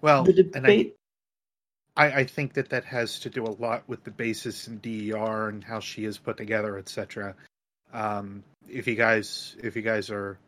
[0.00, 0.96] Well, the and I, debate.
[1.96, 5.48] I, I think that that has to do a lot with the basis in DER
[5.48, 7.34] and how she is put together, etc.
[7.92, 10.38] Um, if you guys, if you guys are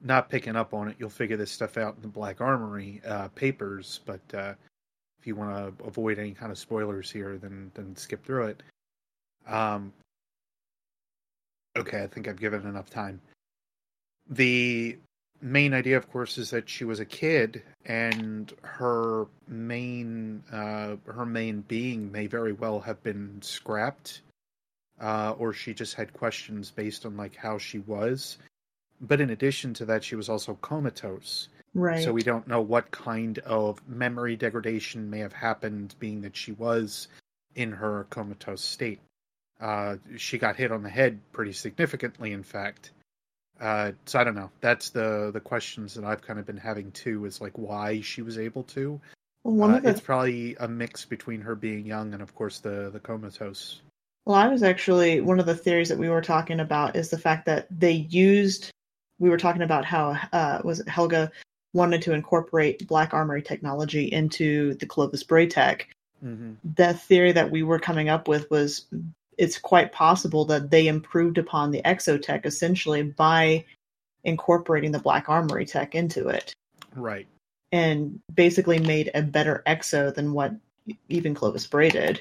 [0.00, 3.28] not picking up on it, you'll figure this stuff out in the Black Armory uh,
[3.28, 4.00] papers.
[4.04, 4.54] But uh,
[5.20, 8.62] if you want to avoid any kind of spoilers here, then then skip through it.
[9.46, 9.92] Um,
[11.76, 13.20] okay, I think I've given enough time.
[14.28, 14.98] The
[15.40, 21.26] main idea, of course, is that she was a kid, and her main uh, her
[21.26, 24.22] main being may very well have been scrapped,
[25.00, 28.38] uh, or she just had questions based on like how she was.
[29.00, 32.04] But in addition to that, she was also comatose, Right.
[32.04, 36.52] so we don't know what kind of memory degradation may have happened, being that she
[36.52, 37.08] was
[37.54, 39.00] in her comatose state.
[39.60, 42.92] Uh, she got hit on the head pretty significantly, in fact.
[43.60, 44.50] Uh, so I don't know.
[44.60, 47.26] That's the the questions that I've kind of been having too.
[47.26, 48.98] Is like why she was able to.
[49.44, 52.34] well, one Uh, of the It's probably a mix between her being young and, of
[52.34, 53.82] course, the the comatose.
[54.24, 57.18] Well, I was actually one of the theories that we were talking about is the
[57.18, 58.70] fact that they used.
[59.18, 61.30] We were talking about how uh, was it Helga
[61.74, 65.88] wanted to incorporate Black Armory technology into the Clovis Bray tech.
[66.20, 68.86] hmm The theory that we were coming up with was
[69.40, 73.64] it's quite possible that they improved upon the Exotech essentially by
[74.22, 76.52] incorporating the Black Armory tech into it
[76.94, 77.26] Right.
[77.72, 80.52] and basically made a better Exo than what
[81.08, 82.20] even Clovis Bray did.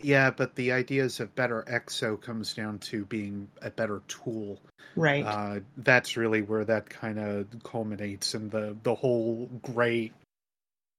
[0.00, 4.60] Yeah, but the ideas of better exo comes down to being a better tool.
[4.94, 5.24] Right.
[5.24, 10.12] Uh, that's really where that kind of culminates in the the whole gray,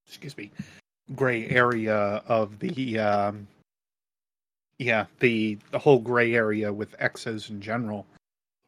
[0.08, 0.50] excuse me,
[1.14, 3.46] gray area of the um,
[4.78, 8.06] yeah the the whole gray area with exos in general.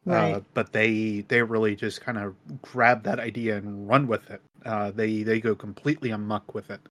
[0.05, 0.35] right.
[0.35, 4.41] Uh, but they they really just kind of grab that idea and run with it.
[4.65, 6.81] Uh, they they go completely amuck with it.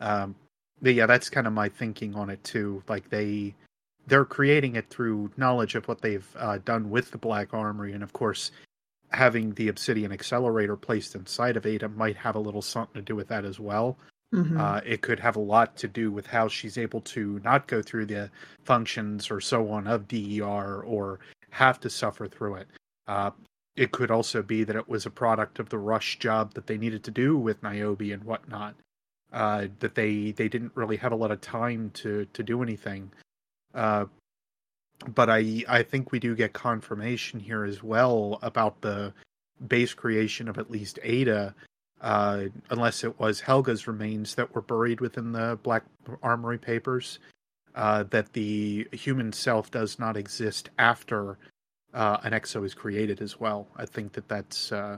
[0.00, 0.34] Um,
[0.82, 2.82] but yeah, that's kind of my thinking on it too.
[2.88, 3.54] Like they
[4.06, 8.02] they're creating it through knowledge of what they've uh, done with the Black Armory, and
[8.02, 8.50] of course,
[9.10, 13.14] having the Obsidian Accelerator placed inside of Ada might have a little something to do
[13.14, 13.98] with that as well.
[14.32, 14.58] Mhm.
[14.58, 17.82] Uh, it could have a lot to do with how she's able to not go
[17.82, 18.30] through the
[18.64, 21.18] functions or so on of DER or
[21.50, 22.68] have to suffer through it.
[23.08, 23.32] Uh,
[23.76, 26.78] it could also be that it was a product of the rush job that they
[26.78, 28.74] needed to do with Niobe and whatnot.
[29.32, 33.10] Uh, that they they didn't really have a lot of time to to do anything.
[33.74, 34.06] Uh,
[35.14, 39.12] but I I think we do get confirmation here as well about the
[39.68, 41.54] base creation of at least Ada
[42.00, 45.84] uh, unless it was Helga's remains that were buried within the Black
[46.22, 47.18] Armory papers,
[47.74, 51.38] uh, that the human self does not exist after
[51.94, 53.66] uh, an exo is created as well.
[53.76, 54.96] I think that that's uh,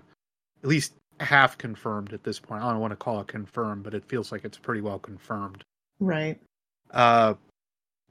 [0.63, 2.63] at least half confirmed at this point.
[2.63, 5.65] I don't want to call it confirmed, but it feels like it's pretty well confirmed.
[6.01, 6.41] Right.
[6.91, 7.35] Uh,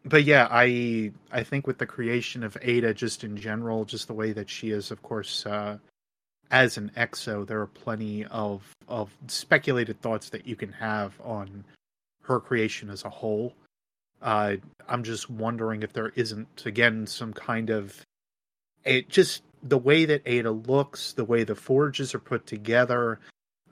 [0.04, 4.14] but yeah, I I think with the creation of Ada, just in general, just the
[4.14, 5.78] way that she is, of course, uh,
[6.52, 11.64] as an exo, there are plenty of of speculated thoughts that you can have on
[12.24, 13.56] her creation as a whole.
[14.22, 14.58] Uh,
[14.88, 18.00] I'm just wondering if there isn't again some kind of
[18.84, 23.20] it just the way that Ada looks, the way the forges are put together,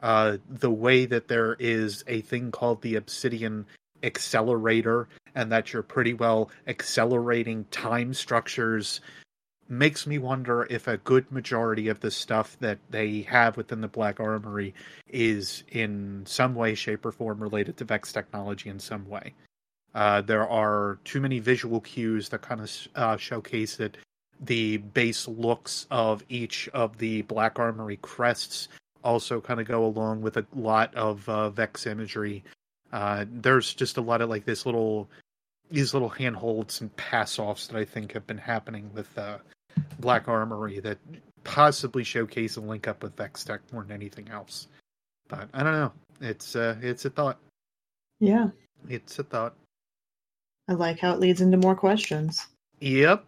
[0.02, 3.66] uh, the way that there is a thing called the Obsidian
[4.04, 9.02] accelerator, and that you're pretty well accelerating time structures
[9.70, 13.88] makes me wonder if a good majority of the stuff that they have within the
[13.88, 14.74] Black Armory
[15.08, 19.34] is in some way, shape, or form related to Vex technology in some way.
[19.94, 23.98] Uh, there are too many visual cues that kind of uh, showcase that
[24.42, 28.70] the base looks of each of the Black Armory crests
[29.04, 32.44] also kind of go along with a lot of uh, Vex imagery.
[32.92, 35.10] Uh, there's just a lot of like this little,
[35.70, 39.38] these little handholds and pass offs that I think have been happening with uh,
[40.00, 40.98] Black Armory that
[41.44, 44.68] possibly showcase a link up with Vex Tech more than anything else.
[45.28, 45.92] But I don't know.
[46.22, 47.40] It's uh, it's a thought.
[48.20, 48.50] Yeah.
[48.88, 49.56] It's a thought.
[50.68, 52.48] I like how it leads into more questions.
[52.80, 53.26] Yep,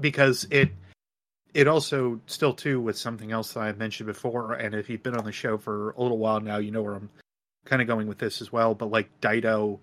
[0.00, 0.70] because it
[1.54, 5.16] it also still too with something else that I mentioned before, and if you've been
[5.16, 7.10] on the show for a little while now, you know where I'm
[7.64, 8.74] kind of going with this as well.
[8.74, 9.78] But like Daito,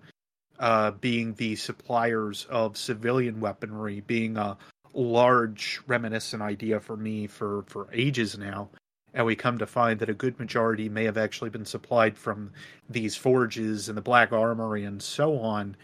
[0.58, 4.56] uh, being the suppliers of civilian weaponry, being a
[4.94, 8.68] large reminiscent idea for me for for ages now,
[9.14, 12.52] and we come to find that a good majority may have actually been supplied from
[12.88, 15.76] these forges and the Black Armory and so on.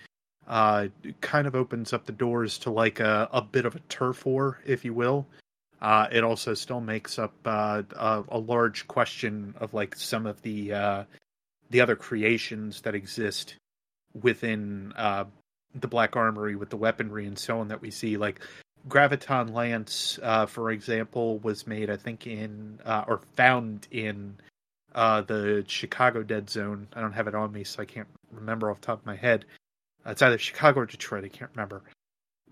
[0.47, 0.87] Uh,
[1.21, 4.61] kind of opens up the doors to like a, a bit of a turf war,
[4.65, 5.27] if you will
[5.81, 10.41] uh, it also still makes up uh, a, a, large question of like some of
[10.43, 11.05] the uh,
[11.71, 13.57] the other creations that exist
[14.23, 15.25] within uh,
[15.75, 18.17] the Black Armory with the weaponry and so on that we see.
[18.17, 18.41] Like
[18.89, 24.37] Graviton Lance, uh, for example, was made I think in uh, or found in
[24.95, 26.89] the Chicago Dead Zone.
[26.95, 29.17] I don't have it on me, so I can't remember off the top of my
[29.17, 29.45] head.
[30.07, 31.25] It's either Chicago or Detroit.
[31.25, 31.83] I can't remember.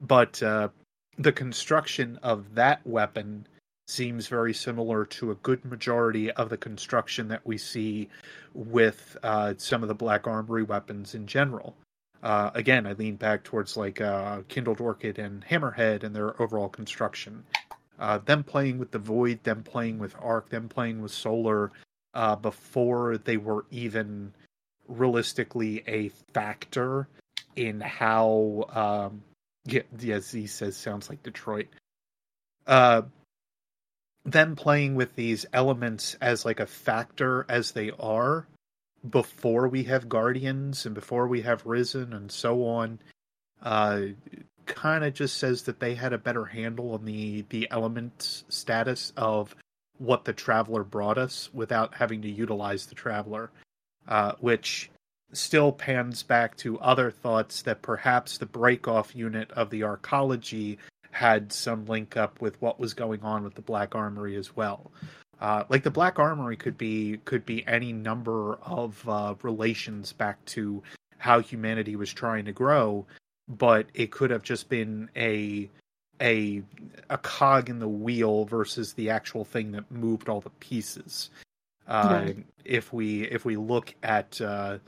[0.01, 0.43] But
[1.19, 3.47] the construction of that weapon
[3.87, 8.09] seems very similar to a good majority of the construction that we see
[8.55, 11.77] with uh, some of the Black Armory weapons in general.
[12.25, 16.71] Uh, again, I lean back towards like uh, Kindled Orchid and Hammerhead and their overall
[16.71, 17.45] construction.
[17.99, 21.71] Uh, them playing with the Void, them playing with Arc, them playing with Solar
[22.15, 24.33] uh, before they were even
[24.89, 27.09] realistically a factor
[27.57, 29.23] in how um,
[29.67, 31.69] yeah, yes, he says sounds like Detroit.
[32.67, 33.03] Uh,
[34.25, 38.47] them playing with these elements as like a factor as they are
[39.09, 42.99] before we have Guardians and before we have Risen and so on,
[43.63, 44.01] uh,
[44.67, 49.13] kind of just says that they had a better handle on the the element status
[49.17, 49.55] of
[49.99, 53.51] what the Traveler brought us without having to utilize the Traveler,
[54.09, 54.91] uh, which
[55.33, 60.79] still pans back to other thoughts that perhaps the breakoff unit of the arcology
[61.11, 64.91] had some link up with what was going on with the Black Armory as well.
[65.45, 70.43] Uh, like the Black Armory could be could be any number of uh, relations back
[70.47, 70.83] to
[71.19, 73.05] how humanity was trying to grow,
[73.47, 75.69] but it could have just been a
[76.23, 76.63] a
[77.11, 81.29] a cog in the wheel versus the actual thing that moved all the pieces.
[81.87, 82.29] Uh,
[82.65, 84.79] If we if we look at uh,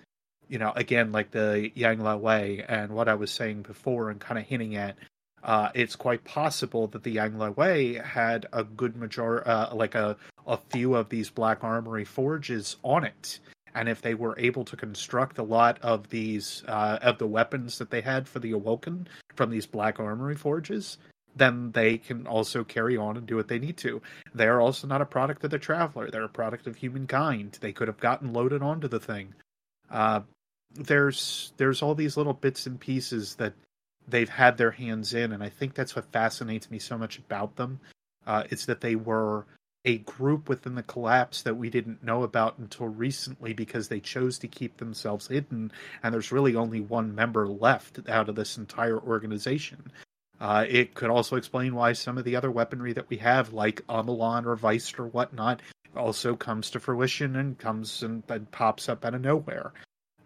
[0.49, 4.39] you know, again, like the Yang Liwei and what I was saying before and kind
[4.39, 4.97] of hinting at,
[5.43, 10.17] uh, it's quite possible that the Yang Wei had a good major, uh, like a,
[10.47, 13.39] a few of these Black Armory forges on it.
[13.75, 17.79] And if they were able to construct a lot of these, uh, of the weapons
[17.79, 20.97] that they had for the Awoken from these Black Armory forges,
[21.37, 24.01] then they can also carry on and do what they need to.
[24.35, 26.11] They're also not a product of the Traveler.
[26.11, 27.59] They're a product of humankind.
[27.61, 29.35] They could have gotten loaded onto the thing.
[29.91, 30.23] Uh,
[30.73, 33.53] there's there's all these little bits and pieces that
[34.09, 37.57] they've had their hands in, and I think that's what fascinates me so much about
[37.57, 37.81] them.
[38.27, 39.47] Uh, it's that they were
[39.85, 44.39] a group within the collapse that we didn't know about until recently because they chose
[44.41, 45.71] to keep themselves hidden,
[46.03, 49.91] and there's really only one member left out of this entire organization.
[50.41, 53.83] Uh, it could also explain why some of the other weaponry that we have, like
[53.89, 55.63] Amalon or Vice or whatnot,
[55.97, 59.73] also comes to fruition and comes and, and pops up out of nowhere.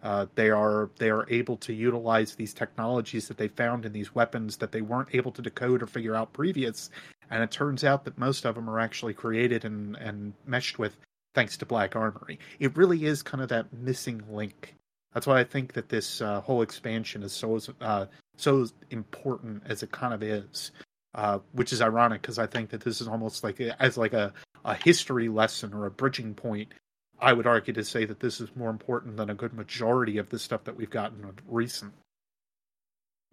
[0.03, 4.15] Uh, they are they are able to utilize these technologies that they found in these
[4.15, 6.89] weapons that they weren't able to decode or figure out previous,
[7.29, 10.95] and it turns out that most of them are actually created and and meshed with
[11.35, 12.39] thanks to Black Armory.
[12.59, 14.75] It really is kind of that missing link.
[15.13, 18.05] That's why I think that this uh, whole expansion is so uh,
[18.37, 20.71] so important as it kind of is,
[21.13, 24.33] uh, which is ironic because I think that this is almost like as like a
[24.65, 26.73] a history lesson or a bridging point
[27.21, 30.29] I would argue to say that this is more important than a good majority of
[30.29, 31.93] the stuff that we've gotten recent.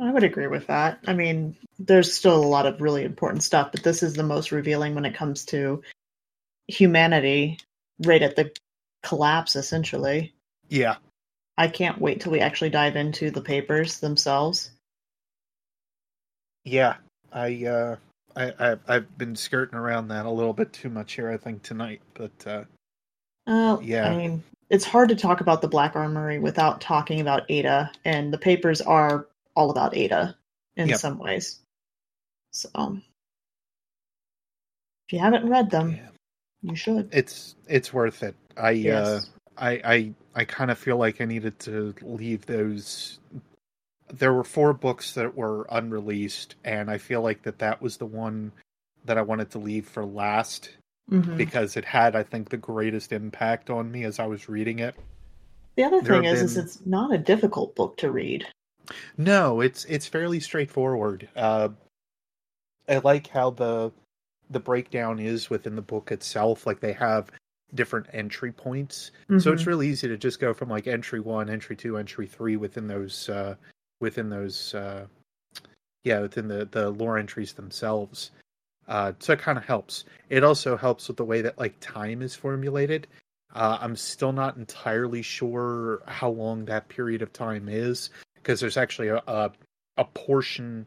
[0.01, 1.01] I would agree with that.
[1.07, 4.53] I mean, there's still a lot of really important stuff, but this is the most
[4.53, 5.83] revealing when it comes to
[6.69, 7.59] humanity
[8.05, 8.53] right at the
[9.03, 10.35] collapse, essentially.
[10.69, 10.97] Yeah.
[11.57, 14.71] I can't wait till we actually dive into the papers themselves.
[16.65, 16.97] Yeah,
[17.33, 17.97] I uh,
[18.37, 21.31] I, I I've been skirting around that a little bit too much here.
[21.31, 22.65] I think tonight, but uh,
[23.49, 24.09] uh, yeah.
[24.09, 28.33] I mean, it's hard to talk about the Black Armory without talking about Ada, and
[28.33, 29.27] the papers are
[29.57, 30.37] all about Ada
[30.77, 30.99] in yep.
[30.99, 31.59] some ways.
[32.53, 32.99] So,
[35.07, 36.09] if you haven't read them, yeah.
[36.63, 37.09] you should.
[37.13, 38.35] It's it's worth it.
[38.57, 39.07] I uh, yes.
[39.07, 39.21] uh,
[39.57, 43.19] I I I kind of feel like I needed to leave those.
[44.13, 48.07] There were four books that were unreleased, and I feel like that that was the
[48.07, 48.53] one
[49.07, 50.71] that I wanted to leave for last
[51.11, 51.37] mm-hmm.
[51.37, 54.95] because it had, I think, the greatest impact on me as I was reading it.
[55.77, 56.47] The other thing is, been...
[56.47, 58.47] is it's not a difficult book to read.
[59.17, 61.29] No, it's it's fairly straightforward.
[61.37, 61.69] Uh,
[62.89, 63.93] I like how the
[64.51, 66.67] the breakdown is within the book itself.
[66.67, 67.31] Like they have
[67.75, 69.39] different entry points, mm-hmm.
[69.39, 69.69] so it's Mm-hmm.
[69.69, 73.29] really easy to just go from like entry one, entry two, entry three within those
[73.29, 73.55] uh,
[74.01, 75.07] within those uh,
[76.05, 78.31] yeah within the the lore entries themselves.
[78.89, 80.05] Uh, so it kind of helps.
[80.31, 83.07] It also helps with the way that like time is formulated.
[83.55, 88.77] Uh, I'm still not entirely sure how long that period of time is because there's
[88.77, 89.51] actually a, a
[89.99, 90.87] a portion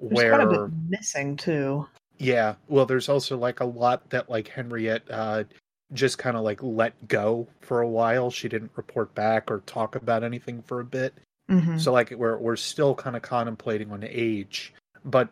[0.00, 1.86] There's where quite a bit missing too.
[2.18, 5.44] yeah, well, there's also like a lot that like Henriette uh,
[5.92, 8.30] just kind of like let go for a while.
[8.30, 11.14] She didn't report back or talk about anything for a bit.
[11.50, 11.80] Mhm.
[11.80, 14.72] So like we're we're still kind of contemplating on age,
[15.04, 15.28] but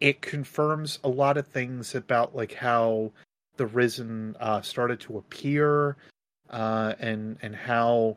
[0.00, 3.12] it confirms a lot of things about like how
[3.56, 5.96] the risen uh, started to appear,
[6.50, 8.16] uh, and and how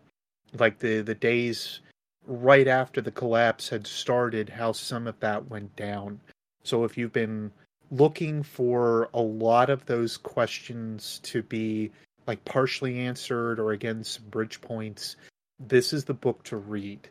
[0.57, 1.79] like the the days
[2.27, 6.19] right after the collapse had started, how some of that went down.
[6.63, 7.51] So if you've been
[7.91, 11.91] looking for a lot of those questions to be
[12.27, 15.15] like partially answered or again some bridge points,
[15.59, 17.07] this is the book to read.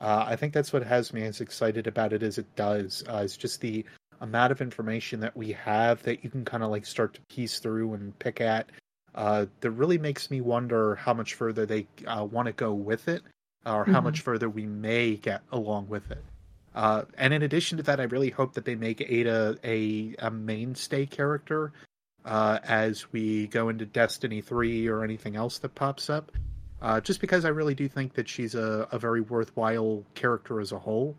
[0.00, 3.04] Uh, I think that's what has me as excited about it as it does.
[3.08, 3.84] Uh, it's just the
[4.20, 7.58] amount of information that we have that you can kind of like start to piece
[7.58, 8.68] through and pick at.
[9.14, 13.08] Uh, that really makes me wonder how much further they uh, want to go with
[13.08, 13.22] it,
[13.64, 14.04] or how Mhm.
[14.04, 16.22] much further we may get along with it.
[16.74, 20.30] Uh, and in addition to that, I really hope that they make Ada a, a
[20.30, 21.72] mainstay character
[22.26, 26.30] uh, as we go into Destiny 3 or anything else that pops up.
[26.82, 30.72] Uh, just because I really do think that she's a, a very worthwhile character as
[30.72, 31.16] a whole.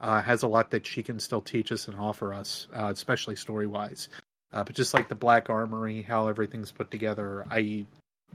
[0.00, 3.34] Uh, has a lot that she can still teach us and offer us, uh, especially
[3.34, 4.08] story wise.
[4.52, 7.86] Uh, but just like the Black Armory, how everything's put together, I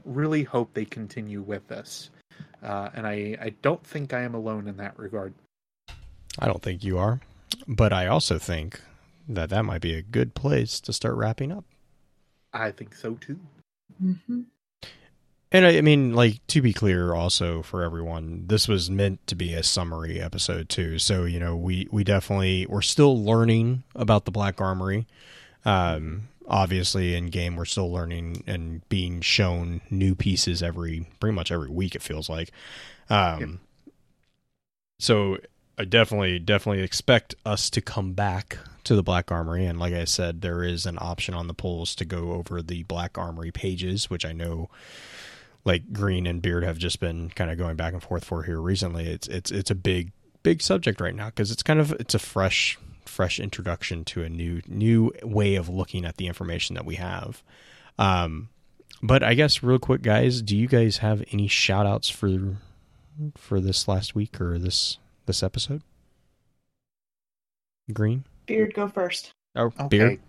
[0.04, 2.10] really hope they continue with this.
[2.62, 5.34] Uh, and I, I don't think I am alone in that regard.
[6.38, 7.20] I don't think you are,
[7.68, 8.80] but I also think
[9.28, 11.64] that that might be a good place to start wrapping up.
[12.52, 13.38] I think so too.
[14.02, 14.44] Mhm.
[15.52, 19.34] And I, I mean, like to be clear, also for everyone, this was meant to
[19.34, 20.98] be a summary episode too.
[20.98, 25.06] So you know, we we definitely we're still learning about the Black Armory.
[25.64, 31.52] Um, obviously, in game, we're still learning and being shown new pieces every pretty much
[31.52, 31.94] every week.
[31.94, 32.50] It feels like.
[33.10, 33.48] Um, Yep.
[34.98, 35.38] so
[35.78, 40.04] I definitely definitely expect us to come back to the Black Armory, and like I
[40.04, 44.10] said, there is an option on the polls to go over the Black Armory pages,
[44.10, 44.70] which I know
[45.64, 48.60] like Green and Beard have just been kind of going back and forth for here
[48.60, 49.06] recently.
[49.08, 50.12] It's it's it's a big
[50.42, 54.28] big subject right now because it's kind of it's a fresh fresh introduction to a
[54.28, 57.42] new new way of looking at the information that we have.
[57.98, 58.48] Um,
[59.02, 62.56] but I guess real quick, guys, do you guys have any shout outs for
[63.36, 65.82] for this last week or this this episode?
[67.92, 69.32] Green Beard, go first.
[69.54, 69.88] or Okay.
[69.88, 70.20] Beard?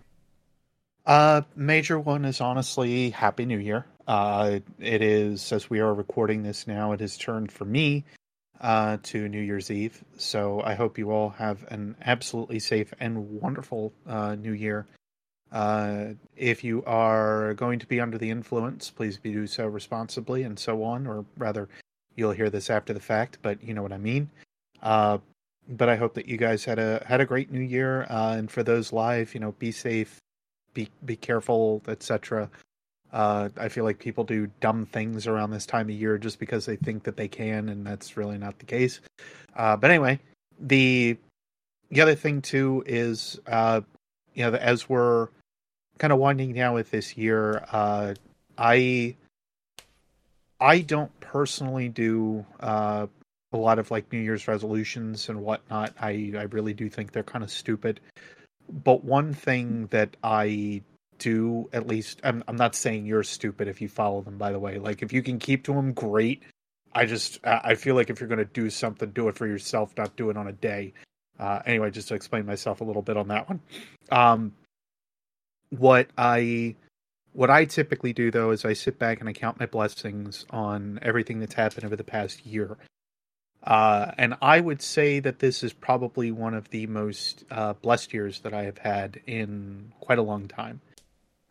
[1.06, 3.84] Uh, major one is honestly Happy New Year.
[4.06, 6.92] Uh, it is as we are recording this now.
[6.92, 8.04] It has turned for me
[8.60, 10.02] uh, to New Year's Eve.
[10.16, 14.86] So I hope you all have an absolutely safe and wonderful uh, New Year.
[15.52, 20.58] Uh, if you are going to be under the influence, please do so responsibly and
[20.58, 21.68] so on, or rather,
[22.16, 24.30] you'll hear this after the fact, but you know what I mean.
[24.82, 25.18] Uh,
[25.68, 28.50] but I hope that you guys had a had a great New Year, uh, and
[28.50, 30.20] for those live, you know, be safe,
[30.74, 32.50] be be careful, etc.
[33.14, 36.66] Uh, I feel like people do dumb things around this time of year just because
[36.66, 39.00] they think that they can, and that's really not the case.
[39.54, 40.18] Uh, but anyway,
[40.58, 41.16] the
[41.90, 43.82] the other thing too is, uh,
[44.34, 45.28] you know, as we're
[45.98, 48.14] kind of winding down with this year, uh,
[48.58, 49.14] I
[50.58, 53.06] I don't personally do uh,
[53.52, 55.94] a lot of like New Year's resolutions and whatnot.
[56.00, 58.00] I I really do think they're kind of stupid.
[58.68, 60.82] But one thing that I
[61.18, 64.58] do at least I'm I'm not saying you're stupid if you follow them by the
[64.58, 64.78] way.
[64.78, 66.42] Like if you can keep to them great.
[66.92, 69.92] I just I feel like if you're going to do something do it for yourself,
[69.96, 70.92] not do it on a day.
[71.38, 73.60] Uh anyway, just to explain myself a little bit on that one.
[74.10, 74.52] Um
[75.70, 76.76] what I
[77.32, 81.00] what I typically do though is I sit back and I count my blessings on
[81.02, 82.76] everything that's happened over the past year.
[83.64, 88.12] Uh, and I would say that this is probably one of the most uh, blessed
[88.12, 90.82] years that I have had in quite a long time.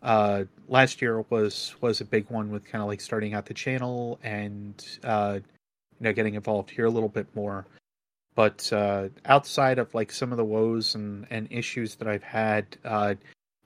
[0.03, 3.53] Uh, last year was was a big one with kind of like starting out the
[3.53, 5.39] channel and uh,
[5.99, 7.65] you know getting involved here a little bit more.
[8.35, 12.65] But uh, outside of like some of the woes and, and issues that I've had,
[12.83, 13.13] uh,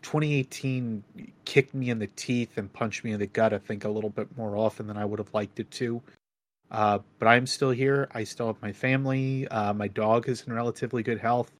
[0.02, 1.04] 2018
[1.46, 3.54] kicked me in the teeth and punched me in the gut.
[3.54, 6.02] I think a little bit more often than I would have liked it to.
[6.70, 8.10] Uh, but I'm still here.
[8.14, 9.48] I still have my family.
[9.48, 11.52] Uh, my dog is in relatively good health.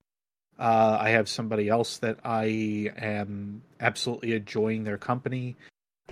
[0.60, 5.56] Uh, I have somebody else that I am absolutely enjoying their company.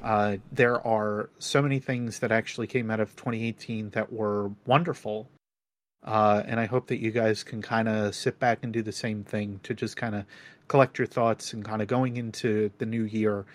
[0.04, 5.28] Uh, there are so many things that actually came out of 2018 that were wonderful.
[6.04, 8.92] Uh, and I hope that you guys can kind of sit back and do the
[8.92, 10.26] same thing to just kind of
[10.68, 13.46] collect your thoughts and kind of going into the new year.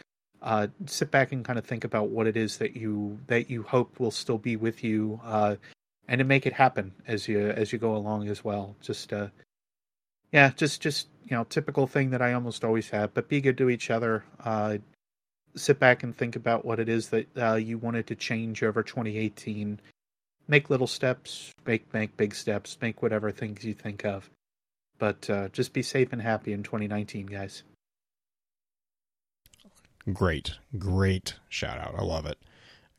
[0.43, 3.62] Uh, sit back and kind of think about what it is that you that you
[3.62, 5.55] hope will still be with you, uh,
[6.09, 8.75] and to make it happen as you as you go along as well.
[8.81, 9.29] Just uh,
[10.32, 13.15] yeah, just just you know, typical thing that I almost always have.
[13.15, 14.24] But be good to each other.
[14.44, 14.78] Uh,
[15.55, 18.82] sit back and think about what it is that uh, you wanted to change over
[18.82, 19.81] 2018.
[20.48, 24.28] Make little steps, make make big steps, make whatever things you think of.
[24.98, 27.62] But uh, just be safe and happy in 2019, guys.
[30.12, 31.94] Great, great shout out.
[31.97, 32.39] I love it.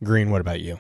[0.03, 0.79] Green, what about you?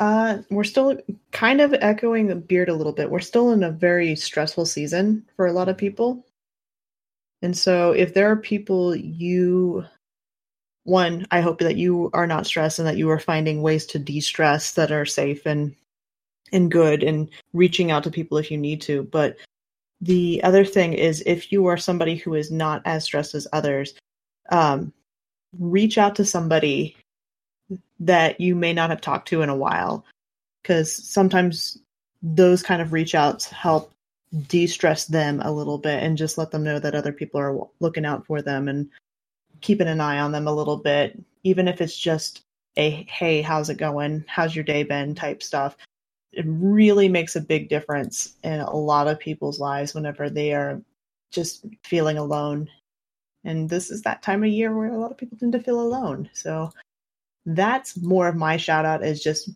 [0.00, 0.98] Uh, we're still
[1.30, 3.10] kind of echoing the beard a little bit.
[3.10, 6.24] We're still in a very stressful season for a lot of people.
[7.42, 9.84] And so if there are people you
[10.84, 13.98] one, I hope that you are not stressed and that you are finding ways to
[13.98, 15.76] de-stress that are safe and
[16.52, 19.02] and good and reaching out to people if you need to.
[19.04, 19.36] But
[20.00, 23.94] the other thing is if you are somebody who is not as stressed as others,
[24.50, 24.92] um,
[25.58, 26.96] reach out to somebody
[28.00, 30.04] that you may not have talked to in a while.
[30.62, 31.78] Because sometimes
[32.22, 33.92] those kind of reach outs help
[34.48, 38.04] de-stress them a little bit and just let them know that other people are looking
[38.04, 38.88] out for them and
[39.60, 42.42] keeping an eye on them a little bit even if it's just
[42.76, 44.24] a hey how's it going?
[44.28, 45.14] How's your day been?
[45.14, 45.76] type stuff.
[46.32, 50.80] It really makes a big difference in a lot of people's lives whenever they are
[51.32, 52.68] just feeling alone.
[53.44, 55.80] And this is that time of year where a lot of people tend to feel
[55.80, 56.30] alone.
[56.32, 56.70] So
[57.46, 59.50] that's more of my shout out is just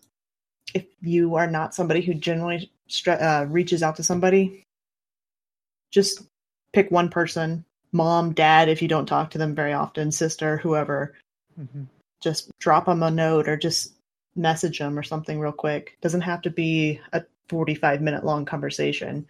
[0.74, 2.70] if you are not somebody who generally
[3.06, 4.64] uh, reaches out to somebody
[5.90, 6.22] just
[6.72, 11.14] pick one person mom dad if you don't talk to them very often sister whoever.
[11.58, 11.84] Mm-hmm.
[12.20, 13.94] just drop them a note or just
[14.36, 15.96] message them or something real quick.
[16.00, 19.26] Doesn't have to be a 45 minute long conversation.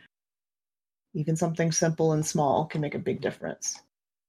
[1.15, 3.81] Even something simple and small can make a big difference.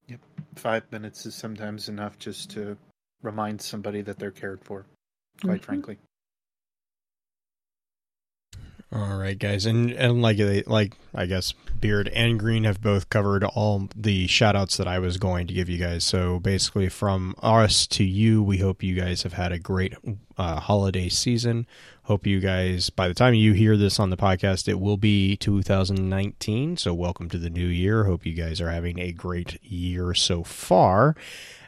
[0.08, 0.20] Yep.
[0.56, 2.78] Five minutes is sometimes enough just to
[3.26, 4.86] remind somebody that they're cared for,
[5.42, 5.66] quite mm-hmm.
[5.66, 5.98] frankly.
[8.92, 10.38] All right, guys, and and like
[10.68, 15.00] like I guess Beard and Green have both covered all the shout outs that I
[15.00, 16.06] was going to give you guys.
[16.06, 19.96] So basically, from us to you, we hope you guys have had a great
[20.38, 21.68] uh, holiday season.
[22.04, 25.36] Hope you guys, by the time you hear this on the podcast, it will be
[25.38, 26.78] 2019.
[26.78, 28.04] So welcome to the new year.
[28.04, 31.16] Hope you guys are having a great year so far.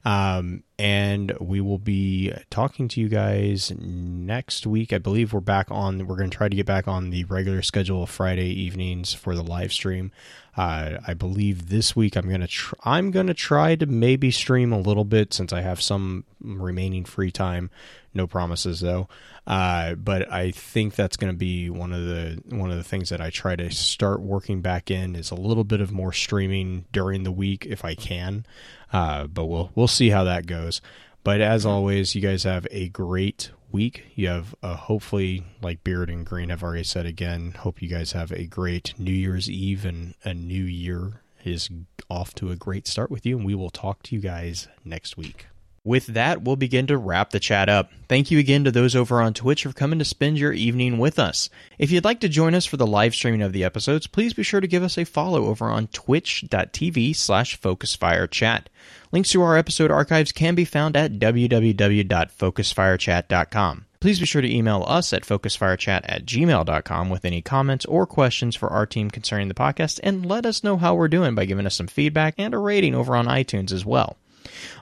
[0.06, 4.94] Um, and we will be talking to you guys next week.
[4.94, 6.06] I believe we're back on.
[6.06, 9.36] We're going to try to get back on the regular schedule of Friday evenings for
[9.36, 10.12] the live stream.
[10.58, 14.80] Uh, I believe this week I'm gonna tr- I'm gonna try to maybe stream a
[14.80, 17.70] little bit since I have some remaining free time.
[18.16, 19.08] No promises though.
[19.46, 23.22] Uh, but I think that's to be one of the one of the things that
[23.22, 27.22] I try to start working back in is a little bit of more streaming during
[27.22, 28.46] the week if I can.
[28.92, 30.82] Uh, but we'll we'll see how that goes.
[31.24, 34.06] But as always, you guys have a great week.
[34.16, 38.12] You have uh, hopefully, like Beard and Green have already said again, hope you guys
[38.14, 41.70] have a great New Year's Eve and a new year is
[42.10, 43.38] off to a great start with you.
[43.38, 45.48] And we will talk to you guys next week.
[45.84, 47.92] With that, we'll begin to wrap the chat up.
[48.10, 51.18] Thank you again to those over on Twitch for coming to spend your evening with
[51.18, 51.50] us.
[51.80, 54.44] If you'd like to join us for the live streaming of the episodes, please be
[54.44, 58.66] sure to give us a follow over on twitch.tv slash focusfirechat.
[59.12, 63.86] Links to our episode archives can be found at www.focusfirechat.com.
[64.00, 68.56] Please be sure to email us at focusfirechat at gmail.com with any comments or questions
[68.56, 71.66] for our team concerning the podcast, and let us know how we're doing by giving
[71.66, 74.18] us some feedback and a rating over on iTunes as well.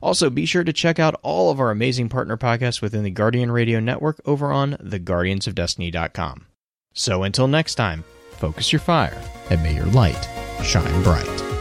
[0.02, 3.52] Also, be sure to check out all of our amazing partner podcasts within the Guardian
[3.52, 6.46] Radio Network over on theguardiansofdestiny.com.
[6.94, 10.30] So until next time, focus your fire and may your light
[10.64, 11.55] shine bright.